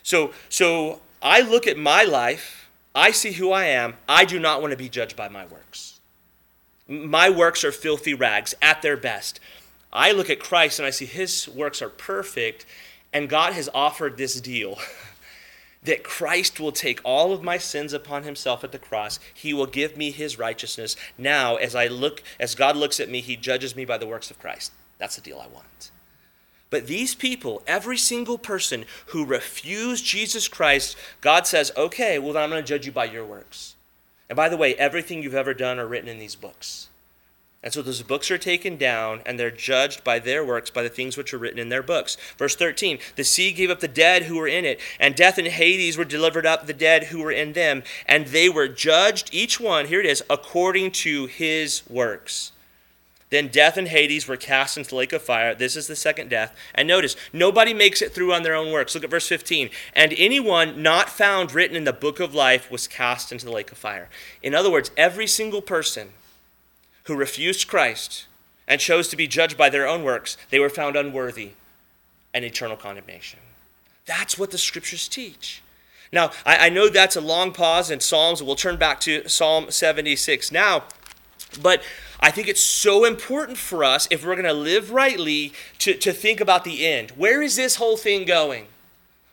So, 0.03 0.33
so 0.49 1.01
I 1.23 1.41
look 1.41 1.67
at 1.67 1.77
my 1.79 2.05
life, 2.05 2.71
I 2.95 3.11
see 3.13 3.33
who 3.33 3.53
I 3.53 3.65
am, 3.65 3.95
I 4.09 4.25
do 4.25 4.39
not 4.39 4.61
want 4.61 4.73
to 4.73 4.77
be 4.77 4.89
judged 4.89 5.17
by 5.17 5.29
my 5.29 5.47
works. 5.47 5.92
My 6.89 7.31
works 7.31 7.65
are 7.65 7.73
filthy 7.73 8.15
rags 8.15 8.55
at 8.61 8.83
their 8.83 8.97
best. 8.97 9.41
I 9.93 10.13
look 10.13 10.31
at 10.31 10.41
Christ 10.41 10.79
and 10.79 10.87
I 10.87 10.91
see 10.91 11.05
his 11.05 11.49
works 11.49 11.83
are 11.83 11.89
perfect, 11.89 12.65
and 13.13 13.29
God 13.29 13.53
has 13.53 13.69
offered 13.75 14.17
this 14.17 14.41
deal 14.41 14.79
that 15.85 16.05
Christ 16.05 16.61
will 16.61 16.73
take 16.73 17.01
all 17.05 17.33
of 17.33 17.43
my 17.43 17.59
sins 17.59 17.93
upon 17.93 18.23
himself 18.23 18.65
at 18.65 18.73
the 18.73 18.79
cross. 18.79 19.19
He 19.35 19.53
will 19.53 19.67
give 19.67 19.97
me 19.97 20.11
his 20.11 20.39
righteousness. 20.39 20.97
Now, 21.19 21.57
as 21.57 21.75
I 21.75 21.89
look, 21.89 22.23
as 22.41 22.55
God 22.55 22.77
looks 22.77 23.01
at 23.01 23.11
me, 23.11 23.21
he 23.21 23.37
judges 23.37 23.77
me 23.77 23.85
by 23.85 23.99
the 23.99 24.07
works 24.07 24.31
of 24.31 24.39
Christ. 24.39 24.73
That's 24.99 25.17
the 25.17 25.23
deal 25.23 25.39
I 25.39 25.49
want. 25.49 25.91
But 26.71 26.87
these 26.87 27.15
people, 27.15 27.63
every 27.67 27.99
single 27.99 28.39
person 28.39 28.87
who 29.07 29.27
refused 29.27 30.07
Jesus 30.07 30.49
Christ, 30.49 30.97
God 31.21 31.47
says, 31.47 31.71
okay, 31.77 32.19
well, 32.19 32.33
then 32.33 32.45
I'm 32.45 32.51
going 32.51 32.63
to 32.63 32.67
judge 32.67 32.87
you 32.87 32.93
by 32.93 33.05
your 33.05 33.27
works. 33.27 33.77
And 34.33 34.37
by 34.39 34.49
the 34.49 34.57
way, 34.57 34.75
everything 34.77 35.23
you've 35.23 35.35
ever 35.35 35.53
done 35.53 35.79
are 35.79 35.87
written 35.87 36.09
in 36.09 36.19
these 36.19 36.37
books. 36.37 36.89
And 37.63 37.71
so 37.71 37.83
those 37.83 38.01
books 38.01 38.31
are 38.31 38.39
taken 38.39 38.79
down 38.79 39.21
and 39.27 39.39
they're 39.39 39.51
judged 39.51 40.03
by 40.05 40.21
their 40.21 40.43
works, 40.43 40.71
by 40.71 40.83
the 40.83 40.89
things 40.89 41.19
which 41.19 41.35
are 41.35 41.39
written 41.39 41.59
in 41.59 41.69
their 41.69 41.83
books. 41.83 42.17
Verse 42.39 42.57
13 42.57 42.99
The 43.17 43.25
sea 43.25 43.53
gave 43.53 43.69
up 43.69 43.81
the 43.81 43.89
dead 43.89 44.23
who 44.23 44.39
were 44.39 44.49
in 44.49 44.65
it, 44.65 44.81
and 44.99 45.15
death 45.15 45.37
and 45.37 45.49
Hades 45.49 45.99
were 45.99 46.07
delivered 46.07 46.47
up 46.47 46.67
the 46.67 46.73
dead 46.73 47.09
who 47.09 47.21
were 47.21 47.31
in 47.31 47.53
them, 47.53 47.83
and 48.07 48.29
they 48.29 48.49
were 48.49 48.69
judged, 48.69 49.29
each 49.35 49.61
one, 49.61 49.89
here 49.89 50.01
it 50.01 50.07
is, 50.07 50.25
according 50.31 50.93
to 50.93 51.27
his 51.27 51.83
works. 51.91 52.53
Then 53.33 53.49
death 53.49 53.79
and 53.79 53.89
Hades 53.89 54.29
were 54.29 54.37
cast 54.37 54.77
into 54.77 54.91
the 54.91 54.97
lake 54.97 55.15
of 55.15 55.23
fire. 55.23 55.55
This 55.55 55.75
is 55.75 55.87
the 55.87 55.97
second 55.97 56.29
death. 56.29 56.55
And 56.75 56.87
notice, 56.87 57.17
nobody 57.33 57.73
makes 57.73 58.03
it 58.03 58.13
through 58.13 58.35
on 58.35 58.43
their 58.43 58.55
own 58.55 58.71
works. 58.71 58.95
Look 58.95 59.05
at 59.05 59.11
verse 59.11 59.27
15. 59.27 59.71
And 59.95 60.15
anyone 60.19 60.83
not 60.83 61.09
found 61.09 61.55
written 61.55 61.75
in 61.75 61.85
the 61.85 61.95
book 61.95 62.21
of 62.21 62.35
life 62.35 62.71
was 62.71 62.87
cast 62.87 63.33
into 63.33 63.47
the 63.47 63.51
lake 63.51 63.73
of 63.73 63.79
fire. 63.79 64.11
In 64.43 64.55
other 64.55 64.71
words, 64.71 64.91
every 64.99 65.27
single 65.27 65.63
person 65.63 66.11
who 67.05 67.17
refused 67.17 67.69
Christ 67.69 68.27
and 68.69 68.79
chose 68.79 69.09
to 69.09 69.17
be 69.17 69.27
judged 69.27 69.57
by 69.57 69.71
their 69.71 69.89
own 69.89 70.03
works, 70.05 70.37
they 70.51 70.61
were 70.61 70.69
found 70.69 70.95
unworthy 70.95 71.53
and 72.35 72.45
eternal 72.45 72.77
condemnation. 72.77 73.41
That's 74.05 74.37
what 74.37 74.51
the 74.51 74.59
scriptures 74.59 75.09
teach. 75.09 75.63
Now, 76.13 76.33
I, 76.45 76.67
I 76.67 76.69
know 76.69 76.91
that's 76.91 77.17
a 77.17 77.23
long 77.23 77.53
pause 77.53 77.91
in 77.91 78.01
Psalms. 78.01 78.43
We'll 78.43 78.57
turn 78.57 78.77
back 78.77 79.01
to 79.01 79.27
Psalm 79.27 79.71
76 79.71 80.53
now. 80.53 80.85
But 81.61 81.83
I 82.23 82.31
think 82.31 82.47
it's 82.47 82.63
so 82.63 83.05
important 83.05 83.59
for 83.59 83.83
us, 83.83 84.07
if 84.09 84.25
we're 84.25 84.37
going 84.37 84.45
to 84.45 84.53
live 84.53 84.93
rightly, 84.93 85.53
to, 85.79 85.95
to 85.95 86.13
think 86.13 86.41
about 86.41 86.63
the 86.63 86.87
end. 86.87 87.11
Where 87.11 87.43
is 87.43 87.57
this 87.57 87.77
whole 87.77 87.97
thing 87.97 88.25
going? 88.25 88.69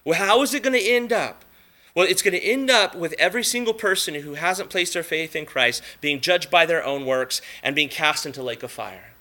Well, 0.03 0.17
how 0.17 0.41
is 0.41 0.55
it 0.55 0.63
going 0.63 0.73
to 0.73 0.83
end 0.83 1.13
up? 1.13 1.45
Well, 1.93 2.07
it's 2.09 2.23
going 2.23 2.33
to 2.33 2.43
end 2.43 2.71
up 2.71 2.95
with 2.95 3.13
every 3.19 3.43
single 3.43 3.75
person 3.75 4.15
who 4.15 4.33
hasn't 4.33 4.71
placed 4.71 4.95
their 4.95 5.03
faith 5.03 5.35
in 5.35 5.45
Christ 5.45 5.83
being 6.01 6.19
judged 6.19 6.49
by 6.49 6.65
their 6.65 6.83
own 6.83 7.05
works 7.05 7.41
and 7.61 7.75
being 7.75 7.89
cast 7.89 8.25
into 8.25 8.41
lake 8.41 8.63
of 8.63 8.71
fire. 8.71 9.13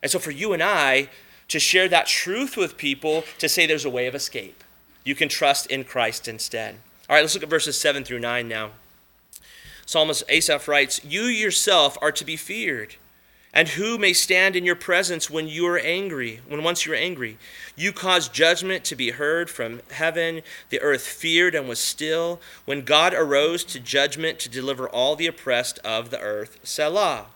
And 0.00 0.12
so, 0.12 0.20
for 0.20 0.30
you 0.30 0.52
and 0.52 0.62
I 0.62 1.08
to 1.48 1.58
share 1.58 1.88
that 1.88 2.06
truth 2.06 2.56
with 2.56 2.76
people, 2.76 3.24
to 3.38 3.48
say 3.48 3.66
there's 3.66 3.84
a 3.84 3.90
way 3.90 4.06
of 4.06 4.14
escape, 4.14 4.62
you 5.02 5.16
can 5.16 5.28
trust 5.28 5.66
in 5.66 5.82
Christ 5.82 6.28
instead. 6.28 6.76
All 7.08 7.16
right, 7.16 7.22
let's 7.22 7.34
look 7.34 7.42
at 7.42 7.48
verses 7.48 7.80
7 7.80 8.04
through 8.04 8.20
9 8.20 8.46
now. 8.46 8.72
Psalmist 9.86 10.22
Asaph 10.28 10.68
writes, 10.68 11.02
You 11.02 11.22
yourself 11.22 11.96
are 12.02 12.12
to 12.12 12.24
be 12.24 12.36
feared 12.36 12.96
and 13.54 13.68
who 13.68 13.98
may 13.98 14.12
stand 14.12 14.56
in 14.56 14.64
your 14.64 14.76
presence 14.76 15.30
when 15.30 15.48
you 15.48 15.66
are 15.66 15.78
angry, 15.78 16.40
when 16.46 16.62
once 16.62 16.84
you 16.84 16.92
are 16.92 16.96
angry? 16.96 17.38
You 17.76 17.92
caused 17.92 18.32
judgment 18.32 18.84
to 18.84 18.96
be 18.96 19.10
heard 19.10 19.48
from 19.48 19.80
heaven. 19.90 20.42
The 20.68 20.80
earth 20.80 21.02
feared 21.06 21.54
and 21.54 21.68
was 21.68 21.78
still. 21.78 22.40
When 22.66 22.82
God 22.82 23.14
arose 23.14 23.64
to 23.64 23.80
judgment 23.80 24.38
to 24.40 24.50
deliver 24.50 24.88
all 24.88 25.16
the 25.16 25.26
oppressed 25.26 25.78
of 25.80 26.10
the 26.10 26.20
earth. 26.20 26.58
Selah. 26.62 27.26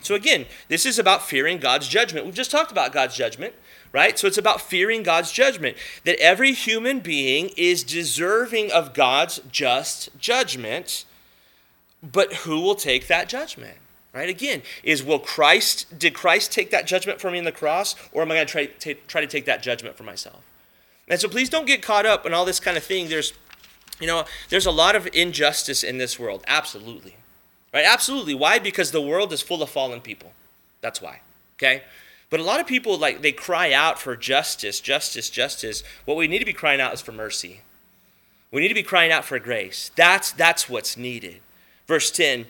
So 0.00 0.16
again, 0.16 0.46
this 0.66 0.84
is 0.84 0.98
about 0.98 1.22
fearing 1.22 1.58
God's 1.58 1.86
judgment. 1.86 2.26
We've 2.26 2.34
just 2.34 2.50
talked 2.50 2.72
about 2.72 2.92
God's 2.92 3.14
judgment, 3.14 3.54
right? 3.92 4.18
So 4.18 4.26
it's 4.26 4.38
about 4.38 4.60
fearing 4.60 5.04
God's 5.04 5.30
judgment. 5.30 5.76
That 6.04 6.18
every 6.20 6.54
human 6.54 6.98
being 6.98 7.50
is 7.56 7.84
deserving 7.84 8.72
of 8.72 8.94
God's 8.94 9.40
just 9.50 10.08
judgment, 10.18 11.04
but 12.02 12.32
who 12.32 12.60
will 12.60 12.74
take 12.74 13.06
that 13.06 13.28
judgment? 13.28 13.78
Right? 14.14 14.28
Again, 14.28 14.62
is 14.82 15.02
will 15.02 15.18
Christ, 15.18 15.98
did 15.98 16.12
Christ 16.12 16.52
take 16.52 16.70
that 16.70 16.86
judgment 16.86 17.20
for 17.20 17.30
me 17.30 17.38
in 17.38 17.44
the 17.44 17.52
cross, 17.52 17.94
or 18.12 18.22
am 18.22 18.30
I 18.30 18.34
going 18.34 18.46
to 18.46 18.52
try, 18.52 18.66
t- 18.66 19.00
try 19.08 19.20
to 19.22 19.26
take 19.26 19.46
that 19.46 19.62
judgment 19.62 19.96
for 19.96 20.02
myself? 20.02 20.42
And 21.08 21.18
so 21.18 21.28
please 21.28 21.48
don't 21.48 21.66
get 21.66 21.82
caught 21.82 22.04
up 22.04 22.26
in 22.26 22.34
all 22.34 22.44
this 22.44 22.60
kind 22.60 22.76
of 22.76 22.84
thing. 22.84 23.08
There's, 23.08 23.32
you 24.00 24.06
know, 24.06 24.24
there's 24.50 24.66
a 24.66 24.70
lot 24.70 24.96
of 24.96 25.08
injustice 25.12 25.82
in 25.82 25.98
this 25.98 26.18
world. 26.18 26.44
Absolutely. 26.46 27.16
Right? 27.72 27.86
Absolutely. 27.86 28.34
Why? 28.34 28.58
Because 28.58 28.90
the 28.90 29.00
world 29.00 29.32
is 29.32 29.40
full 29.40 29.62
of 29.62 29.70
fallen 29.70 30.00
people. 30.00 30.32
That's 30.82 31.00
why. 31.00 31.20
Okay? 31.56 31.82
But 32.28 32.40
a 32.40 32.44
lot 32.44 32.60
of 32.60 32.66
people 32.66 32.96
like 32.96 33.22
they 33.22 33.32
cry 33.32 33.72
out 33.72 33.98
for 33.98 34.16
justice, 34.16 34.80
justice, 34.80 35.28
justice. 35.30 35.82
What 36.04 36.16
we 36.16 36.28
need 36.28 36.38
to 36.38 36.46
be 36.46 36.52
crying 36.52 36.80
out 36.80 36.94
is 36.94 37.02
for 37.02 37.12
mercy. 37.12 37.60
We 38.50 38.60
need 38.60 38.68
to 38.68 38.74
be 38.74 38.82
crying 38.82 39.12
out 39.12 39.24
for 39.24 39.38
grace. 39.38 39.90
That's 39.96 40.32
that's 40.32 40.68
what's 40.68 40.96
needed. 40.96 41.40
Verse 41.86 42.10
10 42.10 42.46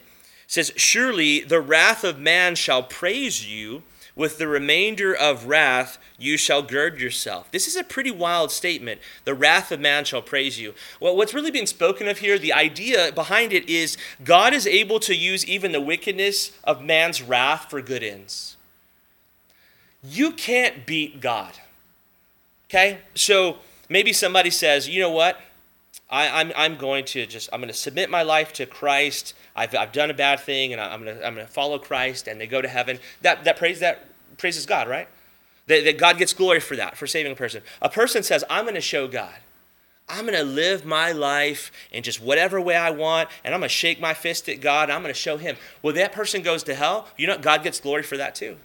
says, 0.53 0.71
Surely 0.77 1.41
the 1.41 1.63
wrath 1.63 2.05
of 2.05 2.19
man 2.19 2.55
shall 2.55 2.83
praise 2.83 3.49
you. 3.51 3.83
With 4.15 4.37
the 4.37 4.47
remainder 4.47 5.15
of 5.15 5.47
wrath, 5.47 5.97
you 6.19 6.37
shall 6.37 6.61
gird 6.61 7.01
yourself. 7.01 7.51
This 7.51 7.67
is 7.67 7.77
a 7.77 7.83
pretty 7.83 8.11
wild 8.11 8.51
statement. 8.51 9.01
The 9.25 9.33
wrath 9.33 9.73
of 9.73 9.81
man 9.81 10.05
shall 10.05 10.21
praise 10.21 10.61
you. 10.61 10.75
Well, 11.01 11.17
what's 11.17 11.33
really 11.33 11.51
being 11.51 11.65
spoken 11.65 12.07
of 12.07 12.19
here, 12.19 12.39
the 12.39 12.53
idea 12.53 13.11
behind 13.13 13.55
it 13.55 13.67
is 13.71 13.97
God 14.23 14.53
is 14.53 14.67
able 14.67 15.01
to 15.01 15.15
use 15.15 15.47
even 15.47 15.73
the 15.73 15.81
wickedness 15.81 16.53
of 16.65 16.83
man's 16.83 17.23
wrath 17.23 17.71
for 17.71 17.81
good 17.81 18.03
ends. 18.03 18.59
You 20.05 20.33
can't 20.33 20.85
beat 20.85 21.23
God. 21.23 21.55
Okay? 22.69 22.99
So 23.15 23.57
maybe 23.89 24.13
somebody 24.13 24.51
says, 24.51 24.87
you 24.87 25.01
know 25.01 25.11
what? 25.11 25.41
I, 26.13 26.27
am 26.27 26.49
I'm, 26.49 26.53
I'm 26.57 26.77
going 26.77 27.07
to 27.07 27.27
just, 27.27 27.49
I'm 27.53 27.61
going 27.61 27.73
to 27.73 27.75
submit 27.75 28.11
my 28.11 28.23
life 28.23 28.53
to 28.55 28.67
Christ. 28.67 29.35
I've, 29.57 29.75
I've 29.75 29.93
done 29.93 30.11
a 30.11 30.15
bad 30.15 30.41
thing 30.41 30.73
and 30.73 30.81
I'm 30.81 31.03
going 31.03 31.17
to, 31.17 31.27
I'm 31.27 31.35
going 31.35 31.47
to 31.47 31.53
follow 31.53 31.79
Christ 31.79 32.29
and 32.29 32.39
they 32.39 32.47
go 32.47 32.61
to 32.61 32.69
heaven. 32.69 32.99
That, 33.23 33.45
that, 33.45 33.57
praise, 33.57 33.81
that 33.81 34.07
praises 34.37 34.67
God, 34.67 34.89
right? 34.89 35.09
That, 35.69 35.85
that 35.85 35.97
God 35.97 36.19
gets 36.19 36.35
glory 36.35 36.61
for 36.61 36.77
that, 36.77 36.99
for 36.99 37.07
saving 37.07 37.33
a 37.33 37.37
person. 37.37 37.63
A 37.81 37.89
person 37.89 38.23
says, 38.23 38.45
I'm 38.51 38.65
going 38.65 38.75
to 38.75 38.81
show 38.83 39.09
God. 39.09 39.35
I'm 40.09 40.27
going 40.27 40.37
to 40.37 40.45
live 40.45 40.85
my 40.85 41.13
life 41.13 41.73
in 41.91 42.03
just 42.03 42.21
whatever 42.21 42.61
way 42.61 42.77
I 42.77 42.91
want, 42.91 43.31
and 43.45 43.55
I'm 43.55 43.61
going 43.61 43.69
to 43.69 43.75
shake 43.75 44.01
my 44.01 44.13
fist 44.13 44.49
at 44.49 44.61
God. 44.61 44.91
I'm 44.91 45.01
going 45.01 45.15
to 45.15 45.19
show 45.19 45.39
Him. 45.39 45.57
Well, 45.81 45.95
that 45.95 46.13
person 46.13 46.43
goes 46.43 46.63
to 46.65 46.75
hell. 46.75 47.09
You 47.17 47.29
know, 47.29 47.39
God 47.39 47.63
gets 47.63 47.81
glory 47.81 48.03
for 48.03 48.17
that 48.19 48.35
too. 48.35 48.57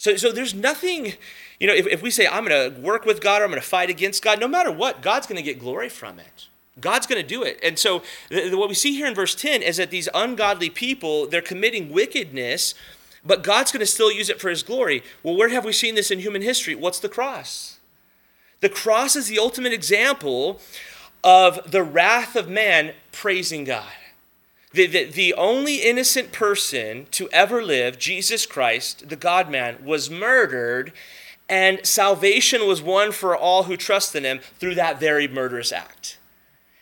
So, 0.00 0.16
so 0.16 0.32
there's 0.32 0.54
nothing, 0.54 1.12
you 1.58 1.66
know, 1.66 1.74
if, 1.74 1.86
if 1.86 2.00
we 2.00 2.10
say, 2.10 2.26
I'm 2.26 2.46
going 2.46 2.72
to 2.72 2.80
work 2.80 3.04
with 3.04 3.20
God 3.20 3.42
or 3.42 3.44
I'm 3.44 3.50
going 3.50 3.60
to 3.60 3.68
fight 3.68 3.90
against 3.90 4.22
God, 4.24 4.40
no 4.40 4.48
matter 4.48 4.72
what, 4.72 5.02
God's 5.02 5.26
going 5.26 5.36
to 5.36 5.42
get 5.42 5.58
glory 5.58 5.90
from 5.90 6.18
it. 6.18 6.48
God's 6.80 7.06
going 7.06 7.20
to 7.20 7.28
do 7.28 7.42
it. 7.42 7.60
And 7.62 7.78
so 7.78 8.02
what 8.30 8.70
we 8.70 8.74
see 8.74 8.94
here 8.94 9.06
in 9.06 9.14
verse 9.14 9.34
10 9.34 9.60
is 9.60 9.76
that 9.76 9.90
these 9.90 10.08
ungodly 10.14 10.70
people, 10.70 11.26
they're 11.26 11.42
committing 11.42 11.92
wickedness, 11.92 12.74
but 13.26 13.42
God's 13.42 13.72
going 13.72 13.80
to 13.80 13.86
still 13.86 14.10
use 14.10 14.30
it 14.30 14.40
for 14.40 14.48
his 14.48 14.62
glory. 14.62 15.02
Well, 15.22 15.36
where 15.36 15.50
have 15.50 15.66
we 15.66 15.72
seen 15.74 15.96
this 15.96 16.10
in 16.10 16.20
human 16.20 16.40
history? 16.40 16.74
What's 16.74 17.00
the 17.00 17.10
cross? 17.10 17.78
The 18.60 18.70
cross 18.70 19.16
is 19.16 19.28
the 19.28 19.38
ultimate 19.38 19.74
example 19.74 20.62
of 21.22 21.70
the 21.70 21.82
wrath 21.82 22.36
of 22.36 22.48
man 22.48 22.94
praising 23.12 23.64
God. 23.64 23.92
The, 24.72 24.86
the, 24.86 25.04
the 25.04 25.34
only 25.34 25.76
innocent 25.76 26.30
person 26.32 27.06
to 27.10 27.28
ever 27.30 27.62
live, 27.62 27.98
Jesus 27.98 28.46
Christ, 28.46 29.08
the 29.08 29.16
God 29.16 29.50
man, 29.50 29.84
was 29.84 30.08
murdered, 30.08 30.92
and 31.48 31.84
salvation 31.84 32.68
was 32.68 32.80
won 32.80 33.10
for 33.10 33.36
all 33.36 33.64
who 33.64 33.76
trust 33.76 34.14
in 34.14 34.24
him 34.24 34.38
through 34.58 34.76
that 34.76 35.00
very 35.00 35.26
murderous 35.26 35.72
act. 35.72 36.18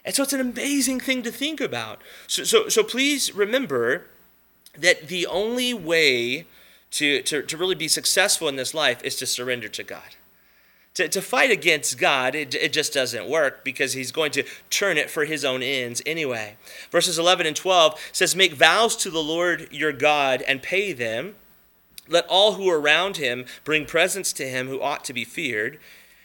And 0.05 0.14
so 0.14 0.22
it's 0.22 0.35
an 0.35 0.40
amazing 0.40 1.01
thing 1.01 1.22
to 1.22 1.33
think 1.33 1.61
about. 1.61 2.03
So, 2.27 2.44
so, 2.44 2.68
so 2.68 2.83
please 2.83 3.35
remember 3.35 4.07
that 4.77 5.09
the 5.09 5.27
only 5.27 5.72
way 5.72 6.46
to, 6.92 7.22
to, 7.22 7.42
to 7.42 7.57
really 7.57 7.74
be 7.74 7.88
successful 7.88 8.48
in 8.48 8.57
this 8.57 8.74
life 8.74 9.03
is 9.03 9.16
to 9.16 9.27
surrender 9.27 9.68
to 9.68 9.83
God. 9.83 10.16
To, 10.98 11.06
to 11.06 11.22
fight 11.22 11.52
against 11.52 11.96
God, 11.96 12.34
it, 12.34 12.56
it 12.56 12.72
just 12.72 12.92
doesn't 12.92 13.28
work 13.28 13.62
because 13.62 13.92
he's 13.92 14.11
going 14.11 14.32
to 14.32 14.42
turn 14.68 14.98
it 14.98 15.08
for 15.08 15.24
his 15.24 15.44
own 15.44 15.62
ends 15.62 16.02
anyway. 16.04 16.56
Verses 16.90 17.20
11 17.20 17.46
and 17.46 17.54
12 17.54 18.11
says, 18.11 18.34
Make 18.34 18.54
vows 18.54 18.96
to 18.96 19.08
the 19.08 19.22
Lord 19.22 19.68
your 19.70 19.92
God 19.92 20.42
and 20.42 20.61
pay 20.61 20.92
them. 20.92 21.37
Let 22.08 22.26
all 22.26 22.54
who 22.54 22.68
are 22.68 22.80
around 22.80 23.16
him 23.16 23.44
bring 23.62 23.87
presents 23.87 24.32
to 24.32 24.48
him 24.48 24.66
who 24.66 24.82
ought 24.82 25.04
to 25.04 25.12
be 25.12 25.22
feared. 25.22 25.78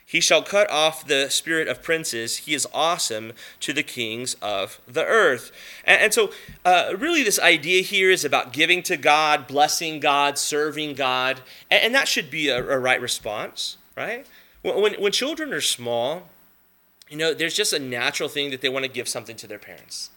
He 0.07 0.19
shall 0.19 0.41
cut 0.41 0.67
off 0.71 1.05
the 1.05 1.29
spirit 1.29 1.67
of 1.67 1.83
princes. 1.83 2.37
He 2.37 2.55
is 2.55 2.67
awesome 2.73 3.33
to 3.59 3.73
the 3.73 3.83
kings 3.83 4.33
of 4.41 4.81
the 4.87 5.05
earth. 5.05 5.51
And, 5.83 6.01
and 6.01 6.13
so, 6.15 6.31
uh, 6.65 6.95
really, 6.97 7.21
this 7.21 7.39
idea 7.39 7.83
here 7.83 8.09
is 8.09 8.25
about 8.25 8.53
giving 8.53 8.81
to 8.83 8.97
God, 8.97 9.45
blessing 9.45 9.99
God, 9.99 10.39
serving 10.39 10.95
God. 10.95 11.41
And, 11.69 11.83
and 11.83 11.93
that 11.93 12.07
should 12.07 12.31
be 12.31 12.49
a, 12.49 12.57
a 12.57 12.79
right 12.79 12.99
response, 12.99 13.77
right? 13.95 14.25
When, 14.63 14.93
when 14.95 15.11
children 15.11 15.53
are 15.53 15.61
small, 15.61 16.29
you 17.09 17.17
know, 17.17 17.33
there's 17.33 17.53
just 17.53 17.73
a 17.73 17.79
natural 17.79 18.29
thing 18.29 18.49
that 18.51 18.61
they 18.61 18.69
want 18.69 18.85
to 18.85 18.91
give 18.91 19.07
something 19.07 19.35
to 19.35 19.47
their 19.47 19.59
parents. 19.59 20.09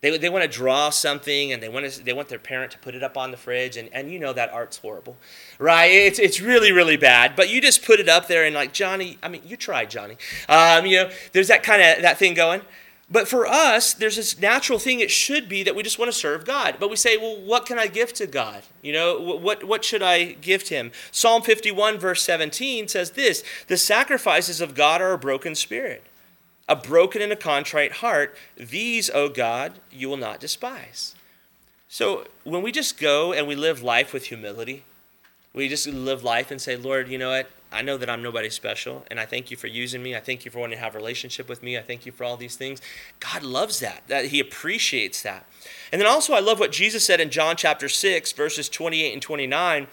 They, 0.00 0.16
they 0.16 0.28
want 0.28 0.44
to 0.44 0.48
draw 0.48 0.90
something 0.90 1.52
and 1.52 1.60
they 1.60 1.68
want, 1.68 1.90
to, 1.90 2.04
they 2.04 2.12
want 2.12 2.28
their 2.28 2.38
parent 2.38 2.70
to 2.72 2.78
put 2.78 2.94
it 2.94 3.02
up 3.02 3.16
on 3.16 3.32
the 3.32 3.36
fridge. 3.36 3.76
And, 3.76 3.88
and 3.92 4.12
you 4.12 4.20
know 4.20 4.32
that 4.32 4.52
art's 4.52 4.78
horrible, 4.78 5.16
right? 5.58 5.90
It's, 5.90 6.20
it's 6.20 6.40
really, 6.40 6.70
really 6.70 6.96
bad. 6.96 7.34
But 7.34 7.50
you 7.50 7.60
just 7.60 7.84
put 7.84 7.98
it 7.98 8.08
up 8.08 8.28
there 8.28 8.44
and 8.44 8.54
like, 8.54 8.72
Johnny, 8.72 9.18
I 9.22 9.28
mean, 9.28 9.42
you 9.44 9.56
tried, 9.56 9.90
Johnny. 9.90 10.16
Um, 10.48 10.86
you 10.86 10.98
know, 10.98 11.10
there's 11.32 11.48
that 11.48 11.64
kind 11.64 11.82
of, 11.82 12.02
that 12.02 12.18
thing 12.18 12.34
going. 12.34 12.60
But 13.10 13.26
for 13.26 13.46
us, 13.46 13.94
there's 13.94 14.16
this 14.16 14.38
natural 14.38 14.78
thing 14.78 15.00
it 15.00 15.10
should 15.10 15.48
be 15.48 15.62
that 15.62 15.74
we 15.74 15.82
just 15.82 15.98
want 15.98 16.12
to 16.12 16.18
serve 16.18 16.44
God. 16.44 16.76
But 16.78 16.90
we 16.90 16.96
say, 16.96 17.16
well, 17.16 17.40
what 17.40 17.64
can 17.64 17.78
I 17.78 17.86
give 17.86 18.12
to 18.14 18.26
God? 18.26 18.62
You 18.82 18.92
know, 18.92 19.18
what, 19.18 19.64
what 19.64 19.84
should 19.84 20.02
I 20.02 20.32
give 20.32 20.62
to 20.64 20.74
Him? 20.74 20.92
Psalm 21.10 21.40
51, 21.40 21.98
verse 21.98 22.22
17 22.22 22.86
says 22.86 23.12
this 23.12 23.42
The 23.66 23.78
sacrifices 23.78 24.60
of 24.60 24.74
God 24.74 25.00
are 25.00 25.12
a 25.12 25.18
broken 25.18 25.54
spirit, 25.54 26.04
a 26.68 26.76
broken 26.76 27.22
and 27.22 27.32
a 27.32 27.36
contrite 27.36 27.92
heart. 27.92 28.36
These, 28.56 29.08
O 29.10 29.30
God, 29.30 29.80
you 29.90 30.10
will 30.10 30.18
not 30.18 30.38
despise. 30.38 31.14
So 31.88 32.26
when 32.44 32.60
we 32.60 32.70
just 32.70 33.00
go 33.00 33.32
and 33.32 33.46
we 33.46 33.56
live 33.56 33.82
life 33.82 34.12
with 34.12 34.26
humility, 34.26 34.84
we 35.54 35.68
just 35.68 35.86
live 35.86 36.22
life 36.22 36.50
and 36.50 36.60
say, 36.60 36.76
Lord, 36.76 37.08
you 37.08 37.16
know 37.16 37.30
what? 37.30 37.50
I 37.70 37.82
know 37.82 37.98
that 37.98 38.08
I'm 38.08 38.22
nobody 38.22 38.48
special, 38.48 39.04
and 39.10 39.20
I 39.20 39.26
thank 39.26 39.50
you 39.50 39.56
for 39.56 39.66
using 39.66 40.02
me. 40.02 40.16
I 40.16 40.20
thank 40.20 40.44
you 40.46 40.50
for 40.50 40.58
wanting 40.58 40.78
to 40.78 40.82
have 40.82 40.94
a 40.94 40.98
relationship 40.98 41.48
with 41.50 41.62
me. 41.62 41.76
I 41.76 41.82
thank 41.82 42.06
you 42.06 42.12
for 42.12 42.24
all 42.24 42.38
these 42.38 42.56
things. 42.56 42.80
God 43.20 43.42
loves 43.42 43.80
that. 43.80 44.04
That 44.08 44.26
He 44.26 44.40
appreciates 44.40 45.20
that. 45.22 45.44
And 45.92 46.00
then 46.00 46.08
also, 46.08 46.32
I 46.32 46.40
love 46.40 46.58
what 46.58 46.72
Jesus 46.72 47.04
said 47.04 47.20
in 47.20 47.28
John 47.28 47.56
chapter 47.56 47.88
6, 47.88 48.32
verses 48.32 48.70
28 48.70 49.12
and 49.12 49.20
29. 49.20 49.86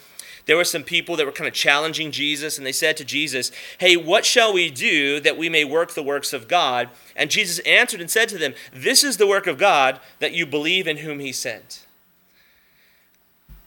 there 0.45 0.55
were 0.55 0.63
some 0.63 0.83
people 0.83 1.17
that 1.17 1.25
were 1.25 1.31
kind 1.33 1.49
of 1.49 1.53
challenging 1.53 2.11
Jesus, 2.11 2.57
and 2.57 2.65
they 2.65 2.71
said 2.71 2.95
to 2.97 3.03
Jesus, 3.03 3.51
Hey, 3.77 3.97
what 3.97 4.23
shall 4.23 4.53
we 4.53 4.69
do 4.69 5.19
that 5.19 5.37
we 5.37 5.49
may 5.49 5.65
work 5.65 5.93
the 5.93 6.03
works 6.03 6.31
of 6.31 6.47
God? 6.47 6.89
And 7.13 7.29
Jesus 7.29 7.59
answered 7.59 7.99
and 7.99 8.09
said 8.09 8.29
to 8.29 8.37
them, 8.37 8.53
This 8.71 9.03
is 9.03 9.17
the 9.17 9.27
work 9.27 9.47
of 9.47 9.57
God, 9.57 9.99
that 10.19 10.33
you 10.33 10.45
believe 10.45 10.87
in 10.87 10.97
whom 10.97 11.19
he 11.19 11.33
sent. 11.33 11.84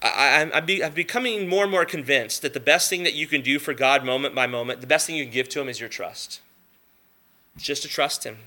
I, 0.01 0.41
am 0.41 0.53
I'm 0.55 0.93
becoming 0.95 1.49
more 1.49 1.65
and 1.65 1.73
more 1.73 1.85
convinced 1.85 2.43
that 2.43 2.55
the 2.55 2.61
best 2.61 2.89
thing 2.89 3.03
that 3.03 3.15
you 3.15 3.27
can 3.27 3.43
do 3.43 3.59
for 3.59 3.75
God 3.75 4.05
moment 4.05 4.35
by 4.35 4.47
moment, 4.47 4.81
the 4.81 4.87
best 4.87 5.07
thing 5.07 5.17
you 5.17 5.25
can 5.25 5.33
give 5.33 5.49
to 5.51 5.61
him 5.61 5.69
is 5.69 5.81
your 5.81 5.89
trust. 5.89 6.41
Just 7.57 7.83
to 7.83 7.89
trust 7.89 8.25
him. 8.25 8.39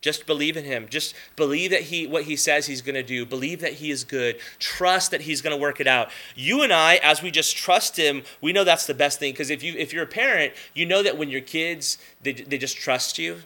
Just 0.00 0.26
believe 0.26 0.56
in 0.56 0.64
him. 0.64 0.86
Just 0.90 1.14
believe 1.34 1.70
that 1.70 1.82
he 1.82 2.06
what 2.06 2.24
he 2.24 2.36
says 2.36 2.66
he's 2.66 2.82
going 2.82 2.94
to 2.94 3.02
do. 3.02 3.24
Believe 3.24 3.60
that 3.60 3.74
he 3.74 3.90
is 3.90 4.04
good. 4.04 4.38
Trust 4.58 5.12
that 5.12 5.22
he's 5.22 5.40
going 5.40 5.56
to 5.56 5.60
work 5.60 5.80
it 5.80 5.86
out. 5.86 6.10
You 6.34 6.62
and 6.62 6.74
I 6.74 6.96
as 6.96 7.22
we 7.22 7.30
just 7.30 7.56
trust 7.56 7.96
him, 7.96 8.22
we 8.42 8.52
know 8.52 8.64
that's 8.64 8.86
the 8.86 8.92
best 8.92 9.18
thing 9.18 9.32
because 9.32 9.48
if 9.48 9.62
you 9.62 9.74
if 9.78 9.94
you're 9.94 10.04
a 10.04 10.06
parent, 10.06 10.52
you 10.74 10.84
know 10.84 11.02
that 11.02 11.16
when 11.16 11.30
your 11.30 11.40
kids 11.40 11.96
they, 12.20 12.32
they 12.32 12.58
just 12.58 12.76
trust 12.76 13.18
you. 13.18 13.38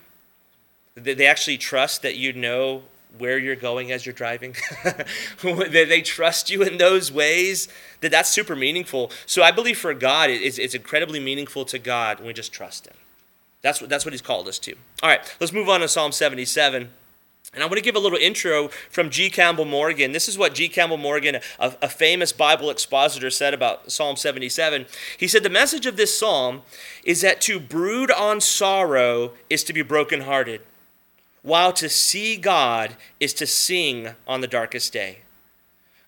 They, 0.96 1.14
they 1.14 1.26
actually 1.26 1.58
trust 1.58 2.02
that 2.02 2.16
you 2.16 2.32
know 2.32 2.82
where 3.16 3.38
you're 3.38 3.56
going 3.56 3.90
as 3.90 4.04
you're 4.04 4.12
driving. 4.12 4.54
they, 5.42 6.02
trust 6.02 6.50
you 6.50 6.62
in 6.62 6.78
those 6.78 7.10
ways 7.10 7.68
that 8.00 8.10
that's 8.10 8.28
super 8.28 8.54
meaningful. 8.54 9.10
So 9.26 9.42
I 9.42 9.50
believe 9.50 9.78
for 9.78 9.94
God 9.94 10.30
it's, 10.30 10.58
it's 10.58 10.74
incredibly 10.74 11.20
meaningful 11.20 11.64
to 11.66 11.78
God 11.78 12.18
when 12.18 12.28
we 12.28 12.32
just 12.32 12.52
trust 12.52 12.86
him. 12.86 12.94
That's 13.62 13.80
what, 13.80 13.90
that's 13.90 14.04
what 14.04 14.12
he's 14.12 14.22
called 14.22 14.46
us 14.46 14.58
to. 14.60 14.74
All 15.02 15.08
right, 15.08 15.36
let's 15.40 15.52
move 15.52 15.68
on 15.68 15.80
to 15.80 15.88
Psalm 15.88 16.12
77. 16.12 16.90
And 17.54 17.62
I 17.62 17.66
want 17.66 17.78
to 17.78 17.82
give 17.82 17.96
a 17.96 17.98
little 17.98 18.18
intro 18.18 18.68
from 18.90 19.08
G. 19.08 19.30
Campbell 19.30 19.64
Morgan. 19.64 20.12
This 20.12 20.28
is 20.28 20.36
what 20.36 20.54
G. 20.54 20.68
Campbell 20.68 20.98
Morgan, 20.98 21.36
a, 21.58 21.74
a, 21.80 21.88
famous 21.88 22.30
Bible 22.30 22.68
expositor, 22.68 23.30
said 23.30 23.54
about 23.54 23.90
Psalm 23.90 24.16
77. 24.16 24.84
He 25.16 25.26
said, 25.26 25.42
The 25.42 25.48
message 25.48 25.86
of 25.86 25.96
this 25.96 26.16
psalm 26.16 26.60
is 27.04 27.22
that 27.22 27.40
to 27.42 27.58
brood 27.58 28.10
on 28.10 28.42
sorrow 28.42 29.32
is 29.48 29.64
to 29.64 29.72
be 29.72 29.80
brokenhearted, 29.80 30.60
while 31.48 31.72
to 31.72 31.88
see 31.88 32.36
God 32.36 32.96
is 33.18 33.34
to 33.34 33.46
sing 33.46 34.10
on 34.26 34.40
the 34.40 34.46
darkest 34.46 34.92
day. 34.92 35.20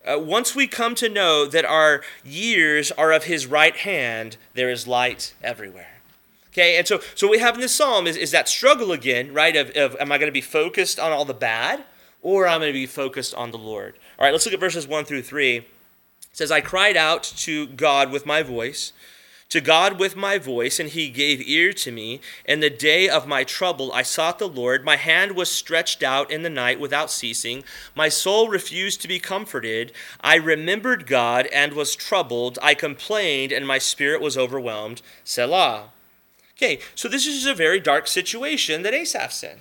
Uh, 0.05 0.18
once 0.18 0.55
we 0.55 0.66
come 0.66 0.95
to 0.95 1.09
know 1.09 1.45
that 1.47 1.64
our 1.64 2.03
years 2.24 2.91
are 2.93 3.12
of 3.12 3.24
His 3.24 3.47
right 3.47 3.76
hand, 3.76 4.36
there 4.55 4.70
is 4.70 4.86
light 4.86 5.34
everywhere. 5.43 6.01
Okay, 6.53 6.78
and 6.78 6.86
so 6.86 7.01
so 7.14 7.28
we 7.28 7.38
have 7.38 7.55
in 7.55 7.61
this 7.61 7.74
psalm 7.74 8.07
is, 8.07 8.16
is 8.16 8.30
that 8.30 8.49
struggle 8.49 8.93
again, 8.93 9.32
right? 9.34 9.55
Of, 9.55 9.70
of 9.70 9.97
am 10.01 10.11
I 10.11 10.18
going 10.18 10.28
to 10.28 10.32
be 10.32 10.41
focused 10.41 10.99
on 10.99 11.12
all 11.12 11.24
the 11.24 11.34
bad 11.34 11.84
or 12.22 12.47
am 12.47 12.57
I 12.57 12.64
going 12.64 12.72
to 12.72 12.78
be 12.78 12.86
focused 12.86 13.34
on 13.34 13.51
the 13.51 13.59
Lord? 13.59 13.99
All 14.18 14.24
right, 14.24 14.32
let's 14.32 14.47
look 14.47 14.55
at 14.55 14.61
verses 14.61 14.86
1 14.86 15.05
through 15.05 15.22
3. 15.22 15.57
It 15.57 15.66
says, 16.32 16.51
I 16.51 16.61
cried 16.61 16.97
out 16.97 17.22
to 17.22 17.66
God 17.66 18.12
with 18.12 18.26
my 18.26 18.43
voice, 18.43 18.93
to 19.51 19.61
God 19.61 19.98
with 19.98 20.16
my 20.16 20.38
voice, 20.38 20.80
and 20.80 20.88
he 20.88 21.11
gave 21.11 21.46
ear 21.46 21.72
to 21.74 21.92
me. 21.92 22.20
In 22.44 22.61
the 22.61 22.70
day 22.70 23.09
of 23.09 23.26
my 23.26 23.44
trouble, 23.44 23.92
I 23.92 24.03
sought 24.03 24.38
the 24.38 24.48
Lord. 24.48 24.84
My 24.84 24.96
hand 24.96 25.32
was 25.32 25.51
stretched 25.51 26.03
out 26.03 26.30
in 26.30 26.42
the 26.42 26.48
night 26.48 26.80
without 26.80 27.11
ceasing. 27.11 27.64
My 27.94 28.09
soul 28.09 28.48
refused 28.48 29.03
to 29.03 29.09
be 29.09 29.18
comforted. 29.18 29.92
I 30.20 30.36
remembered 30.36 31.07
God 31.07 31.46
and 31.53 31.72
was 31.72 31.96
troubled. 31.96 32.59
I 32.62 32.74
complained, 32.74 33.53
and 33.53 33.66
my 33.66 33.78
spirit 33.78 34.20
was 34.20 34.38
overwhelmed. 34.38 35.03
Selah. 35.24 35.90
Okay, 36.57 36.78
so 36.94 37.09
this 37.09 37.26
is 37.26 37.46
a 37.46 37.55
very 37.55 37.80
dark 37.80 38.07
situation 38.07 38.82
that 38.82 38.94
Asaph's 38.94 39.42
in, 39.42 39.61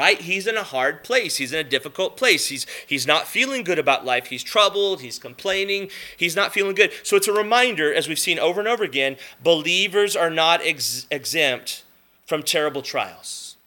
right? 0.00 0.18
He's 0.22 0.46
in 0.46 0.56
a 0.56 0.62
hard 0.62 1.04
place. 1.04 1.36
He's 1.36 1.52
in 1.52 1.58
a 1.58 1.68
difficult 1.68 2.16
place. 2.16 2.48
He's, 2.48 2.64
he's 2.86 3.06
not 3.06 3.28
feeling 3.28 3.62
good 3.62 3.78
about 3.78 4.02
life. 4.02 4.28
He's 4.28 4.42
troubled. 4.42 5.02
He's 5.02 5.18
complaining. 5.18 5.90
He's 6.16 6.34
not 6.34 6.54
feeling 6.54 6.74
good. 6.74 6.90
So 7.02 7.16
it's 7.18 7.28
a 7.28 7.34
reminder, 7.34 7.92
as 7.92 8.08
we've 8.08 8.18
seen 8.18 8.38
over 8.38 8.60
and 8.60 8.68
over 8.68 8.82
again, 8.82 9.18
believers 9.44 10.16
are 10.16 10.30
not 10.30 10.62
ex- 10.64 11.06
exempt 11.10 11.84
from 12.24 12.42
terrible 12.42 12.80
trials. 12.80 13.58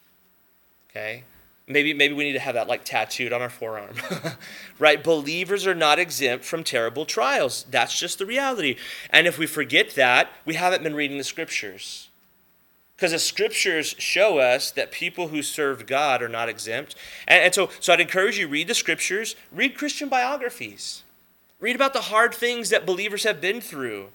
Okay? 0.89 1.23
Maybe, 1.67 1.93
maybe 1.93 2.15
we 2.15 2.23
need 2.23 2.33
to 2.33 2.39
have 2.39 2.55
that 2.55 2.67
like 2.67 2.83
tattooed 2.83 3.31
on 3.31 3.43
our 3.43 3.49
forearm. 3.51 3.93
right? 4.79 5.03
Believers 5.03 5.67
are 5.67 5.75
not 5.75 5.99
exempt 5.99 6.45
from 6.45 6.63
terrible 6.63 7.05
trials. 7.05 7.63
That's 7.69 7.97
just 7.97 8.17
the 8.17 8.25
reality. 8.25 8.75
And 9.11 9.27
if 9.27 9.37
we 9.37 9.45
forget 9.45 9.91
that, 9.91 10.29
we 10.45 10.55
haven't 10.55 10.81
been 10.81 10.95
reading 10.95 11.19
the 11.19 11.23
scriptures. 11.23 12.09
Because 13.03 13.11
the 13.11 13.19
scriptures 13.19 13.95
show 13.97 14.37
us 14.37 14.71
that 14.71 14.93
people 14.93 15.27
who 15.27 15.43
serve 15.43 15.85
God 15.85 16.23
are 16.23 16.29
not 16.29 16.47
exempt. 16.47 16.95
And, 17.27 17.43
and 17.43 17.53
so, 17.53 17.69
so 17.81 17.91
I'd 17.91 17.99
encourage 17.99 18.39
you 18.39 18.47
read 18.47 18.69
the 18.69 18.73
scriptures, 18.73 19.35
read 19.51 19.75
Christian 19.75 20.07
biographies, 20.07 21.03
read 21.59 21.75
about 21.75 21.91
the 21.91 22.03
hard 22.03 22.33
things 22.33 22.69
that 22.69 22.85
believers 22.85 23.25
have 23.25 23.41
been 23.41 23.59
through. 23.59 24.07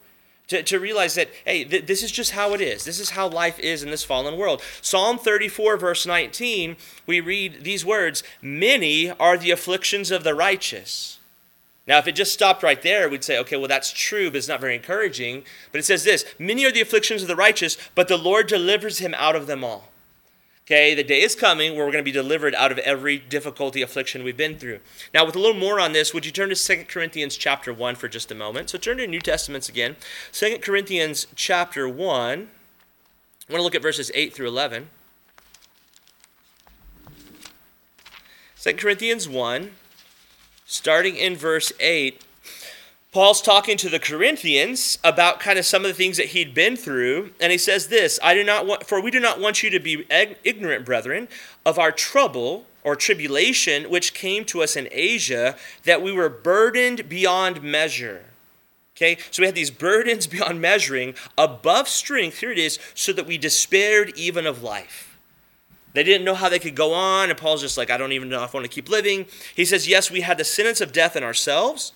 To, 0.47 0.63
to 0.63 0.81
realize 0.81 1.17
that, 1.17 1.29
hey, 1.45 1.65
th- 1.65 1.85
this 1.85 2.03
is 2.03 2.11
just 2.11 2.31
how 2.31 2.55
it 2.55 2.63
is. 2.63 2.87
This 2.87 2.99
is 2.99 3.11
how 3.11 3.29
life 3.29 3.59
is 3.59 3.83
in 3.83 3.91
this 3.91 4.05
fallen 4.05 4.39
world. 4.39 4.63
Psalm 4.81 5.19
34, 5.19 5.77
verse 5.77 6.07
19, 6.07 6.79
we 7.05 7.21
read 7.21 7.65
these 7.65 7.85
words 7.85 8.23
Many 8.41 9.11
are 9.11 9.37
the 9.37 9.51
afflictions 9.51 10.11
of 10.11 10.25
the 10.25 10.35
righteous 10.35 11.18
now, 11.89 11.97
if 11.97 12.07
it 12.07 12.13
just 12.13 12.35
stopped 12.35 12.63
right 12.63 12.81
there, 12.83 13.09
we'd 13.09 13.25
say, 13.25 13.39
okay, 13.39 13.57
well, 13.57 13.67
that's 13.67 13.91
true, 13.91 14.31
but 14.31 14.37
it's 14.37 14.47
not 14.47 14.61
very 14.61 14.75
encouraging. 14.75 15.45
But 15.73 15.79
it 15.79 15.87
says 15.87 16.05
this 16.05 16.27
Many 16.39 16.67
are 16.67 16.71
the 16.71 16.83
afflictions 16.83 17.23
of 17.23 17.29
the 17.29 17.35
righteous, 17.35 17.79
but 17.95 18.09
the 18.09 18.19
Lord 18.19 18.47
delivers 18.47 18.99
him 18.99 19.15
out 19.17 19.35
of 19.35 19.47
them 19.47 19.65
all. 19.65 19.89
Okay, 20.67 20.95
the 20.95 21.03
day 21.03 21.23
is 21.23 21.35
coming 21.35 21.75
where 21.75 21.87
we're 21.87 21.93
going 21.93 22.05
to 22.05 22.09
be 22.09 22.13
delivered 22.13 22.55
out 22.55 22.71
of 22.71 22.77
every 22.81 23.17
difficulty, 23.19 23.81
affliction 23.81 24.23
we've 24.23 24.37
been 24.37 24.59
through. 24.59 24.81
Now, 25.15 25.25
with 25.25 25.35
a 25.35 25.39
little 25.39 25.59
more 25.59 25.81
on 25.81 25.95
this, 25.95 26.13
would 26.13 26.27
you 26.27 26.33
turn 26.33 26.51
to 26.51 26.55
2 26.55 26.85
Corinthians 26.87 27.39
chapter 27.39 27.73
1 27.73 27.95
for 27.95 28.07
just 28.07 28.31
a 28.31 28.35
moment? 28.35 28.69
So 28.69 28.77
turn 28.77 28.99
to 28.99 29.07
New 29.07 29.21
Testaments 29.21 29.71
again. 29.71 29.97
2 30.33 30.59
Corinthians 30.59 31.27
chapter 31.35 31.89
1. 31.89 31.97
I 31.99 33.53
want 33.53 33.61
to 33.61 33.63
look 33.63 33.75
at 33.75 33.81
verses 33.81 34.11
8 34.15 34.35
through 34.35 34.49
11. 34.49 34.91
2 38.61 38.75
Corinthians 38.75 39.27
1 39.27 39.71
starting 40.69 41.17
in 41.17 41.35
verse 41.35 41.73
8, 41.81 42.23
Paul's 43.11 43.41
talking 43.41 43.79
to 43.79 43.89
the 43.89 43.99
Corinthians 43.99 44.99
about 45.03 45.41
kind 45.41 45.59
of 45.59 45.65
some 45.65 45.83
of 45.83 45.89
the 45.89 45.95
things 45.95 46.19
that 46.19 46.27
he'd 46.27 46.53
been 46.53 46.77
through, 46.77 47.33
and 47.41 47.51
he 47.51 47.57
says 47.57 47.89
this, 47.89 48.21
I 48.23 48.35
do 48.35 48.45
not 48.45 48.67
want 48.67 48.87
for 48.87 49.01
we 49.01 49.11
do 49.11 49.19
not 49.19 49.41
want 49.41 49.63
you 49.63 49.71
to 49.71 49.81
be 49.81 50.05
ignorant, 50.45 50.85
brethren, 50.85 51.27
of 51.65 51.79
our 51.79 51.91
trouble 51.91 52.67
or 52.85 52.95
tribulation 52.95 53.91
which 53.91 54.13
came 54.13 54.45
to 54.45 54.63
us 54.63 54.77
in 54.77 54.89
Asia, 54.93 55.57
that 55.85 56.03
we 56.03 56.13
were 56.13 56.29
burdened 56.29 57.09
beyond 57.09 57.63
measure. 57.63 58.27
Okay, 58.95 59.17
so 59.31 59.43
we 59.43 59.47
had 59.47 59.55
these 59.55 59.71
burdens 59.71 60.27
beyond 60.27 60.61
measuring, 60.61 61.15
above 61.39 61.89
strength, 61.89 62.41
here 62.41 62.53
it 62.53 62.59
is, 62.59 62.79
so 62.95 63.15
that 63.15 63.27
we 63.27 63.39
despaired 63.39 64.13
even 64.17 64.47
of 64.47 64.63
life. 64.63 65.08
They 65.95 66.03
didn't 66.03 66.25
know 66.25 66.35
how 66.35 66.49
they 66.49 66.59
could 66.59 66.75
go 66.75 66.93
on, 66.93 67.31
and 67.31 67.39
Paul's 67.39 67.63
just 67.63 67.79
like, 67.79 67.91
I 67.91 67.97
don't 67.97 68.13
even 68.13 68.29
know 68.29 68.45
if 68.45 68.55
I 68.55 68.59
want 68.59 68.71
to 68.71 68.75
keep 68.75 68.89
living. 68.89 69.27
He 69.55 69.65
says, 69.65 69.89
Yes, 69.89 70.11
we 70.11 70.21
had 70.21 70.39
the 70.39 70.45
sentence 70.45 70.81
of 70.81 70.93
death 70.93 71.17
in 71.17 71.25
ourselves, 71.25 71.93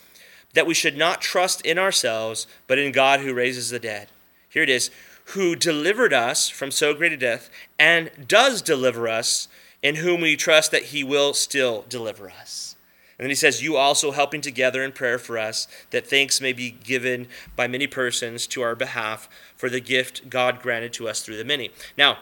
that 0.54 0.66
we 0.66 0.74
should 0.74 0.96
not 0.96 1.20
trust 1.20 1.60
in 1.62 1.78
ourselves, 1.78 2.46
but 2.66 2.78
in 2.78 2.92
God 2.92 3.20
who 3.20 3.34
raises 3.34 3.70
the 3.70 3.78
dead. 3.78 4.08
Here 4.48 4.62
it 4.62 4.68
is, 4.68 4.90
who 5.26 5.54
delivered 5.56 6.12
us 6.12 6.48
from 6.48 6.70
so 6.70 6.94
great 6.94 7.12
a 7.12 7.16
death, 7.16 7.50
and 7.78 8.10
does 8.26 8.62
deliver 8.62 9.08
us, 9.08 9.48
in 9.82 9.96
whom 9.96 10.20
we 10.20 10.36
trust 10.36 10.70
that 10.70 10.84
he 10.84 11.04
will 11.04 11.34
still 11.34 11.84
deliver 11.88 12.30
us. 12.30 12.76
And 13.18 13.24
then 13.24 13.30
he 13.30 13.36
says, 13.36 13.62
You 13.62 13.76
also 13.76 14.10
helping 14.10 14.40
together 14.40 14.82
in 14.82 14.92
prayer 14.92 15.18
for 15.18 15.38
us, 15.38 15.68
that 15.90 16.06
thanks 16.06 16.40
may 16.40 16.52
be 16.52 16.70
given 16.70 17.28
by 17.54 17.68
many 17.68 17.86
persons 17.86 18.46
to 18.48 18.62
our 18.62 18.74
behalf 18.74 19.28
for 19.54 19.68
the 19.68 19.80
gift 19.80 20.28
God 20.28 20.60
granted 20.60 20.92
to 20.94 21.08
us 21.08 21.22
through 21.22 21.36
the 21.36 21.44
many. 21.44 21.70
Now, 21.96 22.18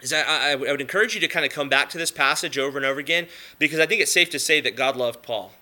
is 0.00 0.10
that 0.10 0.28
I, 0.28 0.52
I 0.52 0.54
would 0.54 0.80
encourage 0.80 1.14
you 1.14 1.20
to 1.20 1.28
kind 1.28 1.44
of 1.44 1.52
come 1.52 1.68
back 1.68 1.88
to 1.90 1.98
this 1.98 2.10
passage 2.10 2.56
over 2.56 2.78
and 2.78 2.86
over 2.86 3.00
again 3.00 3.26
because 3.58 3.80
I 3.80 3.86
think 3.86 4.00
it's 4.00 4.12
safe 4.12 4.30
to 4.30 4.38
say 4.38 4.60
that 4.60 4.76
God 4.76 4.96
loved 4.96 5.22
Paul. 5.22 5.52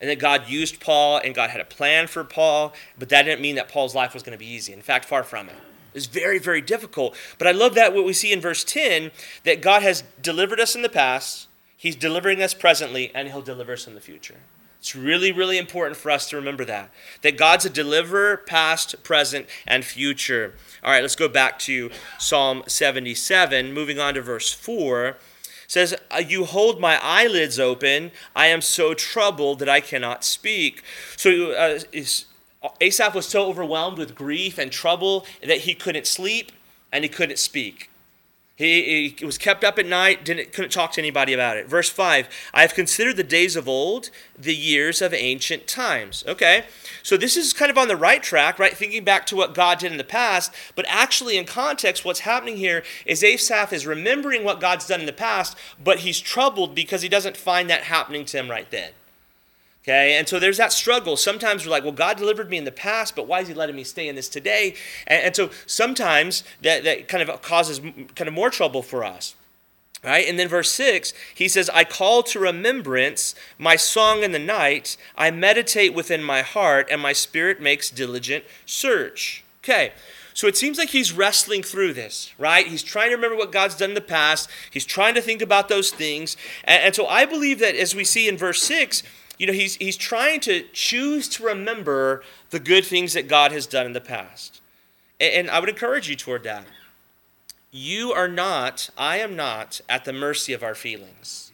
And 0.00 0.08
that 0.08 0.18
God 0.18 0.48
used 0.48 0.80
Paul 0.80 1.20
and 1.22 1.34
God 1.34 1.50
had 1.50 1.60
a 1.60 1.64
plan 1.64 2.06
for 2.06 2.24
Paul, 2.24 2.72
but 2.98 3.10
that 3.10 3.24
didn't 3.24 3.42
mean 3.42 3.56
that 3.56 3.68
Paul's 3.68 3.94
life 3.94 4.14
was 4.14 4.22
going 4.22 4.32
to 4.32 4.38
be 4.38 4.50
easy. 4.50 4.72
In 4.72 4.80
fact, 4.80 5.04
far 5.04 5.22
from 5.22 5.50
it. 5.50 5.56
It's 5.92 6.06
very, 6.06 6.38
very 6.38 6.62
difficult. 6.62 7.14
But 7.36 7.46
I 7.46 7.52
love 7.52 7.74
that 7.74 7.94
what 7.94 8.06
we 8.06 8.14
see 8.14 8.32
in 8.32 8.40
verse 8.40 8.64
10 8.64 9.10
that 9.44 9.60
God 9.60 9.82
has 9.82 10.04
delivered 10.22 10.60
us 10.60 10.74
in 10.74 10.80
the 10.80 10.88
past, 10.88 11.48
He's 11.76 11.96
delivering 11.96 12.42
us 12.42 12.54
presently, 12.54 13.10
and 13.14 13.28
He'll 13.28 13.42
deliver 13.42 13.72
us 13.72 13.86
in 13.86 13.94
the 13.94 14.00
future. 14.00 14.36
It's 14.80 14.96
really, 14.96 15.30
really 15.30 15.58
important 15.58 15.98
for 15.98 16.10
us 16.10 16.26
to 16.30 16.36
remember 16.36 16.64
that. 16.64 16.90
That 17.20 17.36
God's 17.36 17.66
a 17.66 17.70
deliverer, 17.70 18.38
past, 18.38 19.02
present, 19.02 19.46
and 19.66 19.84
future. 19.84 20.54
All 20.82 20.90
right, 20.90 21.02
let's 21.02 21.16
go 21.16 21.28
back 21.28 21.58
to 21.60 21.90
Psalm 22.18 22.62
77, 22.66 23.74
moving 23.74 23.98
on 23.98 24.14
to 24.14 24.22
verse 24.22 24.50
4. 24.54 25.08
It 25.08 25.16
says, 25.68 25.94
uh, 26.10 26.22
You 26.26 26.46
hold 26.46 26.80
my 26.80 26.98
eyelids 27.02 27.60
open. 27.60 28.10
I 28.34 28.46
am 28.46 28.62
so 28.62 28.94
troubled 28.94 29.58
that 29.58 29.68
I 29.68 29.80
cannot 29.80 30.24
speak. 30.24 30.82
So 31.14 31.52
uh, 31.52 31.80
Asaph 32.80 33.14
was 33.14 33.26
so 33.26 33.48
overwhelmed 33.48 33.98
with 33.98 34.14
grief 34.14 34.56
and 34.56 34.72
trouble 34.72 35.26
that 35.42 35.58
he 35.58 35.74
couldn't 35.74 36.06
sleep 36.06 36.52
and 36.90 37.04
he 37.04 37.10
couldn't 37.10 37.38
speak. 37.38 37.89
He, 38.60 39.14
he, 39.16 39.24
was 39.24 39.38
kept 39.38 39.64
up 39.64 39.78
at 39.78 39.86
night, 39.86 40.22
didn't, 40.22 40.52
couldn't 40.52 40.70
talk 40.70 40.92
to 40.92 41.00
anybody 41.00 41.32
about 41.32 41.56
it. 41.56 41.66
Verse 41.66 41.88
5 41.88 42.28
I 42.52 42.60
have 42.60 42.74
considered 42.74 43.16
the 43.16 43.24
days 43.24 43.56
of 43.56 43.66
old, 43.66 44.10
the 44.38 44.54
years 44.54 45.00
of 45.00 45.14
ancient 45.14 45.66
times. 45.66 46.22
Okay, 46.28 46.66
so 47.02 47.16
this 47.16 47.38
is 47.38 47.54
kind 47.54 47.70
of 47.70 47.78
on 47.78 47.88
the 47.88 47.96
right 47.96 48.22
track, 48.22 48.58
right? 48.58 48.76
Thinking 48.76 49.02
back 49.02 49.24
to 49.26 49.36
what 49.36 49.54
God 49.54 49.78
did 49.78 49.92
in 49.92 49.96
the 49.96 50.04
past, 50.04 50.52
but 50.74 50.84
actually, 50.88 51.38
in 51.38 51.46
context, 51.46 52.04
what's 52.04 52.20
happening 52.20 52.58
here 52.58 52.82
is 53.06 53.24
Asaph 53.24 53.72
is 53.72 53.86
remembering 53.86 54.44
what 54.44 54.60
God's 54.60 54.86
done 54.86 55.00
in 55.00 55.06
the 55.06 55.12
past, 55.14 55.56
but 55.82 56.00
he's 56.00 56.20
troubled 56.20 56.74
because 56.74 57.00
he 57.00 57.08
doesn't 57.08 57.38
find 57.38 57.70
that 57.70 57.84
happening 57.84 58.26
to 58.26 58.36
him 58.36 58.50
right 58.50 58.70
then. 58.70 58.92
Okay, 59.90 60.16
and 60.16 60.28
so 60.28 60.38
there's 60.38 60.58
that 60.58 60.72
struggle. 60.72 61.16
Sometimes 61.16 61.64
we're 61.64 61.72
like, 61.72 61.82
well, 61.82 61.90
God 61.90 62.16
delivered 62.16 62.48
me 62.48 62.56
in 62.56 62.62
the 62.64 62.70
past, 62.70 63.16
but 63.16 63.26
why 63.26 63.40
is 63.40 63.48
He 63.48 63.54
letting 63.54 63.74
me 63.74 63.82
stay 63.82 64.06
in 64.06 64.14
this 64.14 64.28
today? 64.28 64.76
And, 65.08 65.24
and 65.24 65.36
so 65.36 65.50
sometimes 65.66 66.44
that, 66.62 66.84
that 66.84 67.08
kind 67.08 67.28
of 67.28 67.42
causes 67.42 67.80
kind 67.80 68.28
of 68.28 68.32
more 68.32 68.50
trouble 68.50 68.82
for 68.82 69.02
us. 69.02 69.34
Right? 70.04 70.28
And 70.28 70.38
then 70.38 70.46
verse 70.46 70.70
6, 70.70 71.12
he 71.34 71.48
says, 71.48 71.68
I 71.74 71.82
call 71.82 72.22
to 72.22 72.38
remembrance 72.38 73.34
my 73.58 73.74
song 73.74 74.22
in 74.22 74.30
the 74.30 74.38
night. 74.38 74.96
I 75.16 75.32
meditate 75.32 75.92
within 75.92 76.22
my 76.22 76.42
heart, 76.42 76.86
and 76.88 77.02
my 77.02 77.12
spirit 77.12 77.60
makes 77.60 77.90
diligent 77.90 78.44
search. 78.64 79.42
Okay, 79.64 79.92
so 80.34 80.46
it 80.46 80.56
seems 80.56 80.78
like 80.78 80.90
he's 80.90 81.12
wrestling 81.12 81.64
through 81.64 81.94
this, 81.94 82.32
right? 82.38 82.66
He's 82.66 82.84
trying 82.84 83.10
to 83.10 83.16
remember 83.16 83.36
what 83.36 83.52
God's 83.52 83.76
done 83.76 83.90
in 83.90 83.94
the 83.94 84.00
past. 84.00 84.48
He's 84.70 84.86
trying 84.86 85.14
to 85.14 85.20
think 85.20 85.42
about 85.42 85.68
those 85.68 85.90
things. 85.90 86.36
And, 86.64 86.82
and 86.84 86.94
so 86.94 87.06
I 87.06 87.26
believe 87.26 87.58
that 87.58 87.74
as 87.74 87.94
we 87.94 88.04
see 88.04 88.28
in 88.28 88.38
verse 88.38 88.62
6, 88.62 89.02
you 89.40 89.46
know, 89.46 89.54
he's, 89.54 89.76
he's 89.76 89.96
trying 89.96 90.38
to 90.40 90.66
choose 90.74 91.26
to 91.26 91.42
remember 91.42 92.22
the 92.50 92.60
good 92.60 92.84
things 92.84 93.14
that 93.14 93.26
God 93.26 93.52
has 93.52 93.66
done 93.66 93.86
in 93.86 93.94
the 93.94 94.00
past. 94.00 94.60
And, 95.18 95.32
and 95.32 95.50
I 95.50 95.60
would 95.60 95.70
encourage 95.70 96.10
you 96.10 96.14
toward 96.14 96.42
that. 96.42 96.66
You 97.70 98.12
are 98.12 98.28
not, 98.28 98.90
I 98.98 99.16
am 99.16 99.36
not, 99.36 99.80
at 99.88 100.04
the 100.04 100.12
mercy 100.12 100.52
of 100.52 100.62
our 100.62 100.74
feelings. 100.74 101.52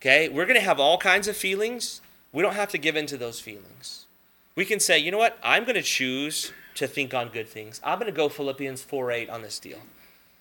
Okay? 0.00 0.28
We're 0.28 0.46
going 0.46 0.54
to 0.54 0.64
have 0.64 0.78
all 0.78 0.98
kinds 0.98 1.26
of 1.26 1.36
feelings. 1.36 2.00
We 2.32 2.44
don't 2.44 2.54
have 2.54 2.70
to 2.70 2.78
give 2.78 2.94
in 2.94 3.06
to 3.06 3.16
those 3.16 3.40
feelings. 3.40 4.06
We 4.54 4.64
can 4.64 4.78
say, 4.78 5.00
you 5.00 5.10
know 5.10 5.18
what? 5.18 5.36
I'm 5.42 5.64
going 5.64 5.74
to 5.74 5.82
choose 5.82 6.52
to 6.76 6.86
think 6.86 7.12
on 7.12 7.30
good 7.30 7.48
things. 7.48 7.80
I'm 7.82 7.98
going 7.98 8.06
to 8.10 8.16
go 8.16 8.28
Philippians 8.28 8.82
4 8.82 9.10
8 9.10 9.30
on 9.30 9.42
this 9.42 9.58
deal. 9.58 9.80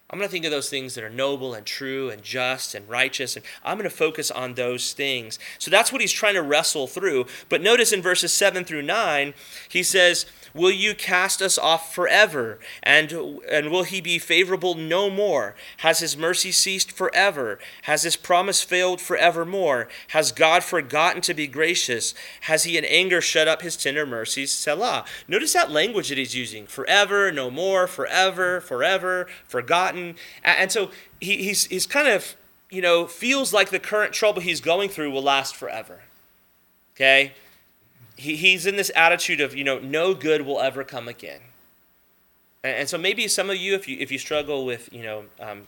I'm 0.10 0.20
going 0.20 0.28
to 0.30 0.32
think 0.32 0.46
of 0.46 0.52
those 0.52 0.70
things 0.70 0.96
that 0.96 1.04
are 1.04 1.10
noble 1.10 1.54
and 1.54 1.66
true 1.66 2.10
and 2.10 2.22
just 2.22 2.74
and 2.74 2.88
righteous, 2.88 3.36
and 3.36 3.44
I'm 3.62 3.78
going 3.78 3.90
to 3.90 3.96
focus 3.96 4.32
on 4.32 4.54
those 4.54 4.94
things. 4.94 5.38
So 5.60 5.70
that's 5.70 5.92
what 5.92 6.00
he's 6.00 6.14
trying 6.14 6.36
to 6.36 6.42
wrestle 6.42 6.88
through. 6.88 7.26
But 7.50 7.62
notice 7.62 7.92
in 7.92 8.02
verses 8.02 8.32
7 8.32 8.64
through 8.64 8.84
9, 8.84 9.34
he 9.68 9.84
says, 9.84 10.26
Will 10.58 10.72
you 10.72 10.96
cast 10.96 11.42
us 11.42 11.58
off 11.58 11.94
forever? 11.94 12.58
And, 12.82 13.12
and 13.50 13.70
will 13.70 13.84
he 13.84 14.02
be 14.02 14.18
favorable 14.18 14.74
no 14.74 15.10
more? 15.10 15.56
Has 15.78 16.00
his 16.00 16.18
mercy 16.18 16.52
ceased 16.52 16.92
forever? 16.92 17.60
Has 17.84 18.02
his 18.02 18.16
promise 18.16 18.64
failed 18.64 19.00
forevermore? 19.00 19.88
Has 20.10 20.32
God 20.32 20.64
forgotten 20.64 21.22
to 21.22 21.36
be 21.36 21.46
gracious? 21.46 22.16
Has 22.42 22.64
he 22.64 22.76
in 22.78 22.86
anger 22.86 23.22
shut 23.22 23.48
up 23.48 23.62
his 23.62 23.78
tender 23.78 24.06
mercies? 24.06 24.52
Selah. 24.52 25.06
Notice 25.28 25.54
that 25.54 25.72
language 25.72 26.10
that 26.10 26.18
he's 26.18 26.36
using 26.36 26.66
forever, 26.66 27.32
no 27.32 27.52
more, 27.52 27.86
forever, 27.86 28.60
forever, 28.60 29.28
forgotten. 29.46 30.16
And 30.44 30.72
so 30.72 30.90
he, 31.22 31.38
he's, 31.44 31.66
he's 31.68 31.86
kind 31.86 32.08
of, 32.08 32.36
you 32.72 32.82
know, 32.82 33.06
feels 33.06 33.54
like 33.54 33.70
the 33.70 33.80
current 33.80 34.12
trouble 34.12 34.42
he's 34.42 34.60
going 34.60 34.90
through 34.90 35.12
will 35.12 35.22
last 35.22 35.56
forever. 35.56 36.02
Okay? 36.96 37.34
He, 38.18 38.36
he's 38.36 38.66
in 38.66 38.76
this 38.76 38.92
attitude 38.96 39.40
of, 39.40 39.56
you 39.56 39.64
know, 39.64 39.80
no 39.80 40.14
good 40.14 40.42
will 40.42 40.60
ever 40.60 40.84
come 40.84 41.08
again. 41.08 41.40
And, 42.64 42.76
and 42.76 42.90
so 42.90 42.98
maybe 42.98 43.28
some 43.28 43.50
of 43.50 43.56
you, 43.56 43.76
if 43.76 43.88
you, 43.88 43.98
if 44.00 44.12
you 44.12 44.18
struggle 44.18 44.66
with, 44.66 44.90
you 44.92 45.04
know, 45.04 45.26
um, 45.40 45.64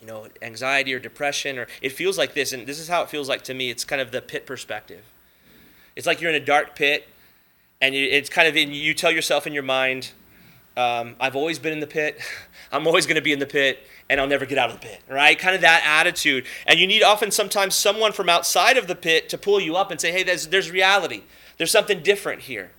you 0.00 0.06
know, 0.06 0.26
anxiety 0.40 0.94
or 0.94 0.98
depression, 0.98 1.58
or 1.58 1.66
it 1.80 1.90
feels 1.90 2.16
like 2.16 2.34
this, 2.34 2.52
and 2.52 2.66
this 2.66 2.78
is 2.78 2.88
how 2.88 3.02
it 3.02 3.10
feels 3.10 3.28
like 3.28 3.42
to 3.42 3.54
me. 3.54 3.70
It's 3.70 3.84
kind 3.84 4.00
of 4.00 4.10
the 4.10 4.22
pit 4.22 4.46
perspective. 4.46 5.04
It's 5.94 6.06
like 6.06 6.20
you're 6.20 6.30
in 6.30 6.40
a 6.40 6.44
dark 6.44 6.74
pit, 6.74 7.06
and 7.80 7.94
it's 7.94 8.30
kind 8.30 8.48
of 8.48 8.56
in, 8.56 8.72
you 8.72 8.94
tell 8.94 9.12
yourself 9.12 9.46
in 9.46 9.52
your 9.52 9.62
mind, 9.62 10.12
um, 10.76 11.16
I've 11.20 11.36
always 11.36 11.58
been 11.58 11.72
in 11.72 11.80
the 11.80 11.86
pit. 11.86 12.20
I'm 12.72 12.86
always 12.86 13.06
going 13.06 13.16
to 13.16 13.22
be 13.22 13.32
in 13.32 13.38
the 13.38 13.46
pit, 13.46 13.86
and 14.08 14.20
I'll 14.20 14.26
never 14.26 14.46
get 14.46 14.58
out 14.58 14.70
of 14.70 14.80
the 14.80 14.86
pit, 14.86 15.02
right? 15.08 15.38
Kind 15.38 15.54
of 15.54 15.60
that 15.60 15.82
attitude. 15.84 16.46
And 16.66 16.80
you 16.80 16.86
need 16.86 17.02
often 17.02 17.30
sometimes 17.30 17.74
someone 17.74 18.12
from 18.12 18.28
outside 18.28 18.76
of 18.76 18.86
the 18.86 18.94
pit 18.94 19.28
to 19.28 19.38
pull 19.38 19.60
you 19.60 19.76
up 19.76 19.90
and 19.90 20.00
say, 20.00 20.10
hey, 20.10 20.22
there's, 20.22 20.48
there's 20.48 20.70
reality. 20.70 21.22
There's 21.58 21.70
something 21.70 22.02
different 22.02 22.42
here. 22.42 22.72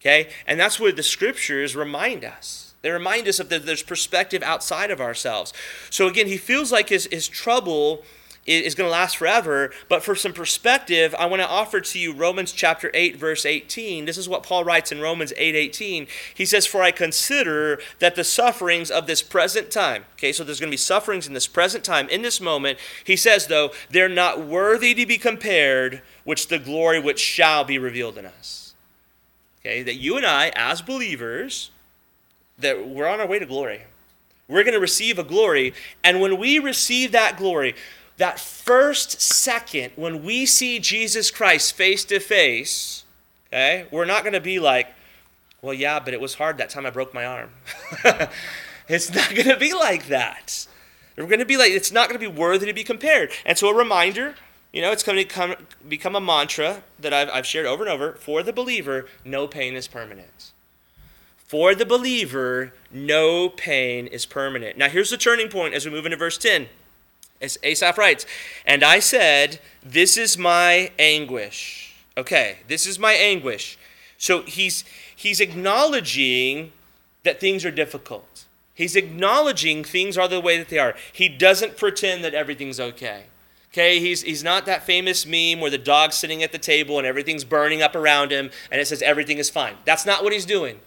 Okay? 0.00 0.28
And 0.46 0.60
that's 0.60 0.78
what 0.78 0.96
the 0.96 1.02
scriptures 1.02 1.74
remind 1.74 2.24
us. 2.24 2.74
They 2.82 2.90
remind 2.90 3.26
us 3.28 3.40
of 3.40 3.48
that 3.48 3.64
there's 3.64 3.82
perspective 3.82 4.42
outside 4.42 4.90
of 4.90 5.00
ourselves. 5.00 5.54
So 5.88 6.06
again, 6.06 6.26
he 6.26 6.36
feels 6.36 6.70
like 6.70 6.90
his, 6.90 7.08
his 7.10 7.26
trouble 7.26 8.02
is 8.46 8.74
going 8.74 8.86
to 8.86 8.92
last 8.92 9.16
forever. 9.16 9.70
But 9.88 10.02
for 10.02 10.14
some 10.14 10.32
perspective, 10.32 11.14
I 11.18 11.26
want 11.26 11.40
to 11.40 11.48
offer 11.48 11.80
to 11.80 11.98
you 11.98 12.12
Romans 12.12 12.52
chapter 12.52 12.90
8, 12.92 13.16
verse 13.16 13.46
18. 13.46 14.04
This 14.04 14.18
is 14.18 14.28
what 14.28 14.42
Paul 14.42 14.64
writes 14.64 14.92
in 14.92 15.00
Romans 15.00 15.32
8 15.36 15.54
18. 15.54 16.06
He 16.34 16.44
says, 16.44 16.66
For 16.66 16.82
I 16.82 16.90
consider 16.90 17.80
that 17.98 18.14
the 18.14 18.24
sufferings 18.24 18.90
of 18.90 19.06
this 19.06 19.22
present 19.22 19.70
time, 19.70 20.04
okay, 20.14 20.32
so 20.32 20.44
there's 20.44 20.60
going 20.60 20.70
to 20.70 20.74
be 20.74 20.78
sufferings 20.78 21.26
in 21.26 21.32
this 21.32 21.46
present 21.46 21.84
time, 21.84 22.08
in 22.08 22.22
this 22.22 22.40
moment. 22.40 22.78
He 23.02 23.16
says, 23.16 23.46
though, 23.46 23.70
they're 23.90 24.08
not 24.08 24.44
worthy 24.46 24.94
to 24.94 25.06
be 25.06 25.18
compared 25.18 26.02
which 26.24 26.48
the 26.48 26.58
glory 26.58 27.00
which 27.00 27.20
shall 27.20 27.64
be 27.64 27.78
revealed 27.78 28.18
in 28.18 28.26
us. 28.26 28.74
Okay, 29.60 29.82
that 29.82 29.94
you 29.94 30.16
and 30.18 30.26
I, 30.26 30.52
as 30.54 30.82
believers, 30.82 31.70
that 32.58 32.86
we're 32.86 33.06
on 33.06 33.20
our 33.20 33.26
way 33.26 33.38
to 33.38 33.46
glory. 33.46 33.82
We're 34.46 34.62
going 34.62 34.74
to 34.74 34.80
receive 34.80 35.18
a 35.18 35.24
glory, 35.24 35.72
and 36.02 36.20
when 36.20 36.38
we 36.38 36.58
receive 36.58 37.12
that 37.12 37.38
glory, 37.38 37.74
that 38.16 38.38
first 38.38 39.20
second 39.20 39.92
when 39.96 40.22
we 40.22 40.46
see 40.46 40.78
Jesus 40.78 41.30
Christ 41.30 41.74
face 41.74 42.04
to 42.06 42.20
face, 42.20 43.04
okay, 43.48 43.86
we're 43.90 44.04
not 44.04 44.22
going 44.22 44.34
to 44.34 44.40
be 44.40 44.58
like, 44.58 44.88
well, 45.62 45.74
yeah, 45.74 45.98
but 45.98 46.14
it 46.14 46.20
was 46.20 46.34
hard 46.34 46.58
that 46.58 46.70
time 46.70 46.86
I 46.86 46.90
broke 46.90 47.14
my 47.14 47.24
arm. 47.24 47.50
it's 48.88 49.12
not 49.12 49.34
going 49.34 49.48
to 49.48 49.56
be 49.56 49.72
like 49.72 50.08
that. 50.08 50.66
We're 51.16 51.26
going 51.26 51.38
to 51.38 51.46
be 51.46 51.56
like, 51.56 51.70
it's 51.70 51.92
not 51.92 52.08
going 52.08 52.20
to 52.20 52.30
be 52.30 52.32
worthy 52.32 52.66
to 52.66 52.72
be 52.72 52.84
compared. 52.84 53.30
And 53.46 53.56
so, 53.56 53.68
a 53.68 53.74
reminder, 53.74 54.34
you 54.72 54.82
know, 54.82 54.90
it's 54.92 55.02
going 55.02 55.16
to 55.16 55.24
become, 55.24 55.54
become 55.88 56.16
a 56.16 56.20
mantra 56.20 56.82
that 56.98 57.14
I've, 57.14 57.30
I've 57.30 57.46
shared 57.46 57.66
over 57.66 57.84
and 57.84 57.92
over 57.92 58.14
for 58.14 58.42
the 58.42 58.52
believer 58.52 59.06
no 59.24 59.46
pain 59.46 59.74
is 59.74 59.88
permanent. 59.88 60.52
For 61.36 61.74
the 61.74 61.86
believer, 61.86 62.72
no 62.90 63.48
pain 63.48 64.06
is 64.06 64.26
permanent. 64.26 64.76
Now, 64.76 64.88
here's 64.88 65.10
the 65.10 65.16
turning 65.16 65.48
point 65.48 65.74
as 65.74 65.84
we 65.84 65.92
move 65.92 66.04
into 66.04 66.16
verse 66.16 66.36
10. 66.36 66.68
As 67.44 67.58
Asaph 67.62 67.98
writes, 67.98 68.26
And 68.64 68.82
I 68.82 68.98
said, 68.98 69.60
This 69.82 70.16
is 70.16 70.38
my 70.38 70.90
anguish. 70.98 71.94
Okay, 72.16 72.58
this 72.68 72.86
is 72.86 72.98
my 72.98 73.12
anguish. 73.12 73.78
So 74.18 74.42
he's 74.42 74.84
he's 75.14 75.40
acknowledging 75.40 76.72
that 77.24 77.40
things 77.40 77.64
are 77.64 77.70
difficult. 77.70 78.46
He's 78.74 78.96
acknowledging 78.96 79.84
things 79.84 80.18
are 80.18 80.26
the 80.26 80.40
way 80.40 80.58
that 80.58 80.68
they 80.68 80.78
are. 80.78 80.94
He 81.12 81.28
doesn't 81.28 81.76
pretend 81.76 82.24
that 82.24 82.34
everything's 82.34 82.80
okay. 82.80 83.24
Okay, 83.70 83.98
he's, 83.98 84.22
he's 84.22 84.44
not 84.44 84.66
that 84.66 84.84
famous 84.84 85.26
meme 85.26 85.60
where 85.60 85.70
the 85.70 85.78
dog's 85.78 86.14
sitting 86.14 86.44
at 86.44 86.52
the 86.52 86.58
table 86.58 86.96
and 86.98 87.06
everything's 87.06 87.44
burning 87.44 87.82
up 87.82 87.96
around 87.96 88.30
him 88.30 88.50
and 88.70 88.80
it 88.80 88.86
says 88.86 89.02
everything 89.02 89.38
is 89.38 89.50
fine. 89.50 89.74
That's 89.84 90.06
not 90.06 90.22
what 90.22 90.32
he's 90.32 90.46
doing. 90.46 90.80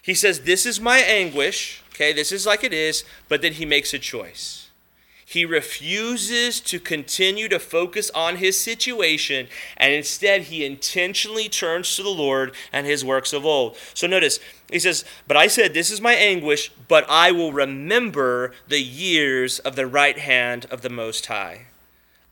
He 0.00 0.14
says, 0.14 0.40
This 0.40 0.66
is 0.66 0.80
my 0.80 0.98
anguish. 0.98 1.82
Okay, 1.94 2.12
this 2.12 2.32
is 2.32 2.46
like 2.46 2.64
it 2.64 2.72
is, 2.72 3.04
but 3.28 3.42
then 3.42 3.54
he 3.54 3.64
makes 3.66 3.92
a 3.92 3.98
choice. 3.98 4.65
He 5.28 5.44
refuses 5.44 6.60
to 6.60 6.78
continue 6.78 7.48
to 7.48 7.58
focus 7.58 8.12
on 8.14 8.36
his 8.36 8.60
situation, 8.60 9.48
and 9.76 9.92
instead 9.92 10.42
he 10.42 10.64
intentionally 10.64 11.48
turns 11.48 11.96
to 11.96 12.04
the 12.04 12.10
Lord 12.10 12.54
and 12.72 12.86
his 12.86 13.04
works 13.04 13.32
of 13.32 13.44
old. 13.44 13.76
So 13.92 14.06
notice, 14.06 14.38
he 14.70 14.78
says, 14.78 15.04
But 15.26 15.36
I 15.36 15.48
said, 15.48 15.74
This 15.74 15.90
is 15.90 16.00
my 16.00 16.14
anguish, 16.14 16.70
but 16.86 17.04
I 17.08 17.32
will 17.32 17.52
remember 17.52 18.52
the 18.68 18.80
years 18.80 19.58
of 19.58 19.74
the 19.74 19.88
right 19.88 20.16
hand 20.16 20.66
of 20.70 20.82
the 20.82 20.90
Most 20.90 21.26
High. 21.26 21.66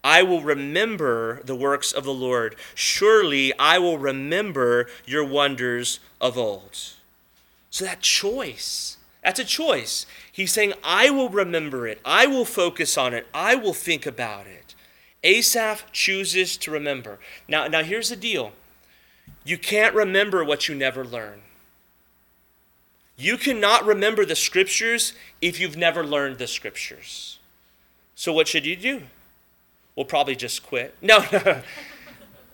I 0.05 0.22
will 0.22 0.42
remember 0.42 1.42
the 1.42 1.57
works 1.57 1.90
of 1.90 2.05
the 2.05 2.14
Lord. 2.14 2.55
Surely 2.76 3.53
I 3.59 3.78
will 3.80 3.99
remember 3.99 4.86
your 5.05 5.24
wonders 5.24 5.99
of 6.20 6.38
old. 6.38 6.78
So 7.70 7.84
that 7.84 8.03
choice, 8.03 8.93
that's 9.24 9.40
a 9.40 9.44
choice. 9.44 10.04
He's 10.30 10.52
saying, 10.52 10.74
I 10.84 11.08
will 11.08 11.30
remember 11.30 11.88
it. 11.88 12.00
I 12.04 12.26
will 12.26 12.44
focus 12.44 12.98
on 12.98 13.14
it. 13.14 13.26
I 13.32 13.54
will 13.54 13.72
think 13.72 14.04
about 14.04 14.46
it. 14.46 14.74
Asaph 15.24 15.90
chooses 15.92 16.58
to 16.58 16.70
remember. 16.70 17.18
Now, 17.48 17.66
now 17.66 17.82
here's 17.82 18.10
the 18.10 18.16
deal 18.16 18.52
you 19.42 19.56
can't 19.56 19.94
remember 19.94 20.44
what 20.44 20.68
you 20.68 20.74
never 20.74 21.04
learn. 21.04 21.40
You 23.16 23.38
cannot 23.38 23.86
remember 23.86 24.26
the 24.26 24.36
scriptures 24.36 25.14
if 25.40 25.58
you've 25.58 25.76
never 25.76 26.04
learned 26.04 26.38
the 26.38 26.46
scriptures. 26.46 27.38
So, 28.14 28.32
what 28.32 28.48
should 28.48 28.66
you 28.66 28.76
do? 28.76 29.04
We'll 29.96 30.06
probably 30.06 30.36
just 30.36 30.66
quit. 30.66 30.94
No, 31.00 31.24
no, 31.32 31.62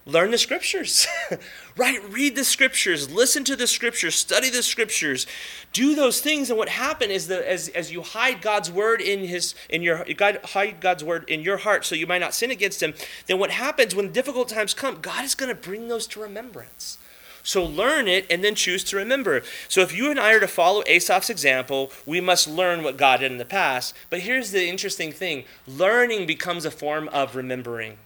learn 0.06 0.30
the 0.30 0.38
scriptures, 0.38 1.06
right? 1.76 2.02
Read 2.12 2.36
the 2.36 2.44
scriptures, 2.44 3.10
listen 3.10 3.44
to 3.44 3.56
the 3.56 3.66
scriptures, 3.66 4.14
study 4.14 4.50
the 4.50 4.62
scriptures, 4.62 5.26
do 5.72 5.94
those 5.94 6.20
things. 6.20 6.50
And 6.50 6.58
what 6.58 6.68
happened 6.68 7.12
is 7.12 7.28
that 7.28 7.46
as, 7.46 7.68
as 7.68 7.92
you 7.92 8.02
hide 8.02 8.42
God's 8.42 8.70
word 8.70 9.00
in 9.00 9.20
his 9.20 9.54
in 9.68 9.82
your 9.82 10.04
God 10.16 10.40
hide 10.44 10.80
God's 10.80 11.04
word 11.04 11.28
in 11.28 11.42
your 11.42 11.58
heart 11.58 11.84
so 11.84 11.94
you 11.94 12.06
might 12.06 12.18
not 12.18 12.34
sin 12.34 12.50
against 12.50 12.82
him, 12.82 12.94
then 13.26 13.38
what 13.38 13.50
happens 13.50 13.94
when 13.94 14.12
difficult 14.12 14.48
times 14.48 14.74
come, 14.74 15.00
God 15.00 15.24
is 15.24 15.34
going 15.34 15.48
to 15.48 15.60
bring 15.60 15.88
those 15.88 16.06
to 16.08 16.20
remembrance. 16.20 16.98
So 17.42 17.64
learn 17.64 18.06
it 18.06 18.26
and 18.30 18.44
then 18.44 18.54
choose 18.54 18.84
to 18.84 18.96
remember. 18.96 19.42
So 19.68 19.80
if 19.80 19.96
you 19.96 20.10
and 20.10 20.20
I 20.20 20.34
are 20.34 20.40
to 20.40 20.48
follow 20.48 20.82
Asaph's 20.86 21.30
example, 21.30 21.90
we 22.04 22.20
must 22.20 22.46
learn 22.46 22.82
what 22.82 22.96
God 22.98 23.20
did 23.20 23.32
in 23.32 23.38
the 23.38 23.44
past. 23.44 23.94
But 24.10 24.20
here's 24.20 24.50
the 24.50 24.68
interesting 24.68 25.12
thing 25.12 25.44
learning 25.66 26.26
becomes 26.26 26.64
a 26.64 26.70
form 26.70 27.08
of 27.08 27.36
remembering. 27.36 27.96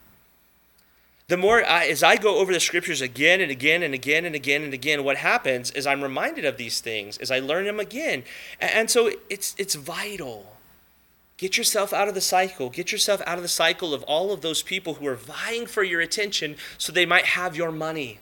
The 1.26 1.36
more 1.38 1.64
I, 1.64 1.86
as 1.86 2.02
I 2.02 2.16
go 2.16 2.38
over 2.38 2.52
the 2.52 2.60
scriptures 2.60 3.00
again 3.00 3.40
and 3.40 3.50
again 3.50 3.82
and 3.82 3.94
again 3.94 4.26
and 4.26 4.34
again 4.34 4.62
and 4.62 4.74
again, 4.74 5.04
what 5.04 5.16
happens 5.16 5.70
is 5.70 5.86
I'm 5.86 6.02
reminded 6.02 6.44
of 6.44 6.58
these 6.58 6.80
things 6.80 7.16
as 7.16 7.30
I 7.30 7.38
learn 7.38 7.64
them 7.64 7.80
again. 7.80 8.24
And 8.60 8.90
so 8.90 9.10
it's, 9.30 9.54
it's 9.56 9.74
vital. 9.74 10.54
Get 11.38 11.56
yourself 11.56 11.94
out 11.94 12.08
of 12.08 12.14
the 12.14 12.20
cycle. 12.20 12.68
Get 12.68 12.92
yourself 12.92 13.22
out 13.26 13.38
of 13.38 13.42
the 13.42 13.48
cycle 13.48 13.94
of 13.94 14.02
all 14.02 14.32
of 14.32 14.42
those 14.42 14.62
people 14.62 14.94
who 14.94 15.06
are 15.06 15.14
vying 15.14 15.66
for 15.66 15.82
your 15.82 16.02
attention 16.02 16.56
so 16.76 16.92
they 16.92 17.06
might 17.06 17.24
have 17.24 17.56
your 17.56 17.72
money. 17.72 18.18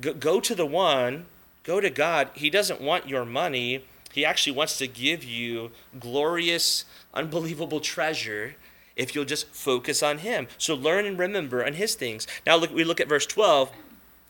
Go, 0.00 0.14
go 0.14 0.40
to 0.40 0.54
the 0.54 0.66
one, 0.66 1.26
go 1.64 1.80
to 1.80 1.90
God. 1.90 2.30
He 2.34 2.48
doesn't 2.48 2.80
want 2.80 3.08
your 3.08 3.26
money, 3.26 3.84
He 4.12 4.24
actually 4.24 4.56
wants 4.56 4.78
to 4.78 4.88
give 4.88 5.22
you 5.22 5.70
glorious, 6.00 6.86
unbelievable 7.12 7.80
treasure 7.80 8.56
if 8.98 9.14
you'll 9.14 9.24
just 9.24 9.48
focus 9.48 10.02
on 10.02 10.18
Him. 10.18 10.48
So 10.58 10.74
learn 10.74 11.06
and 11.06 11.18
remember 11.18 11.64
on 11.64 11.74
His 11.74 11.94
things. 11.94 12.26
Now 12.44 12.56
look, 12.56 12.74
we 12.74 12.84
look 12.84 13.00
at 13.00 13.08
verse 13.08 13.26
12. 13.26 13.72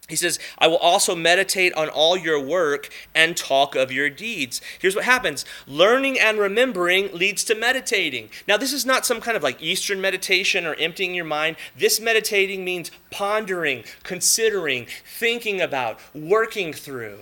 He 0.09 0.15
says, 0.15 0.39
I 0.57 0.67
will 0.67 0.77
also 0.77 1.15
meditate 1.15 1.71
on 1.75 1.87
all 1.87 2.17
your 2.17 2.39
work 2.39 2.89
and 3.13 3.37
talk 3.37 3.75
of 3.75 3.91
your 3.91 4.09
deeds. 4.09 4.59
Here's 4.79 4.95
what 4.95 5.05
happens 5.05 5.45
learning 5.67 6.19
and 6.19 6.39
remembering 6.39 7.13
leads 7.13 7.43
to 7.45 7.55
meditating. 7.55 8.29
Now, 8.47 8.57
this 8.57 8.73
is 8.73 8.85
not 8.85 9.05
some 9.05 9.21
kind 9.21 9.37
of 9.37 9.43
like 9.43 9.61
Eastern 9.61 10.01
meditation 10.01 10.65
or 10.65 10.73
emptying 10.75 11.13
your 11.13 11.25
mind. 11.25 11.57
This 11.77 11.99
meditating 11.99 12.65
means 12.65 12.91
pondering, 13.11 13.83
considering, 14.03 14.87
thinking 15.05 15.61
about, 15.61 15.99
working 16.15 16.73
through. 16.73 17.19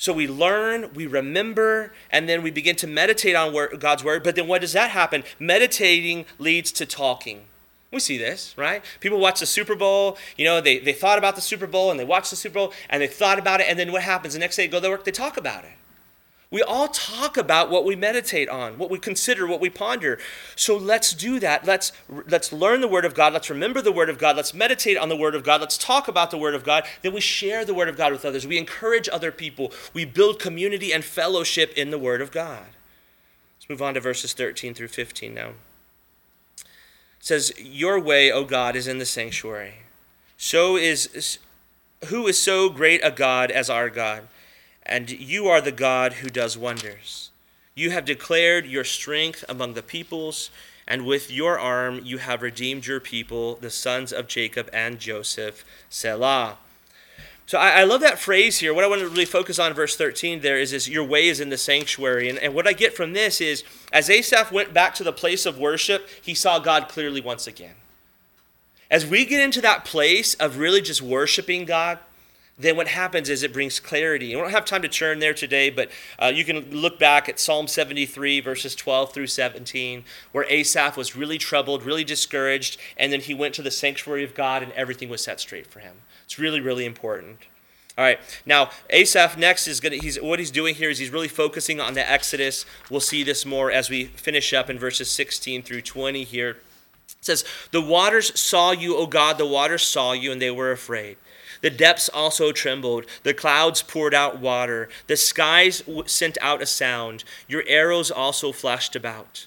So 0.00 0.12
we 0.12 0.28
learn, 0.28 0.94
we 0.94 1.08
remember, 1.08 1.92
and 2.08 2.28
then 2.28 2.42
we 2.44 2.52
begin 2.52 2.76
to 2.76 2.86
meditate 2.86 3.34
on 3.34 3.52
God's 3.80 4.04
word. 4.04 4.22
But 4.22 4.36
then 4.36 4.46
what 4.46 4.60
does 4.60 4.72
that 4.72 4.90
happen? 4.90 5.24
Meditating 5.40 6.24
leads 6.38 6.70
to 6.72 6.86
talking. 6.86 7.46
We 7.90 7.98
see 7.98 8.16
this, 8.16 8.54
right? 8.56 8.84
People 9.00 9.18
watch 9.18 9.40
the 9.40 9.46
Super 9.46 9.74
Bowl, 9.74 10.16
you 10.36 10.44
know, 10.44 10.60
they, 10.60 10.78
they 10.78 10.92
thought 10.92 11.18
about 11.18 11.34
the 11.34 11.40
Super 11.40 11.66
Bowl 11.66 11.90
and 11.90 11.98
they 11.98 12.04
watch 12.04 12.30
the 12.30 12.36
Super 12.36 12.54
Bowl 12.54 12.72
and 12.88 13.02
they 13.02 13.08
thought 13.08 13.40
about 13.40 13.60
it, 13.60 13.66
and 13.68 13.76
then 13.76 13.90
what 13.90 14.02
happens? 14.02 14.34
The 14.34 14.40
next 14.40 14.56
day 14.56 14.66
they 14.66 14.70
go 14.70 14.80
to 14.80 14.88
work, 14.88 15.04
they 15.04 15.10
talk 15.10 15.36
about 15.36 15.64
it. 15.64 15.72
We 16.50 16.62
all 16.62 16.88
talk 16.88 17.36
about 17.36 17.68
what 17.68 17.84
we 17.84 17.94
meditate 17.94 18.48
on, 18.48 18.78
what 18.78 18.90
we 18.90 18.98
consider, 18.98 19.46
what 19.46 19.60
we 19.60 19.68
ponder. 19.68 20.18
So 20.56 20.78
let's 20.78 21.12
do 21.12 21.38
that. 21.40 21.66
Let's 21.66 21.92
let's 22.08 22.54
learn 22.54 22.80
the 22.80 22.88
word 22.88 23.04
of 23.04 23.14
God. 23.14 23.34
Let's 23.34 23.50
remember 23.50 23.82
the 23.82 23.92
word 23.92 24.08
of 24.08 24.18
God. 24.18 24.34
Let's 24.34 24.54
meditate 24.54 24.96
on 24.96 25.10
the 25.10 25.16
word 25.16 25.34
of 25.34 25.44
God. 25.44 25.60
Let's 25.60 25.76
talk 25.76 26.08
about 26.08 26.30
the 26.30 26.38
word 26.38 26.54
of 26.54 26.64
God. 26.64 26.84
Then 27.02 27.12
we 27.12 27.20
share 27.20 27.66
the 27.66 27.74
word 27.74 27.90
of 27.90 27.98
God 27.98 28.12
with 28.12 28.24
others. 28.24 28.46
We 28.46 28.56
encourage 28.56 29.10
other 29.12 29.30
people. 29.30 29.72
We 29.92 30.06
build 30.06 30.40
community 30.40 30.90
and 30.90 31.04
fellowship 31.04 31.74
in 31.76 31.90
the 31.90 31.98
word 31.98 32.22
of 32.22 32.32
God. 32.32 32.68
Let's 33.58 33.68
move 33.68 33.82
on 33.82 33.92
to 33.92 34.00
verses 34.00 34.32
13 34.32 34.72
through 34.72 34.88
15 34.88 35.34
now. 35.34 35.48
It 36.58 36.64
says, 37.20 37.52
"Your 37.58 38.00
way, 38.00 38.32
O 38.32 38.44
God, 38.44 38.74
is 38.74 38.86
in 38.86 38.96
the 38.96 39.04
sanctuary. 39.04 39.82
So 40.38 40.76
is 40.78 41.38
who 42.06 42.26
is 42.26 42.40
so 42.40 42.70
great 42.70 43.04
a 43.04 43.10
God 43.10 43.50
as 43.50 43.68
our 43.68 43.90
God?" 43.90 44.28
And 44.88 45.10
you 45.10 45.48
are 45.48 45.60
the 45.60 45.72
God 45.72 46.14
who 46.14 46.28
does 46.28 46.56
wonders. 46.58 47.30
You 47.74 47.90
have 47.90 48.04
declared 48.04 48.66
your 48.66 48.84
strength 48.84 49.44
among 49.48 49.74
the 49.74 49.82
peoples, 49.82 50.50
and 50.86 51.04
with 51.04 51.30
your 51.30 51.58
arm 51.58 52.00
you 52.02 52.18
have 52.18 52.42
redeemed 52.42 52.86
your 52.86 53.00
people, 53.00 53.56
the 53.56 53.70
sons 53.70 54.12
of 54.12 54.26
Jacob 54.26 54.68
and 54.72 54.98
Joseph. 54.98 55.64
Selah. 55.88 56.58
So 57.46 57.56
I, 57.56 57.80
I, 57.80 57.84
love 57.84 58.02
that 58.02 58.18
phrase 58.18 58.58
here. 58.58 58.74
What 58.74 58.84
I 58.84 58.88
want 58.88 59.00
to 59.00 59.08
really 59.08 59.24
focus 59.24 59.58
on 59.58 59.72
verse 59.72 59.96
13 59.96 60.40
there 60.40 60.58
is, 60.58 60.72
this 60.72 60.86
your 60.86 61.04
way 61.04 61.28
is 61.28 61.40
in 61.40 61.48
the 61.48 61.56
sanctuary. 61.56 62.28
And, 62.28 62.38
and 62.38 62.52
what 62.52 62.66
I 62.66 62.74
get 62.74 62.94
from 62.94 63.14
this 63.14 63.40
is 63.40 63.64
as 63.90 64.10
Asaph 64.10 64.52
went 64.52 64.74
back 64.74 64.94
to 64.96 65.04
the 65.04 65.14
place 65.14 65.46
of 65.46 65.56
worship, 65.58 66.08
he 66.20 66.34
saw 66.34 66.58
God 66.58 66.88
clearly 66.88 67.22
once 67.22 67.46
again. 67.46 67.74
As 68.90 69.06
we 69.06 69.24
get 69.24 69.42
into 69.42 69.62
that 69.62 69.86
place 69.86 70.34
of 70.34 70.58
really 70.58 70.82
just 70.82 71.00
worshiping 71.00 71.64
God, 71.64 71.98
then 72.58 72.76
what 72.76 72.88
happens 72.88 73.28
is 73.28 73.42
it 73.42 73.52
brings 73.52 73.78
clarity. 73.78 74.34
We 74.34 74.40
don't 74.40 74.50
have 74.50 74.64
time 74.64 74.82
to 74.82 74.88
turn 74.88 75.20
there 75.20 75.34
today, 75.34 75.70
but 75.70 75.90
uh, 76.18 76.32
you 76.34 76.44
can 76.44 76.70
look 76.70 76.98
back 76.98 77.28
at 77.28 77.38
Psalm 77.38 77.68
73, 77.68 78.40
verses 78.40 78.74
12 78.74 79.12
through 79.12 79.28
17, 79.28 80.04
where 80.32 80.44
Asaph 80.48 80.96
was 80.96 81.14
really 81.14 81.38
troubled, 81.38 81.84
really 81.84 82.04
discouraged, 82.04 82.78
and 82.96 83.12
then 83.12 83.20
he 83.20 83.32
went 83.32 83.54
to 83.54 83.62
the 83.62 83.70
sanctuary 83.70 84.24
of 84.24 84.34
God 84.34 84.62
and 84.62 84.72
everything 84.72 85.08
was 85.08 85.22
set 85.22 85.38
straight 85.38 85.68
for 85.68 85.78
him. 85.78 85.96
It's 86.24 86.38
really, 86.38 86.60
really 86.60 86.84
important. 86.84 87.38
All 87.96 88.04
right, 88.04 88.20
now 88.46 88.70
Asaph 88.90 89.36
next 89.36 89.66
is 89.66 89.80
gonna. 89.80 89.96
He's 89.96 90.20
what 90.20 90.38
he's 90.38 90.52
doing 90.52 90.76
here 90.76 90.88
is 90.88 90.98
he's 90.98 91.10
really 91.10 91.26
focusing 91.26 91.80
on 91.80 91.94
the 91.94 92.08
Exodus. 92.08 92.64
We'll 92.88 93.00
see 93.00 93.24
this 93.24 93.44
more 93.44 93.72
as 93.72 93.90
we 93.90 94.04
finish 94.04 94.52
up 94.52 94.70
in 94.70 94.78
verses 94.78 95.10
16 95.10 95.64
through 95.64 95.82
20 95.82 96.22
here. 96.22 96.50
It 96.50 96.56
says, 97.22 97.44
"The 97.72 97.80
waters 97.80 98.38
saw 98.40 98.70
you, 98.70 98.96
O 98.96 99.08
God. 99.08 99.36
The 99.36 99.46
waters 99.46 99.82
saw 99.82 100.12
you, 100.12 100.30
and 100.30 100.40
they 100.40 100.52
were 100.52 100.70
afraid." 100.70 101.16
The 101.60 101.70
depths 101.70 102.08
also 102.08 102.52
trembled. 102.52 103.06
The 103.22 103.34
clouds 103.34 103.82
poured 103.82 104.14
out 104.14 104.38
water. 104.38 104.88
The 105.06 105.16
skies 105.16 105.82
sent 106.06 106.38
out 106.40 106.62
a 106.62 106.66
sound. 106.66 107.24
Your 107.48 107.64
arrows 107.66 108.10
also 108.10 108.52
flashed 108.52 108.94
about. 108.94 109.46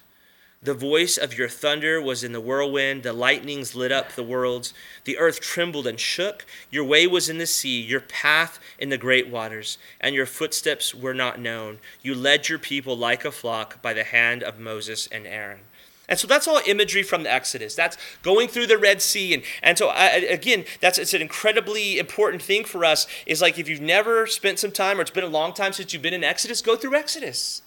The 0.64 0.74
voice 0.74 1.18
of 1.18 1.36
your 1.36 1.48
thunder 1.48 2.00
was 2.00 2.22
in 2.22 2.30
the 2.30 2.40
whirlwind. 2.40 3.02
The 3.02 3.12
lightnings 3.12 3.74
lit 3.74 3.90
up 3.90 4.12
the 4.12 4.22
worlds. 4.22 4.72
The 5.04 5.18
earth 5.18 5.40
trembled 5.40 5.88
and 5.88 5.98
shook. 5.98 6.46
Your 6.70 6.84
way 6.84 7.08
was 7.08 7.28
in 7.28 7.38
the 7.38 7.46
sea, 7.46 7.80
your 7.80 8.00
path 8.00 8.60
in 8.78 8.88
the 8.88 8.96
great 8.96 9.28
waters, 9.28 9.76
and 10.00 10.14
your 10.14 10.26
footsteps 10.26 10.94
were 10.94 11.14
not 11.14 11.40
known. 11.40 11.80
You 12.00 12.14
led 12.14 12.48
your 12.48 12.60
people 12.60 12.96
like 12.96 13.24
a 13.24 13.32
flock 13.32 13.82
by 13.82 13.92
the 13.92 14.04
hand 14.04 14.44
of 14.44 14.60
Moses 14.60 15.08
and 15.08 15.26
Aaron. 15.26 15.62
And 16.12 16.18
so 16.18 16.26
that's 16.26 16.46
all 16.46 16.60
imagery 16.66 17.02
from 17.02 17.22
the 17.22 17.32
Exodus. 17.32 17.74
That's 17.74 17.96
going 18.20 18.48
through 18.48 18.66
the 18.66 18.76
Red 18.76 19.00
Sea. 19.00 19.32
And, 19.32 19.42
and 19.62 19.78
so, 19.78 19.88
I, 19.88 20.08
again, 20.08 20.66
that's 20.78 20.98
it's 20.98 21.14
an 21.14 21.22
incredibly 21.22 21.98
important 21.98 22.42
thing 22.42 22.64
for 22.64 22.84
us 22.84 23.06
is 23.24 23.40
like 23.40 23.58
if 23.58 23.66
you've 23.66 23.80
never 23.80 24.26
spent 24.26 24.58
some 24.58 24.72
time 24.72 24.98
or 24.98 25.00
it's 25.00 25.10
been 25.10 25.24
a 25.24 25.26
long 25.26 25.54
time 25.54 25.72
since 25.72 25.94
you've 25.94 26.02
been 26.02 26.12
in 26.12 26.22
Exodus, 26.22 26.60
go 26.60 26.76
through 26.76 26.96
Exodus. 26.96 27.62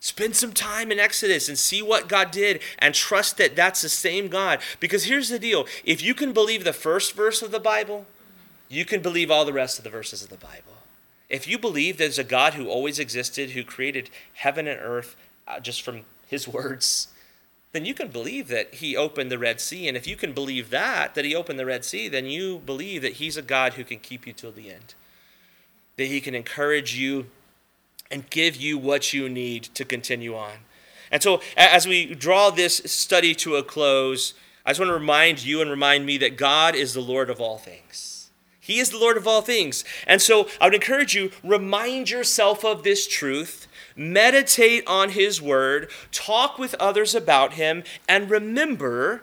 Spend 0.00 0.34
some 0.34 0.52
time 0.52 0.90
in 0.90 0.98
Exodus 0.98 1.48
and 1.48 1.56
see 1.56 1.80
what 1.80 2.08
God 2.08 2.32
did 2.32 2.60
and 2.80 2.96
trust 2.96 3.36
that 3.36 3.54
that's 3.54 3.82
the 3.82 3.88
same 3.88 4.26
God. 4.26 4.58
Because 4.80 5.04
here's 5.04 5.28
the 5.28 5.38
deal 5.38 5.64
if 5.84 6.02
you 6.02 6.14
can 6.14 6.32
believe 6.32 6.64
the 6.64 6.72
first 6.72 7.12
verse 7.12 7.42
of 7.42 7.52
the 7.52 7.60
Bible, 7.60 8.06
you 8.68 8.84
can 8.84 9.00
believe 9.02 9.30
all 9.30 9.44
the 9.44 9.52
rest 9.52 9.78
of 9.78 9.84
the 9.84 9.90
verses 9.90 10.24
of 10.24 10.30
the 10.30 10.36
Bible. 10.36 10.78
If 11.28 11.46
you 11.46 11.60
believe 11.60 11.96
there's 11.96 12.18
a 12.18 12.24
God 12.24 12.54
who 12.54 12.66
always 12.66 12.98
existed, 12.98 13.50
who 13.50 13.62
created 13.62 14.10
heaven 14.32 14.66
and 14.66 14.80
earth 14.80 15.14
uh, 15.46 15.60
just 15.60 15.82
from 15.82 16.00
his 16.26 16.48
words, 16.48 17.06
then 17.72 17.84
you 17.84 17.94
can 17.94 18.08
believe 18.08 18.48
that 18.48 18.76
he 18.76 18.96
opened 18.96 19.30
the 19.30 19.38
Red 19.38 19.60
Sea. 19.60 19.88
And 19.88 19.96
if 19.96 20.06
you 20.06 20.16
can 20.16 20.32
believe 20.32 20.70
that, 20.70 21.14
that 21.14 21.24
he 21.24 21.34
opened 21.34 21.58
the 21.58 21.66
Red 21.66 21.84
Sea, 21.84 22.08
then 22.08 22.26
you 22.26 22.60
believe 22.60 23.02
that 23.02 23.14
he's 23.14 23.36
a 23.36 23.42
God 23.42 23.74
who 23.74 23.84
can 23.84 23.98
keep 23.98 24.26
you 24.26 24.32
till 24.32 24.52
the 24.52 24.70
end. 24.70 24.94
That 25.96 26.06
he 26.06 26.20
can 26.20 26.34
encourage 26.34 26.96
you 26.96 27.26
and 28.10 28.28
give 28.30 28.56
you 28.56 28.78
what 28.78 29.12
you 29.12 29.28
need 29.28 29.64
to 29.74 29.84
continue 29.84 30.34
on. 30.34 30.58
And 31.10 31.22
so, 31.22 31.40
as 31.56 31.86
we 31.86 32.14
draw 32.14 32.50
this 32.50 32.76
study 32.86 33.34
to 33.36 33.56
a 33.56 33.62
close, 33.62 34.34
I 34.64 34.70
just 34.70 34.80
want 34.80 34.90
to 34.90 34.94
remind 34.94 35.44
you 35.44 35.60
and 35.60 35.70
remind 35.70 36.06
me 36.06 36.18
that 36.18 36.36
God 36.36 36.74
is 36.74 36.94
the 36.94 37.00
Lord 37.00 37.30
of 37.30 37.40
all 37.40 37.58
things. 37.58 38.30
He 38.60 38.78
is 38.78 38.90
the 38.90 38.98
Lord 38.98 39.16
of 39.16 39.26
all 39.26 39.40
things. 39.40 39.84
And 40.06 40.20
so, 40.20 40.48
I 40.60 40.66
would 40.66 40.74
encourage 40.74 41.14
you, 41.14 41.30
remind 41.42 42.10
yourself 42.10 42.64
of 42.64 42.82
this 42.82 43.06
truth 43.06 43.66
meditate 43.98 44.84
on 44.86 45.10
His 45.10 45.42
Word, 45.42 45.90
talk 46.12 46.58
with 46.58 46.74
others 46.74 47.14
about 47.14 47.54
Him, 47.54 47.82
and 48.08 48.30
remember 48.30 49.22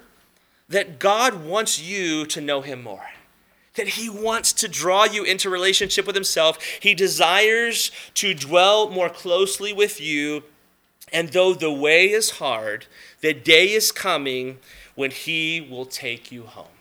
that 0.68 1.00
God 1.00 1.46
wants 1.46 1.82
you 1.82 2.26
to 2.26 2.42
know 2.42 2.62
Him 2.62 2.84
more. 2.84 3.10
That 3.76 3.90
He 3.90 4.10
wants 4.10 4.54
to 4.54 4.68
draw 4.68 5.06
you 5.06 5.24
into 5.24 5.50
relationship 5.50 6.06
with 6.06 6.16
Himself. 6.16 6.62
He 6.80 6.94
desires 6.94 7.92
to 8.16 8.34
dwell 8.34 8.90
more 8.90 9.10
closely 9.10 9.74
with 9.74 10.02
you. 10.02 10.44
And 11.14 11.30
though 11.30 11.54
the 11.54 11.72
way 11.72 12.12
is 12.12 12.32
hard, 12.32 12.88
the 13.22 13.34
day 13.34 13.72
is 13.72 13.92
coming 13.92 14.60
when 14.96 15.12
He 15.12 15.62
will 15.62 15.86
take 15.86 16.32
you 16.32 16.44
home. 16.44 16.75